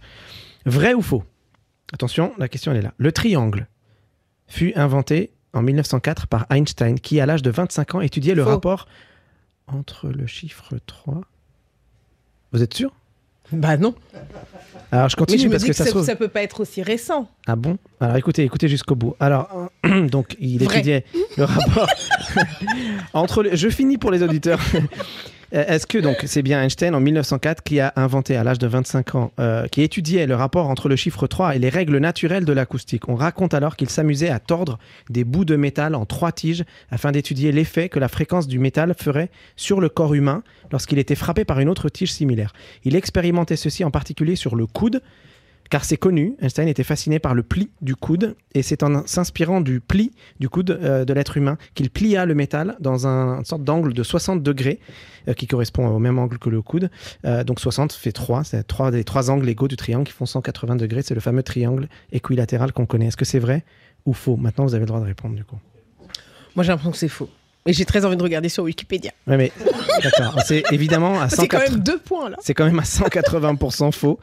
Vrai 0.64 0.94
ou 0.94 1.02
faux? 1.02 1.24
Attention, 1.92 2.32
la 2.38 2.48
question 2.48 2.72
elle 2.72 2.78
est 2.78 2.82
là. 2.82 2.94
Le 2.98 3.12
triangle 3.12 3.66
fut 4.48 4.72
inventé 4.74 5.30
en 5.52 5.62
1904 5.62 6.26
par 6.26 6.46
Einstein 6.50 6.98
qui, 7.00 7.20
à 7.20 7.26
l'âge 7.26 7.42
de 7.42 7.50
25 7.50 7.94
ans, 7.96 8.00
étudiait 8.00 8.34
le 8.34 8.42
Faux. 8.44 8.50
rapport 8.50 8.86
entre 9.66 10.08
le 10.08 10.26
chiffre 10.26 10.74
3 10.86 11.20
Vous 12.52 12.62
êtes 12.62 12.74
sûr? 12.74 12.92
Bah 13.52 13.76
non. 13.76 13.94
Alors 14.92 15.08
je 15.08 15.16
Mais 15.16 15.24
continue 15.24 15.46
me 15.46 15.50
parce 15.52 15.62
dis 15.62 15.68
que 15.68 15.72
que 15.72 15.76
ça 15.76 15.84
ça, 15.84 15.90
se 15.90 15.94
trouve. 15.94 16.06
ça 16.06 16.16
peut 16.16 16.28
pas 16.28 16.42
être 16.42 16.60
aussi 16.60 16.82
récent. 16.82 17.28
Ah 17.46 17.56
bon? 17.56 17.78
Alors 18.00 18.16
écoutez, 18.16 18.42
écoutez 18.44 18.68
jusqu'au 18.68 18.94
bout. 18.94 19.14
Alors, 19.20 19.48
donc, 20.10 20.36
il 20.40 20.62
Vrai. 20.62 20.76
étudiait 20.76 21.04
le 21.36 21.44
rapport 21.44 21.88
entre. 23.14 23.42
les- 23.42 23.56
Je 23.56 23.68
finis 23.68 23.98
pour 23.98 24.10
les 24.10 24.22
auditeurs. 24.22 24.60
Euh, 25.54 25.64
Est-ce 25.66 25.86
que 25.86 25.98
donc 25.98 26.16
c'est 26.26 26.42
bien 26.42 26.62
Einstein 26.62 26.94
en 26.94 27.00
1904 27.00 27.62
qui 27.62 27.80
a 27.80 27.92
inventé 27.96 28.36
à 28.36 28.44
l'âge 28.44 28.58
de 28.58 28.66
25 28.66 29.14
ans, 29.14 29.32
euh, 29.38 29.66
qui 29.68 29.82
étudiait 29.82 30.26
le 30.26 30.34
rapport 30.34 30.68
entre 30.68 30.88
le 30.88 30.96
chiffre 30.96 31.26
3 31.26 31.56
et 31.56 31.58
les 31.58 31.68
règles 31.68 31.98
naturelles 31.98 32.44
de 32.44 32.52
l'acoustique? 32.52 33.08
On 33.08 33.14
raconte 33.14 33.54
alors 33.54 33.76
qu'il 33.76 33.88
s'amusait 33.88 34.30
à 34.30 34.40
tordre 34.40 34.78
des 35.10 35.24
bouts 35.24 35.44
de 35.44 35.56
métal 35.56 35.94
en 35.94 36.04
trois 36.04 36.32
tiges 36.32 36.64
afin 36.90 37.12
d'étudier 37.12 37.52
l'effet 37.52 37.88
que 37.88 37.98
la 37.98 38.08
fréquence 38.08 38.48
du 38.48 38.58
métal 38.58 38.94
ferait 38.98 39.30
sur 39.56 39.80
le 39.80 39.88
corps 39.88 40.14
humain 40.14 40.42
lorsqu'il 40.72 40.98
était 40.98 41.14
frappé 41.14 41.44
par 41.44 41.60
une 41.60 41.68
autre 41.68 41.88
tige 41.88 42.12
similaire. 42.12 42.52
Il 42.84 42.96
expérimentait 42.96 43.56
ceci 43.56 43.84
en 43.84 43.90
particulier 43.90 44.36
sur 44.36 44.56
le 44.56 44.66
coude, 44.66 45.00
car 45.70 45.84
c'est 45.84 45.96
connu, 45.96 46.36
Einstein 46.40 46.68
était 46.68 46.84
fasciné 46.84 47.18
par 47.18 47.34
le 47.34 47.42
pli 47.42 47.70
du 47.80 47.96
coude, 47.96 48.36
et 48.54 48.62
c'est 48.62 48.82
en 48.82 49.06
s'inspirant 49.06 49.60
du 49.60 49.80
pli 49.80 50.12
du 50.40 50.48
coude 50.48 50.70
euh, 50.70 51.04
de 51.04 51.12
l'être 51.12 51.36
humain 51.36 51.58
qu'il 51.74 51.90
plia 51.90 52.26
le 52.26 52.34
métal 52.34 52.76
dans 52.80 53.06
un, 53.06 53.38
une 53.38 53.44
sorte 53.44 53.64
d'angle 53.64 53.92
de 53.92 54.02
60 54.02 54.42
degrés, 54.42 54.80
euh, 55.28 55.34
qui 55.34 55.46
correspond 55.46 55.88
au 55.88 55.98
même 55.98 56.18
angle 56.18 56.38
que 56.38 56.50
le 56.50 56.62
coude. 56.62 56.90
Euh, 57.24 57.44
donc 57.44 57.60
60 57.60 57.92
fait 57.92 58.12
3, 58.12 58.44
c'est 58.44 58.62
trois, 58.64 58.90
les 58.90 59.04
trois 59.04 59.30
angles 59.30 59.48
égaux 59.48 59.68
du 59.68 59.76
triangle 59.76 60.06
qui 60.06 60.12
font 60.12 60.26
180 60.26 60.76
degrés, 60.76 61.02
c'est 61.02 61.14
le 61.14 61.20
fameux 61.20 61.42
triangle 61.42 61.88
équilatéral 62.12 62.72
qu'on 62.72 62.86
connaît. 62.86 63.06
Est-ce 63.06 63.16
que 63.16 63.24
c'est 63.24 63.38
vrai 63.38 63.64
ou 64.04 64.12
faux? 64.12 64.36
Maintenant, 64.36 64.64
vous 64.64 64.74
avez 64.74 64.82
le 64.82 64.86
droit 64.86 65.00
de 65.00 65.06
répondre 65.06 65.34
du 65.34 65.44
coup. 65.44 65.58
Moi, 66.54 66.64
j'ai 66.64 66.70
l'impression 66.70 66.92
que 66.92 66.96
c'est 66.96 67.08
faux. 67.08 67.28
Et 67.66 67.72
j'ai 67.72 67.84
très 67.84 68.04
envie 68.04 68.16
de 68.16 68.22
regarder 68.22 68.48
sur 68.48 68.64
Wikipédia. 68.64 69.10
Ouais, 69.26 69.36
mais 69.36 69.52
d'accord, 70.02 70.40
c'est 70.46 70.62
évidemment 70.72 71.20
à 71.20 71.28
C'est 71.28 71.48
quand 71.48 71.58
180 71.58 71.70
même 71.76 71.80
deux 71.84 71.98
points 71.98 72.30
là. 72.30 72.36
C'est 72.40 72.54
quand 72.54 72.64
même 72.64 72.78
à 72.78 72.82
180% 72.82 73.92
faux, 73.92 74.18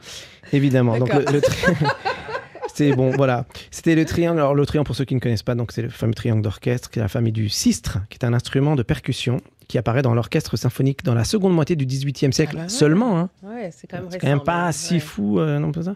évidemment. 0.52 0.98
Donc 0.98 1.12
le, 1.12 1.18
D'accord. 1.24 1.32
le 1.34 1.40
tri- 1.40 1.72
c'est 2.74 2.92
bon, 2.92 3.10
voilà. 3.10 3.44
C'était 3.70 3.94
le 3.94 4.04
triangle. 4.04 4.40
Alors 4.40 4.54
le 4.54 4.66
triangle, 4.66 4.86
pour 4.86 4.96
ceux 4.96 5.04
qui 5.04 5.14
ne 5.14 5.20
connaissent 5.20 5.42
pas, 5.42 5.54
donc 5.54 5.72
c'est 5.72 5.82
le 5.82 5.88
fameux 5.90 6.14
triangle 6.14 6.42
d'orchestre, 6.42 6.90
qui 6.90 6.98
est 6.98 7.02
la 7.02 7.08
famille 7.08 7.32
du 7.32 7.48
sistre, 7.48 7.98
qui 8.10 8.18
est 8.20 8.24
un 8.24 8.32
instrument 8.34 8.74
de 8.76 8.82
percussion 8.82 9.40
qui 9.68 9.78
apparaît 9.78 10.02
dans 10.02 10.14
l'orchestre 10.14 10.56
symphonique 10.56 11.04
dans 11.04 11.14
la 11.14 11.24
seconde 11.24 11.54
moitié 11.54 11.74
du 11.76 11.86
XVIIIe 11.86 12.32
siècle 12.32 12.52
Ah 12.54 12.56
bah 12.58 12.62
ouais. 12.64 12.68
seulement. 12.68 13.18
hein. 13.18 13.30
Ouais, 13.42 13.70
c'est 13.72 13.86
quand 13.86 13.96
même 13.98 14.06
C'est 14.10 14.18
quand 14.18 14.26
même 14.26 14.40
pas 14.42 14.70
si 14.72 15.00
fou, 15.00 15.40
euh, 15.40 15.58
non 15.58 15.72
pas 15.72 15.82
ça. 15.82 15.94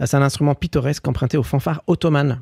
Euh, 0.00 0.06
C'est 0.06 0.16
un 0.16 0.22
instrument 0.22 0.54
pittoresque 0.54 1.06
emprunté 1.08 1.36
aux 1.36 1.42
fanfares 1.42 1.82
ottomanes. 1.86 2.40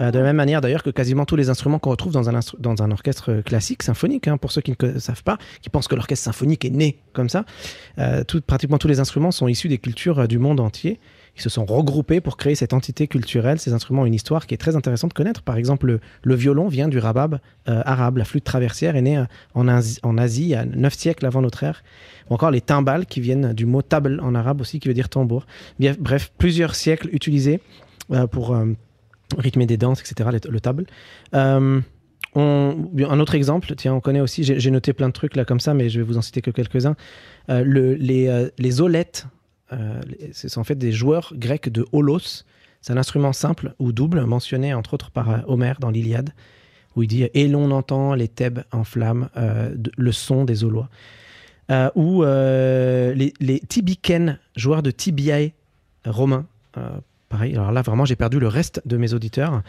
Euh, 0.00 0.10
de 0.10 0.18
la 0.18 0.24
même 0.24 0.36
manière 0.36 0.60
d'ailleurs 0.60 0.82
que 0.82 0.90
quasiment 0.90 1.24
tous 1.24 1.36
les 1.36 1.50
instruments 1.50 1.78
qu'on 1.78 1.90
retrouve 1.90 2.12
dans 2.12 2.28
un, 2.28 2.40
dans 2.58 2.82
un 2.82 2.90
orchestre 2.90 3.40
classique, 3.44 3.82
symphonique, 3.82 4.28
hein, 4.28 4.36
pour 4.36 4.52
ceux 4.52 4.60
qui 4.60 4.74
ne 4.80 4.98
savent 4.98 5.22
pas, 5.22 5.38
qui 5.60 5.70
pensent 5.70 5.88
que 5.88 5.94
l'orchestre 5.94 6.24
symphonique 6.24 6.64
est 6.64 6.70
né 6.70 6.98
comme 7.12 7.28
ça, 7.28 7.44
euh, 7.98 8.22
pratiquement 8.46 8.78
tous 8.78 8.88
les 8.88 9.00
instruments 9.00 9.30
sont 9.30 9.48
issus 9.48 9.68
des 9.68 9.78
cultures 9.78 10.20
euh, 10.20 10.26
du 10.26 10.38
monde 10.38 10.60
entier. 10.60 11.00
Ils 11.36 11.42
se 11.42 11.48
sont 11.48 11.64
regroupés 11.64 12.20
pour 12.20 12.36
créer 12.36 12.54
cette 12.56 12.72
entité 12.72 13.06
culturelle. 13.06 13.60
Ces 13.60 13.72
instruments 13.72 14.02
ont 14.02 14.06
une 14.06 14.14
histoire 14.14 14.46
qui 14.46 14.54
est 14.54 14.58
très 14.58 14.74
intéressante 14.74 15.10
de 15.10 15.14
connaître. 15.14 15.42
Par 15.42 15.56
exemple, 15.56 16.00
le, 16.22 16.34
violon 16.34 16.66
vient 16.66 16.88
du 16.88 16.98
rabab 16.98 17.38
arabe. 17.66 18.16
La 18.16 18.24
flûte 18.24 18.42
traversière 18.42 18.96
est 18.96 19.02
née 19.02 19.22
en 19.54 19.68
en 19.68 20.18
Asie 20.18 20.54
a 20.56 20.64
9 20.64 20.94
siècles 20.94 21.26
avant 21.26 21.40
notre 21.40 21.62
ère. 21.62 21.84
Ou 22.28 22.34
encore 22.34 22.50
les 22.50 22.60
timbales 22.60 23.06
qui 23.06 23.20
viennent 23.20 23.52
du 23.52 23.66
mot 23.66 23.82
table 23.82 24.18
en 24.20 24.34
arabe 24.34 24.60
aussi, 24.60 24.80
qui 24.80 24.88
veut 24.88 24.94
dire 24.94 25.08
tambour. 25.08 25.46
Bref, 25.78 26.32
plusieurs 26.38 26.74
siècles 26.74 27.08
utilisés 27.12 27.60
pour 28.32 28.56
rythmer 29.36 29.66
des 29.66 29.76
danses, 29.76 30.00
etc., 30.00 30.30
le, 30.32 30.50
le 30.50 30.60
table. 30.60 30.86
Euh, 31.34 31.80
un 32.36 33.20
autre 33.20 33.34
exemple, 33.34 33.74
tiens, 33.74 33.94
on 33.94 34.00
connaît 34.00 34.20
aussi, 34.20 34.44
j'ai 34.44 34.70
noté 34.70 34.92
plein 34.92 35.08
de 35.08 35.12
trucs 35.12 35.34
là 35.34 35.44
comme 35.44 35.60
ça, 35.60 35.74
mais 35.74 35.88
je 35.88 35.98
vais 35.98 36.04
vous 36.04 36.18
en 36.18 36.22
citer 36.22 36.40
que 36.40 36.50
quelques-uns. 36.50 36.94
Euh, 37.48 37.64
euh, 37.64 37.96
les 37.98 38.50
les- 38.58 40.32
ce 40.32 40.48
sont 40.48 40.60
en 40.60 40.64
fait 40.64 40.76
des 40.76 40.92
joueurs 40.92 41.32
grecs 41.36 41.68
de 41.68 41.84
holos. 41.92 42.44
C'est 42.80 42.92
un 42.92 42.96
instrument 42.96 43.32
simple 43.32 43.74
ou 43.78 43.92
double, 43.92 44.24
mentionné 44.24 44.72
entre 44.72 44.94
autres 44.94 45.10
par 45.10 45.48
Homère 45.48 45.78
dans 45.80 45.90
l'Iliade, 45.90 46.30
où 46.94 47.02
il 47.02 47.08
dit 47.08 47.24
Et 47.34 47.48
l'on 47.48 47.70
entend 47.72 48.14
les 48.14 48.28
Thèbes 48.28 48.60
en 48.72 48.84
flammes, 48.84 49.28
le 49.34 50.12
son 50.12 50.44
des. 50.44 50.88
Euh, 51.70 51.90
ou 51.96 52.22
les, 52.22 53.32
les 53.40 53.62
joueurs 54.54 54.82
de 54.82 54.90
tibiae 54.92 55.50
romains. 56.06 56.46
Pareil, 57.28 57.54
alors 57.54 57.72
là 57.72 57.82
vraiment 57.82 58.06
j'ai 58.06 58.16
perdu 58.16 58.40
le 58.40 58.48
reste 58.48 58.80
de 58.86 58.96
mes 58.96 59.12
auditeurs. 59.12 59.62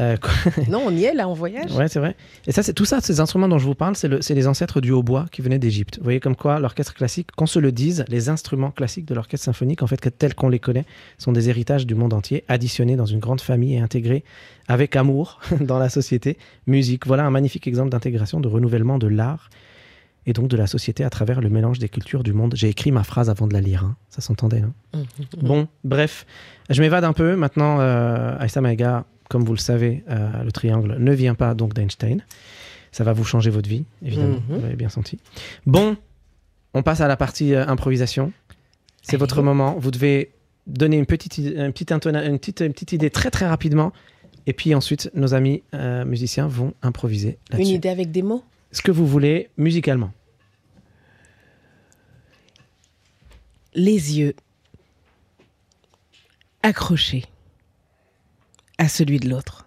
Euh, 0.00 0.18
Non, 0.68 0.82
on 0.86 0.90
y 0.90 1.04
est 1.04 1.14
là 1.14 1.26
en 1.26 1.32
voyage. 1.32 1.72
Ouais, 1.72 1.88
c'est 1.88 1.98
vrai. 1.98 2.14
Et 2.46 2.52
ça, 2.52 2.62
c'est 2.62 2.74
tout 2.74 2.84
ça, 2.84 3.00
ces 3.00 3.20
instruments 3.20 3.48
dont 3.48 3.56
je 3.58 3.64
vous 3.64 3.74
parle, 3.74 3.96
c'est 3.96 4.08
le- 4.08 4.20
c'est 4.20 4.34
les 4.34 4.46
ancêtres 4.46 4.82
du 4.82 4.90
hautbois 4.92 5.24
qui 5.32 5.40
venaient 5.40 5.58
d'Égypte. 5.58 5.96
Vous 5.96 6.04
voyez 6.04 6.20
comme 6.20 6.36
quoi 6.36 6.58
l'orchestre 6.58 6.92
classique, 6.92 7.28
qu'on 7.34 7.46
se 7.46 7.58
le 7.58 7.72
dise, 7.72 8.04
les 8.08 8.28
instruments 8.28 8.70
classiques 8.70 9.06
de 9.06 9.14
l'orchestre 9.14 9.46
symphonique, 9.46 9.82
en 9.82 9.86
fait, 9.86 9.98
que- 9.98 10.10
tels 10.10 10.34
qu'on 10.34 10.50
les 10.50 10.58
connaît, 10.58 10.84
sont 11.16 11.32
des 11.32 11.48
héritages 11.48 11.86
du 11.86 11.94
monde 11.94 12.12
entier, 12.12 12.44
additionnés 12.48 12.96
dans 12.96 13.06
une 13.06 13.20
grande 13.20 13.40
famille 13.40 13.74
et 13.76 13.80
intégrés 13.80 14.22
avec 14.68 14.94
amour 14.96 15.40
dans 15.62 15.78
la 15.78 15.88
société. 15.88 16.36
Musique, 16.66 17.06
voilà 17.06 17.24
un 17.24 17.30
magnifique 17.30 17.66
exemple 17.66 17.88
d'intégration, 17.88 18.40
de 18.40 18.48
renouvellement 18.48 18.98
de 18.98 19.06
l'art 19.06 19.48
et 20.26 20.32
donc 20.32 20.48
de 20.48 20.56
la 20.56 20.66
société 20.66 21.04
à 21.04 21.10
travers 21.10 21.40
le 21.40 21.48
mélange 21.48 21.78
des 21.78 21.88
cultures 21.88 22.22
du 22.22 22.32
monde. 22.32 22.54
J'ai 22.56 22.68
écrit 22.68 22.90
ma 22.92 23.04
phrase 23.04 23.30
avant 23.30 23.46
de 23.46 23.52
la 23.52 23.60
lire, 23.60 23.84
hein. 23.84 23.96
ça 24.08 24.20
s'entendait, 24.20 24.60
non 24.60 24.72
Bon, 25.40 25.68
bref, 25.84 26.26
je 26.70 26.80
m'évade 26.82 27.04
un 27.04 27.12
peu. 27.12 27.36
Maintenant, 27.36 27.80
euh, 27.80 28.36
Aïssa 28.38 28.60
Maïga, 28.60 29.04
comme 29.28 29.44
vous 29.44 29.52
le 29.52 29.58
savez, 29.58 30.02
euh, 30.10 30.42
le 30.42 30.52
triangle 30.52 30.96
ne 30.98 31.12
vient 31.12 31.34
pas 31.34 31.54
donc 31.54 31.74
d'Einstein. 31.74 32.22
Ça 32.92 33.04
va 33.04 33.12
vous 33.12 33.24
changer 33.24 33.50
votre 33.50 33.68
vie, 33.68 33.84
évidemment, 34.02 34.38
vous 34.48 34.60
l'avez 34.60 34.76
bien 34.76 34.88
senti. 34.88 35.18
Bon, 35.66 35.96
on 36.74 36.82
passe 36.82 37.00
à 37.00 37.08
la 37.08 37.16
partie 37.16 37.54
euh, 37.54 37.66
improvisation. 37.66 38.32
C'est 39.02 39.16
votre 39.16 39.42
moment. 39.42 39.76
Vous 39.78 39.90
devez 39.90 40.32
donner 40.66 40.96
une 40.96 41.06
petite, 41.06 41.38
une, 41.38 41.72
petite 41.72 41.92
une, 41.92 42.38
petite, 42.38 42.60
une 42.60 42.72
petite 42.72 42.92
idée 42.92 43.10
très 43.10 43.30
très 43.30 43.46
rapidement. 43.46 43.92
Et 44.46 44.52
puis 44.52 44.74
ensuite, 44.74 45.10
nos 45.14 45.34
amis 45.34 45.62
euh, 45.74 46.04
musiciens 46.04 46.46
vont 46.46 46.72
improviser 46.82 47.38
Une 47.50 47.58
là-dessus. 47.58 47.74
idée 47.74 47.88
avec 47.88 48.10
des 48.10 48.22
mots? 48.22 48.44
Ce 48.76 48.82
que 48.82 48.90
vous 48.90 49.06
voulez 49.06 49.48
musicalement. 49.56 50.12
Les 53.72 54.18
yeux 54.18 54.34
accrochés 56.62 57.24
à 58.76 58.86
celui 58.90 59.18
de 59.18 59.30
l'autre. 59.30 59.66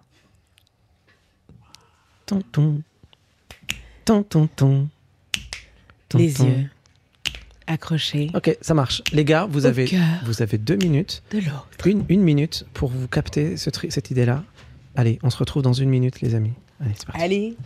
Ton, 2.26 2.40
ton. 2.52 2.82
Ton, 4.04 4.22
ton, 4.22 4.88
Les 6.14 6.32
ton. 6.32 6.44
yeux 6.46 6.70
accrochés 7.66 8.30
Ok, 8.34 8.56
ça 8.60 8.74
marche. 8.74 9.02
Les 9.12 9.24
gars, 9.24 9.46
vous 9.46 9.66
avez, 9.66 9.86
cœur. 9.86 10.06
vous 10.24 10.40
avez 10.40 10.56
deux 10.56 10.76
minutes, 10.76 11.24
de 11.32 11.38
l'autre. 11.38 11.66
une, 11.84 12.04
une 12.08 12.22
minute 12.22 12.64
pour 12.74 12.90
vous 12.90 13.08
capter 13.08 13.56
ce 13.56 13.70
cette 13.88 14.12
idée-là. 14.12 14.44
Allez, 14.94 15.18
on 15.24 15.30
se 15.30 15.36
retrouve 15.36 15.64
dans 15.64 15.72
une 15.72 15.90
minute, 15.90 16.20
les 16.20 16.36
amis. 16.36 16.52
Allez, 16.80 16.92
c'est 16.96 17.06
parti. 17.06 17.20
Allez, 17.22 17.56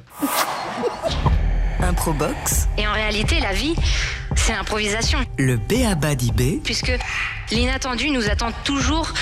Improbox, 1.81 2.69
Et 2.79 2.87
en 2.87 2.93
réalité, 2.93 3.41
la 3.41 3.53
vie, 3.53 3.75
c'est 4.37 4.53
l'improvisation. 4.53 5.19
le 5.39 5.57
B.A.B.A. 5.57 6.15
d'IB, 6.15 6.63
Puisque 6.63 6.93
l'inattendu 7.51 8.11
nous 8.11 8.29
attend 8.31 8.51
toujours 8.65 9.13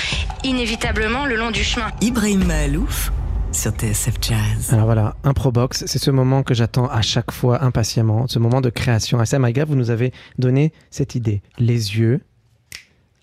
inévitablement 0.44 1.26
le 1.26 1.36
long 1.36 1.50
du 1.50 1.64
chemin. 1.64 1.90
Ibrahim 2.00 2.44
Mahalouf 2.44 3.10
sur 3.52 3.72
TSF 3.72 4.14
Jazz. 4.20 4.72
Alors 4.72 4.86
voilà, 4.86 5.14
Improbox, 5.24 5.84
c'est 5.86 5.98
ce 5.98 6.10
moment 6.10 6.42
que 6.42 6.54
j'attends 6.54 6.86
à 6.88 7.02
chaque 7.02 7.30
fois 7.30 7.62
impatiemment, 7.62 8.26
ce 8.26 8.38
moment 8.38 8.60
de 8.60 8.70
création. 8.70 9.20
À 9.20 9.38
Maïga, 9.38 9.64
vous 9.64 9.74
nous 9.76 9.90
avez 9.90 10.12
donné 10.38 10.72
cette 10.90 11.14
idée. 11.14 11.42
Les 11.58 11.98
yeux 11.98 12.22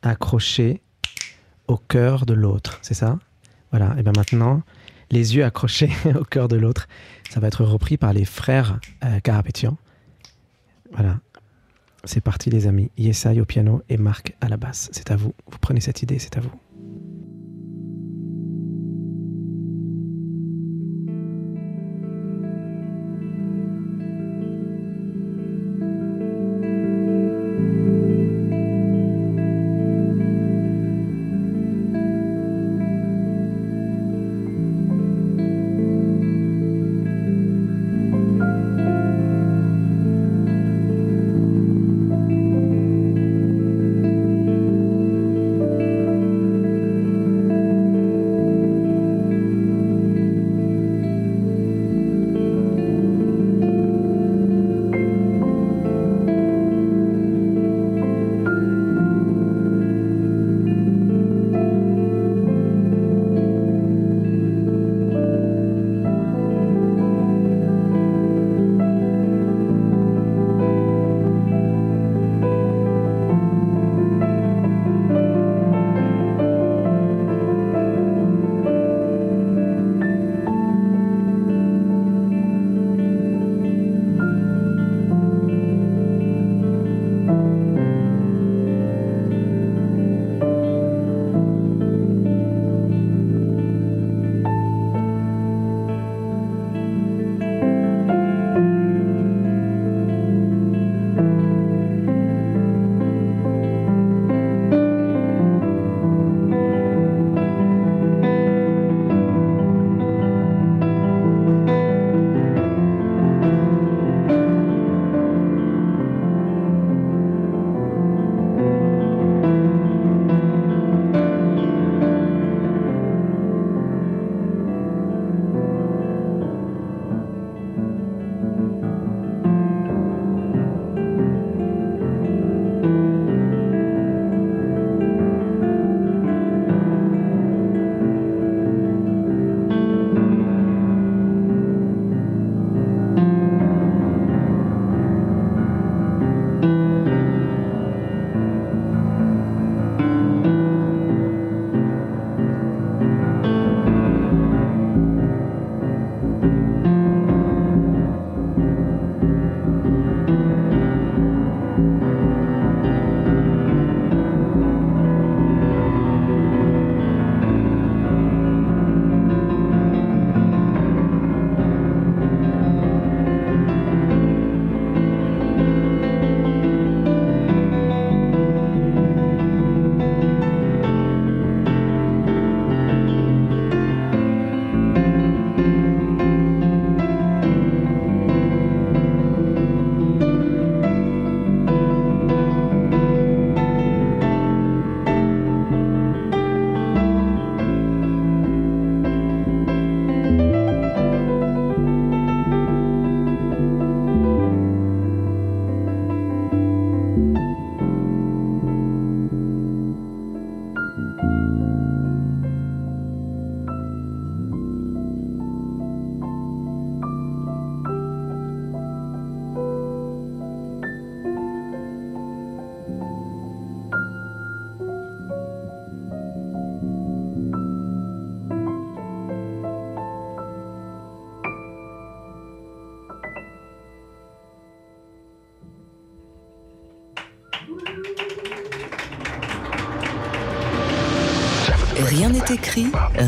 accrochés 0.03 0.81
au 1.67 1.77
cœur 1.77 2.25
de 2.25 2.33
l'autre, 2.33 2.79
c'est 2.81 2.93
ça? 2.93 3.17
Voilà, 3.71 3.95
et 3.97 4.03
bien 4.03 4.13
maintenant, 4.15 4.61
les 5.11 5.35
yeux 5.35 5.43
accrochés 5.43 5.91
au 6.19 6.23
cœur 6.23 6.47
de 6.47 6.55
l'autre, 6.55 6.87
ça 7.29 7.39
va 7.39 7.47
être 7.47 7.63
repris 7.63 7.97
par 7.97 8.13
les 8.13 8.25
frères 8.25 8.79
euh, 9.03 9.19
Carapétian. 9.19 9.77
Voilà, 10.91 11.19
c'est 12.03 12.21
parti 12.21 12.49
les 12.49 12.67
amis. 12.67 12.91
Yesai 12.97 13.39
au 13.39 13.45
piano 13.45 13.81
et 13.89 13.97
Marc 13.97 14.35
à 14.41 14.49
la 14.49 14.57
basse. 14.57 14.89
C'est 14.91 15.11
à 15.11 15.15
vous, 15.15 15.33
vous 15.47 15.57
prenez 15.59 15.81
cette 15.81 16.01
idée, 16.01 16.19
c'est 16.19 16.37
à 16.37 16.41
vous. 16.41 16.51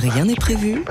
Rien 0.09 0.25
n'est 0.25 0.35
prévu. 0.35 0.83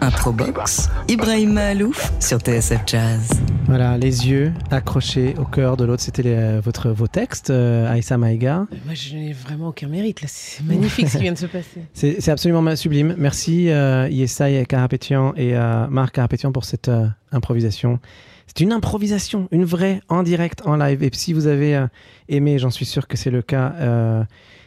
Improbox, 0.00 0.88
Ibrahim 1.08 1.52
Malouf 1.54 2.12
sur 2.20 2.38
TSF 2.38 2.80
Jazz. 2.86 3.30
Voilà, 3.66 3.96
les 3.98 4.28
yeux 4.28 4.52
accrochés 4.70 5.34
au 5.38 5.44
cœur 5.44 5.76
de 5.76 5.84
l'autre, 5.84 6.02
c'était 6.02 6.22
les- 6.22 6.60
votre, 6.60 6.90
vos 6.90 7.06
textes, 7.06 7.50
euh, 7.50 7.90
Aïssa 7.92 8.18
Maïga. 8.18 8.66
Moi, 8.84 8.94
je 8.94 9.14
n'ai 9.14 9.32
vraiment 9.32 9.68
aucun 9.68 9.88
mérite. 9.88 10.22
là. 10.22 10.28
C'est 10.30 10.64
magnifique 10.64 11.08
ce 11.08 11.16
qui 11.16 11.22
vient 11.24 11.32
de 11.32 11.38
se 11.38 11.46
passer. 11.46 11.82
C'est 11.94 12.28
absolument 12.30 12.74
sublime. 12.76 13.14
Merci 13.18 13.70
euh, 13.70 14.08
Yesai 14.10 14.64
Carapétian 14.68 15.32
et 15.36 15.56
euh, 15.56 15.86
Marc 15.88 16.14
Carapétian 16.14 16.52
pour 16.52 16.64
cette 16.64 16.88
euh, 16.88 17.06
improvisation. 17.32 17.98
C'est 18.46 18.60
une 18.60 18.72
improvisation, 18.72 19.48
une 19.50 19.64
vraie, 19.64 20.00
en 20.08 20.22
direct, 20.22 20.62
en 20.66 20.76
live. 20.76 21.02
Et 21.02 21.10
si 21.12 21.32
vous 21.32 21.46
avez 21.46 21.76
euh, 21.76 21.86
aimé, 22.28 22.58
j'en 22.58 22.70
suis 22.70 22.84
sûr 22.84 23.06
que 23.08 23.16
c'est 23.16 23.30
le 23.30 23.40
cas, 23.42 23.72
euh, 23.80 24.22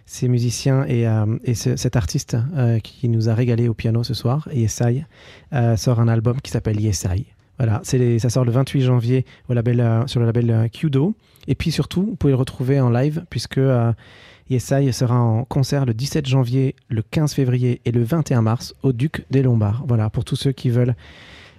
ces 0.06 0.28
musiciens 0.28 0.86
et, 0.88 1.08
euh, 1.08 1.26
et 1.44 1.56
ce- 1.56 1.76
cet 1.76 1.96
artiste 1.96 2.38
euh, 2.56 2.80
qui 2.80 3.10
nous 3.10 3.28
a 3.30 3.34
régalé 3.34 3.68
au 3.68 3.74
piano 3.74 4.04
ce 4.04 4.14
soir, 4.14 4.48
Yesai, 4.54 5.06
euh, 5.54 5.76
sort 5.78 6.00
un 6.00 6.08
album 6.08 6.40
qui 6.42 6.52
s'appelle 6.52 6.80
Yesai. 6.80 7.26
Voilà, 7.58 7.82
ça 7.84 8.30
sort 8.30 8.44
le 8.44 8.52
28 8.52 8.82
janvier 8.82 9.26
au 9.50 9.54
label, 9.54 10.04
sur 10.08 10.20
le 10.20 10.26
label 10.26 10.52
euh, 10.52 10.68
Qdo. 10.68 11.16
Et 11.48 11.56
puis 11.56 11.72
surtout, 11.72 12.04
vous 12.04 12.16
pouvez 12.18 12.32
le 12.34 12.38
retrouver 12.38 12.82
en 12.82 12.90
live 12.90 13.24
puisque 13.30 13.58
euh, 13.58 13.94
Yesai 14.50 14.92
sera 14.92 15.20
en 15.20 15.44
concert 15.46 15.86
le 15.86 15.94
17 15.94 16.26
janvier, 16.28 16.76
le 16.90 17.02
15 17.02 17.34
février 17.34 17.82
et 17.86 17.92
le 17.92 18.04
21 18.04 18.42
mars 18.42 18.76
au 18.84 18.92
Duc 18.92 19.26
des 19.32 19.42
Lombards. 19.42 19.86
Voilà, 19.88 20.10
pour 20.10 20.26
tous 20.26 20.36
ceux 20.36 20.52
qui 20.52 20.70
veulent 20.70 20.96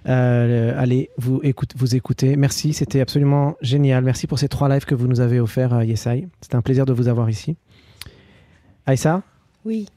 aller 0.05 1.09
vous, 1.17 1.41
écoute, 1.43 1.73
vous 1.75 1.95
écouter. 1.95 2.37
Merci, 2.37 2.71
c'était 2.73 3.01
absolument 3.01 3.55
génial. 3.61 4.03
Merci 4.05 4.25
pour 4.27 4.39
ces 4.39 4.47
trois 4.47 4.69
lives 4.69 4.85
que 4.85 4.95
vous 4.95 5.07
nous 5.07 5.19
avez 5.19 5.39
offerts, 5.41 5.83
Yesai. 5.83 6.27
C'était 6.41 6.55
un 6.55 6.61
plaisir 6.61 6.85
de 6.85 6.93
vous 6.93 7.07
avoir 7.09 7.29
ici. 7.29 7.57
Aïssa, 8.87 9.21
Oui. 9.65 9.87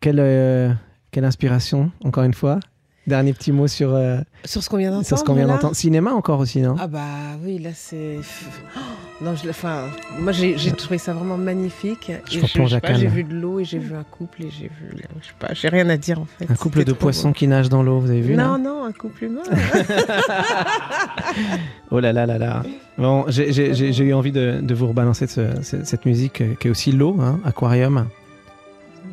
quelle, 0.00 0.18
euh, 0.20 0.72
quelle 1.12 1.24
inspiration, 1.24 1.90
encore 2.04 2.24
une 2.24 2.34
fois? 2.34 2.58
Dernier 3.06 3.32
petit 3.34 3.52
mot 3.52 3.68
sur, 3.68 3.94
euh, 3.94 4.18
Sur 4.44 4.64
ce 4.64 4.68
qu'on 4.68 4.78
vient 4.78 4.90
d'entendre. 4.90 5.06
sur 5.06 5.18
ce 5.18 5.24
qu'on 5.24 5.34
vient 5.34 5.46
là 5.46 5.52
d'entendre. 5.54 5.76
Cinéma 5.76 6.10
encore 6.12 6.40
aussi, 6.40 6.60
non? 6.60 6.74
Ah 6.80 6.88
bah 6.88 7.04
oui, 7.44 7.58
là 7.58 7.70
c'est. 7.72 8.18
Oh, 8.76 8.80
non, 9.24 9.34
je... 9.36 9.48
enfin, 9.48 9.84
moi 10.18 10.32
j'ai 10.32 10.58
j'ai 10.58 10.72
trouvé 10.72 10.98
ça 10.98 11.14
vraiment 11.14 11.36
magnifique. 11.36 12.10
Je 12.28 12.38
Et 12.38 12.42
replonge 12.42 12.70
sais 12.70 12.76
à 12.76 12.80
pas, 12.80 12.94
J'ai 12.94 13.06
vu 13.06 13.22
de 13.22 13.32
l'eau 13.32 13.60
et 13.60 13.64
j'ai 13.64 13.78
vu 13.78 13.94
un 13.94 14.02
couple 14.02 14.42
et 14.44 14.50
j'ai 14.50 14.66
vu. 14.66 14.90
Je 15.22 15.26
sais 15.26 15.32
pas, 15.38 15.54
j'ai 15.54 15.68
rien 15.68 15.88
à 15.88 15.96
dire 15.96 16.18
en 16.20 16.24
fait. 16.24 16.50
Un 16.50 16.56
couple 16.56 16.80
C'était 16.80 16.90
de 16.90 16.96
poissons 16.96 17.28
beau. 17.28 17.34
qui 17.34 17.46
nagent 17.46 17.68
dans 17.68 17.84
l'eau, 17.84 18.00
vous 18.00 18.10
avez 18.10 18.20
vu 18.22 18.34
là 18.34 18.48
Non, 18.48 18.58
non, 18.58 18.84
un 18.84 18.92
couple 18.92 19.24
humain. 19.24 19.42
Oh 21.92 22.00
là 22.00 22.12
là 22.12 22.26
là 22.26 22.38
là. 22.38 22.62
Bon, 22.98 23.24
j'ai- 23.28 23.52
j'ai 23.52 23.72
j'ai- 23.74 23.92
j'ai 23.92 24.04
eu 24.04 24.14
envie 24.14 24.32
de, 24.32 24.58
de 24.60 24.74
vous 24.74 24.88
rebalancer 24.88 25.28
ce- 25.28 25.62
ce- 25.62 25.84
cette 25.84 26.04
musique 26.04 26.40
euh, 26.40 26.54
qui 26.58 26.66
est 26.66 26.70
aussi 26.72 26.90
l'eau, 26.90 27.16
hein, 27.20 27.38
Aquarium. 27.44 28.08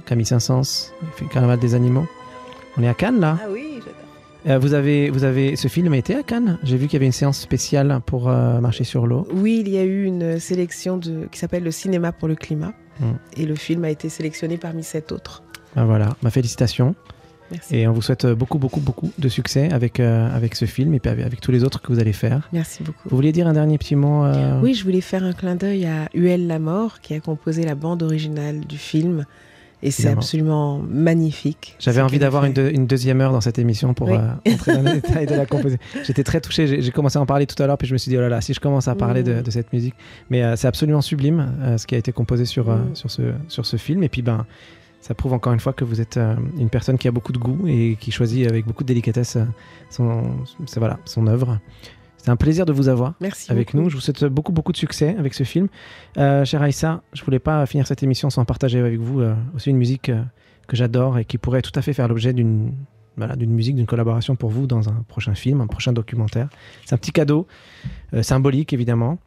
Camille 0.07 0.25
Saint-Saëns, 0.25 0.91
Carnaval 1.31 1.59
des 1.59 1.75
animaux. 1.75 2.07
On 2.77 2.83
est 2.83 2.87
à 2.89 2.93
Cannes 2.95 3.19
là? 3.19 3.37
ah 3.41 3.47
oui. 3.51 3.72
Euh, 4.45 4.59
vous 4.59 4.73
avez, 4.73 5.09
vous 5.09 5.23
avez, 5.23 5.55
ce 5.55 5.67
film 5.67 5.93
a 5.93 5.97
été 5.97 6.15
à 6.15 6.23
Cannes. 6.23 6.57
J'ai 6.63 6.75
vu 6.75 6.87
qu'il 6.87 6.93
y 6.93 6.97
avait 6.97 7.05
une 7.05 7.13
séance 7.13 7.39
spéciale 7.39 8.01
pour 8.05 8.29
euh, 8.29 8.59
marcher 8.59 8.83
sur 8.83 9.07
l'eau. 9.07 9.25
Oui, 9.33 9.63
il 9.65 9.71
y 9.71 9.77
a 9.77 9.83
eu 9.83 10.03
une 10.03 10.39
sélection 10.39 10.97
de... 10.97 11.27
qui 11.31 11.39
s'appelle 11.39 11.63
le 11.63 11.71
cinéma 11.71 12.11
pour 12.11 12.27
le 12.27 12.35
climat. 12.35 12.73
Mm. 12.99 13.05
Et 13.37 13.45
le 13.45 13.55
film 13.55 13.85
a 13.85 13.89
été 13.89 14.09
sélectionné 14.09 14.57
parmi 14.57 14.83
sept 14.83 15.11
autres. 15.11 15.43
Ben 15.75 15.85
voilà, 15.85 16.09
ma 16.21 16.29
félicitations. 16.29 16.93
Merci. 17.51 17.75
Et 17.75 17.87
on 17.87 17.93
vous 17.93 18.01
souhaite 18.01 18.25
beaucoup, 18.25 18.57
beaucoup, 18.57 18.79
beaucoup 18.79 19.11
de 19.17 19.29
succès 19.29 19.71
avec, 19.71 19.99
euh, 19.99 20.35
avec 20.35 20.55
ce 20.55 20.65
film 20.65 20.93
et 20.93 20.99
puis 20.99 21.09
avec, 21.09 21.25
avec 21.25 21.41
tous 21.41 21.51
les 21.51 21.63
autres 21.63 21.81
que 21.81 21.93
vous 21.93 21.99
allez 21.99 22.13
faire. 22.13 22.49
Merci 22.51 22.83
beaucoup. 22.83 23.09
Vous 23.09 23.15
vouliez 23.15 23.31
dire 23.31 23.47
un 23.47 23.53
dernier 23.53 23.77
petit 23.77 23.95
mot 23.95 24.25
Oui, 24.61 24.73
je 24.73 24.83
voulais 24.83 25.01
faire 25.01 25.23
un 25.23 25.33
clin 25.33 25.55
d'œil 25.55 25.85
à 25.85 26.09
Huel 26.13 26.47
Lamort 26.47 26.99
qui 26.99 27.13
a 27.13 27.19
composé 27.19 27.63
la 27.63 27.75
bande 27.75 28.03
originale 28.03 28.61
du 28.61 28.77
film. 28.77 29.25
Et 29.85 29.91
c'est 29.91 30.07
absolument 30.07 30.79
magnifique. 30.89 31.75
J'avais 31.77 32.01
envie 32.01 32.17
d'avoir 32.17 32.45
une, 32.45 32.53
deux- 32.53 32.69
une 32.71 32.87
deuxième 32.87 33.19
heure 33.19 33.33
dans 33.33 33.41
cette 33.41 33.59
émission 33.59 33.93
pour 33.93 34.07
Oui. 34.09 34.17
euh, 34.17 34.53
entrer 34.53 34.77
dans 34.77 34.81
les 34.83 34.93
détails 35.01 35.25
de 35.25 35.35
la 35.35 35.45
composition. 35.45 35.79
J'étais 36.05 36.23
très 36.23 36.39
touché. 36.39 36.81
J'ai 36.81 36.91
commencé 36.91 37.17
à 37.17 37.21
en 37.21 37.25
parler 37.25 37.45
tout 37.45 37.61
à 37.61 37.67
l'heure, 37.67 37.77
puis 37.77 37.87
je 37.87 37.93
me 37.93 37.97
suis 37.97 38.09
dit, 38.09 38.17
oh 38.17 38.21
là 38.21 38.29
là, 38.29 38.39
si 38.39 38.53
je 38.53 38.61
commence 38.61 38.87
à 38.87 38.95
parler 38.95 39.23
de, 39.23 39.33
Mm. 39.33 39.41
de 39.41 39.51
cette 39.51 39.73
musique. 39.73 39.93
Mais 40.29 40.41
euh, 40.41 40.55
c'est 40.55 40.67
absolument 40.67 41.01
sublime 41.01 41.51
euh, 41.61 41.77
ce 41.77 41.85
qui 41.85 41.95
a 41.95 41.97
été 41.97 42.13
composé 42.13 42.45
sur, 42.45 42.69
Mm. 42.69 42.95
sur, 42.95 43.11
ce, 43.11 43.21
sur 43.49 43.65
ce 43.65 43.75
film. 43.75 44.03
Et 44.03 44.09
puis, 44.09 44.21
ben, 44.21 44.45
ça 45.01 45.13
prouve 45.15 45.33
encore 45.33 45.51
une 45.51 45.59
fois 45.59 45.73
que 45.73 45.83
vous 45.83 45.99
êtes 45.99 46.17
une 46.57 46.69
personne 46.69 46.97
qui 46.97 47.09
a 47.09 47.11
beaucoup 47.11 47.33
de 47.33 47.37
goût 47.37 47.67
et 47.67 47.97
qui 47.99 48.09
choisit 48.11 48.47
avec 48.49 48.65
beaucoup 48.65 48.83
de 48.83 48.87
délicatesse 48.87 49.37
son, 49.89 50.23
voilà, 50.77 50.97
son 51.03 51.27
œuvre. 51.27 51.59
C'est 52.23 52.31
un 52.31 52.37
plaisir 52.37 52.65
de 52.65 52.71
vous 52.71 52.87
avoir 52.87 53.15
Merci 53.19 53.51
avec 53.51 53.73
beaucoup. 53.73 53.83
nous. 53.83 53.89
Je 53.89 53.95
vous 53.95 54.01
souhaite 54.01 54.23
beaucoup, 54.23 54.53
beaucoup 54.53 54.71
de 54.71 54.77
succès 54.77 55.13
avec 55.19 55.33
ce 55.33 55.43
film. 55.43 55.67
Euh, 56.17 56.45
cher 56.45 56.61
Aïssa, 56.61 57.01
je 57.11 57.21
voulais 57.21 57.39
pas 57.39 57.65
finir 57.65 57.85
cette 57.85 58.01
émission 58.01 58.29
sans 58.29 58.45
partager 58.45 58.79
avec 58.79 58.97
vous 58.97 59.19
euh, 59.19 59.35
aussi 59.55 59.71
une 59.71 59.77
musique 59.77 60.07
euh, 60.07 60.23
que 60.67 60.77
j'adore 60.77 61.17
et 61.17 61.25
qui 61.25 61.37
pourrait 61.37 61.61
tout 61.61 61.73
à 61.75 61.81
fait 61.81 61.91
faire 61.91 62.07
l'objet 62.07 62.31
d'une 62.31 62.71
voilà, 63.17 63.35
d'une 63.35 63.51
musique, 63.51 63.75
d'une 63.75 63.85
collaboration 63.85 64.37
pour 64.37 64.49
vous 64.51 64.67
dans 64.67 64.87
un 64.87 65.03
prochain 65.09 65.35
film, 65.35 65.59
un 65.59 65.67
prochain 65.67 65.91
documentaire. 65.91 66.47
C'est 66.85 66.95
un 66.95 66.97
petit 66.97 67.11
cadeau, 67.11 67.45
symbolique 68.21 68.71
évidemment. 68.73 69.19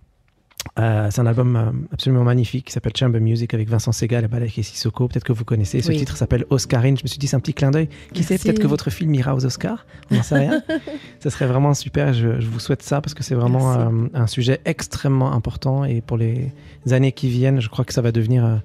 Euh, 0.78 1.08
c'est 1.10 1.20
un 1.20 1.26
album 1.26 1.56
euh, 1.56 1.70
absolument 1.92 2.24
magnifique 2.24 2.66
qui 2.66 2.72
s'appelle 2.72 2.92
Chamber 2.96 3.20
Music 3.20 3.52
avec 3.54 3.68
Vincent 3.68 3.92
Segal 3.92 4.24
et 4.24 4.28
Balek 4.28 4.58
et 4.58 4.62
Sissoko. 4.62 5.08
Peut-être 5.08 5.24
que 5.24 5.32
vous 5.32 5.44
connaissez. 5.44 5.80
Ce 5.80 5.88
Oui. 5.88 5.96
titre 5.96 6.16
s'appelle 6.16 6.44
Oscarine. 6.50 6.96
Je 6.96 7.02
me 7.02 7.08
suis 7.08 7.18
dit, 7.18 7.26
c'est 7.26 7.36
un 7.36 7.40
petit 7.40 7.54
clin 7.54 7.70
d'œil. 7.70 7.88
Qui 8.12 8.22
sait, 8.22 8.38
peut-être 8.38 8.58
que 8.58 8.66
votre 8.66 8.90
film 8.90 9.14
ira 9.14 9.34
aux 9.34 9.44
Oscars. 9.46 9.86
On 10.10 10.16
n'en 10.16 10.22
sait 10.22 10.38
rien. 10.38 10.62
ça 11.20 11.30
serait 11.30 11.46
vraiment 11.46 11.72
super. 11.74 12.12
Je, 12.12 12.40
je 12.40 12.46
vous 12.46 12.60
souhaite 12.60 12.82
ça 12.82 13.00
parce 13.00 13.14
que 13.14 13.22
c'est 13.22 13.34
vraiment 13.34 13.72
euh, 13.72 13.88
un 14.14 14.26
sujet 14.26 14.60
extrêmement 14.64 15.32
important. 15.32 15.84
Et 15.84 16.00
pour 16.00 16.16
les 16.16 16.52
années 16.90 17.12
qui 17.12 17.28
viennent, 17.28 17.60
je 17.60 17.68
crois 17.68 17.84
que 17.84 17.94
ça 17.94 18.02
va 18.02 18.12
devenir 18.12 18.44
euh, 18.44 18.56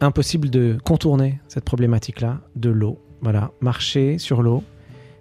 impossible 0.00 0.50
de 0.50 0.78
contourner 0.82 1.40
cette 1.48 1.64
problématique-là 1.64 2.40
de 2.56 2.70
l'eau. 2.70 2.98
Voilà, 3.20 3.50
marcher 3.60 4.18
sur 4.18 4.42
l'eau 4.42 4.62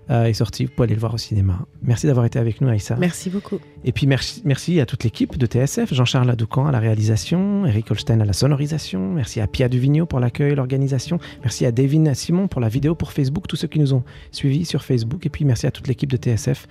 euh, 0.10 0.26
est 0.26 0.34
sorti. 0.34 0.66
Vous 0.66 0.72
pouvez 0.72 0.86
aller 0.86 0.93
le 0.95 0.99
voir 0.99 1.14
au 1.14 1.18
cinéma. 1.18 1.60
Merci 1.82 2.08
d'avoir 2.08 2.26
été 2.26 2.39
avec 2.39 2.62
nous, 2.62 2.68
Aïssa. 2.70 2.95
Merci 2.97 3.30
beaucoup. 3.30 3.60
Et 3.84 3.91
puis 3.91 4.08
merci, 4.08 4.41
merci 4.45 4.80
à 4.80 4.86
toute 4.86 5.03
l'équipe 5.03 5.38
de 5.38 5.45
TSF, 5.45 5.93
Jean-Charles 5.93 6.30
Adoucan 6.30 6.66
à 6.68 6.72
la 6.72 6.80
réalisation, 6.80 7.66
Eric 7.66 7.91
Holstein 7.91 8.20
à 8.22 8.26
la 8.26 8.34
sonorisation, 8.34 9.14
merci 9.14 9.39
à 9.41 9.47
Pia 9.47 9.70
Duvigneau 9.70 10.05
pour 10.05 10.20
l'accueil, 10.20 10.55
l'organisation, 10.55 11.20
merci 11.41 11.66
à 11.66 11.72
Devin 11.72 12.14
Simon 12.14 12.47
pour 12.47 12.62
la 12.62 12.70
vidéo 12.70 12.95
pour 12.95 13.12
Facebook, 13.12 13.47
tous 13.47 13.55
ceux 13.55 13.68
qui 13.68 13.80
nous 13.80 13.93
ont 13.93 14.03
suivis 14.32 14.66
sur 14.66 14.84
Facebook, 14.84 15.26
et 15.26 15.30
puis 15.30 15.45
merci 15.45 15.68
à 15.68 15.72
toute 15.72 15.88
l'équipe 15.88 16.12
de 16.12 16.18
TSF 16.18 16.68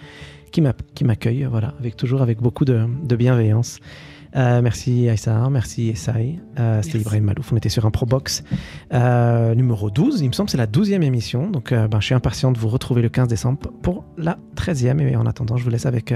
qui 0.50 0.60
m'a- 0.60 0.74
qui 0.94 1.04
m'accueille, 1.04 1.44
voilà, 1.50 1.74
avec 1.78 1.96
toujours 1.96 2.22
avec 2.22 2.40
beaucoup 2.40 2.64
de, 2.64 2.86
de 3.04 3.16
bienveillance. 3.16 3.78
Euh, 4.36 4.60
merci 4.62 5.08
Aïssa, 5.08 5.48
merci 5.50 5.88
Essay, 5.88 6.38
euh, 6.58 6.82
c'était. 6.82 6.98
Ibrahim 6.98 7.24
Malouf, 7.24 7.52
on 7.52 7.56
était 7.56 7.68
sur 7.68 7.86
un 7.86 7.90
Probox 7.90 8.44
euh, 8.92 9.54
numéro 9.54 9.90
12, 9.90 10.20
il 10.20 10.28
me 10.28 10.32
semble 10.32 10.50
c'est 10.50 10.58
la 10.58 10.66
12e 10.66 11.02
émission, 11.02 11.48
donc 11.50 11.72
euh, 11.72 11.88
ben, 11.88 12.00
je 12.00 12.06
suis 12.06 12.14
impatient 12.14 12.52
de 12.52 12.58
vous 12.58 12.68
retrouver 12.68 13.02
le 13.02 13.08
15 13.08 13.28
décembre 13.28 13.70
pour 13.82 14.04
la 14.18 14.38
13e, 14.56 15.00
et 15.00 15.16
en 15.16 15.26
attendant 15.26 15.56
je 15.56 15.64
vous 15.64 15.70
laisse 15.70 15.86
avec... 15.86 16.12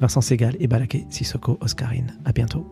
Vincent 0.00 0.22
Segal 0.22 0.56
et 0.58 0.66
Balaké 0.66 1.06
Sissoko 1.10 1.58
Oscarine. 1.60 2.16
À 2.24 2.32
bientôt. 2.32 2.66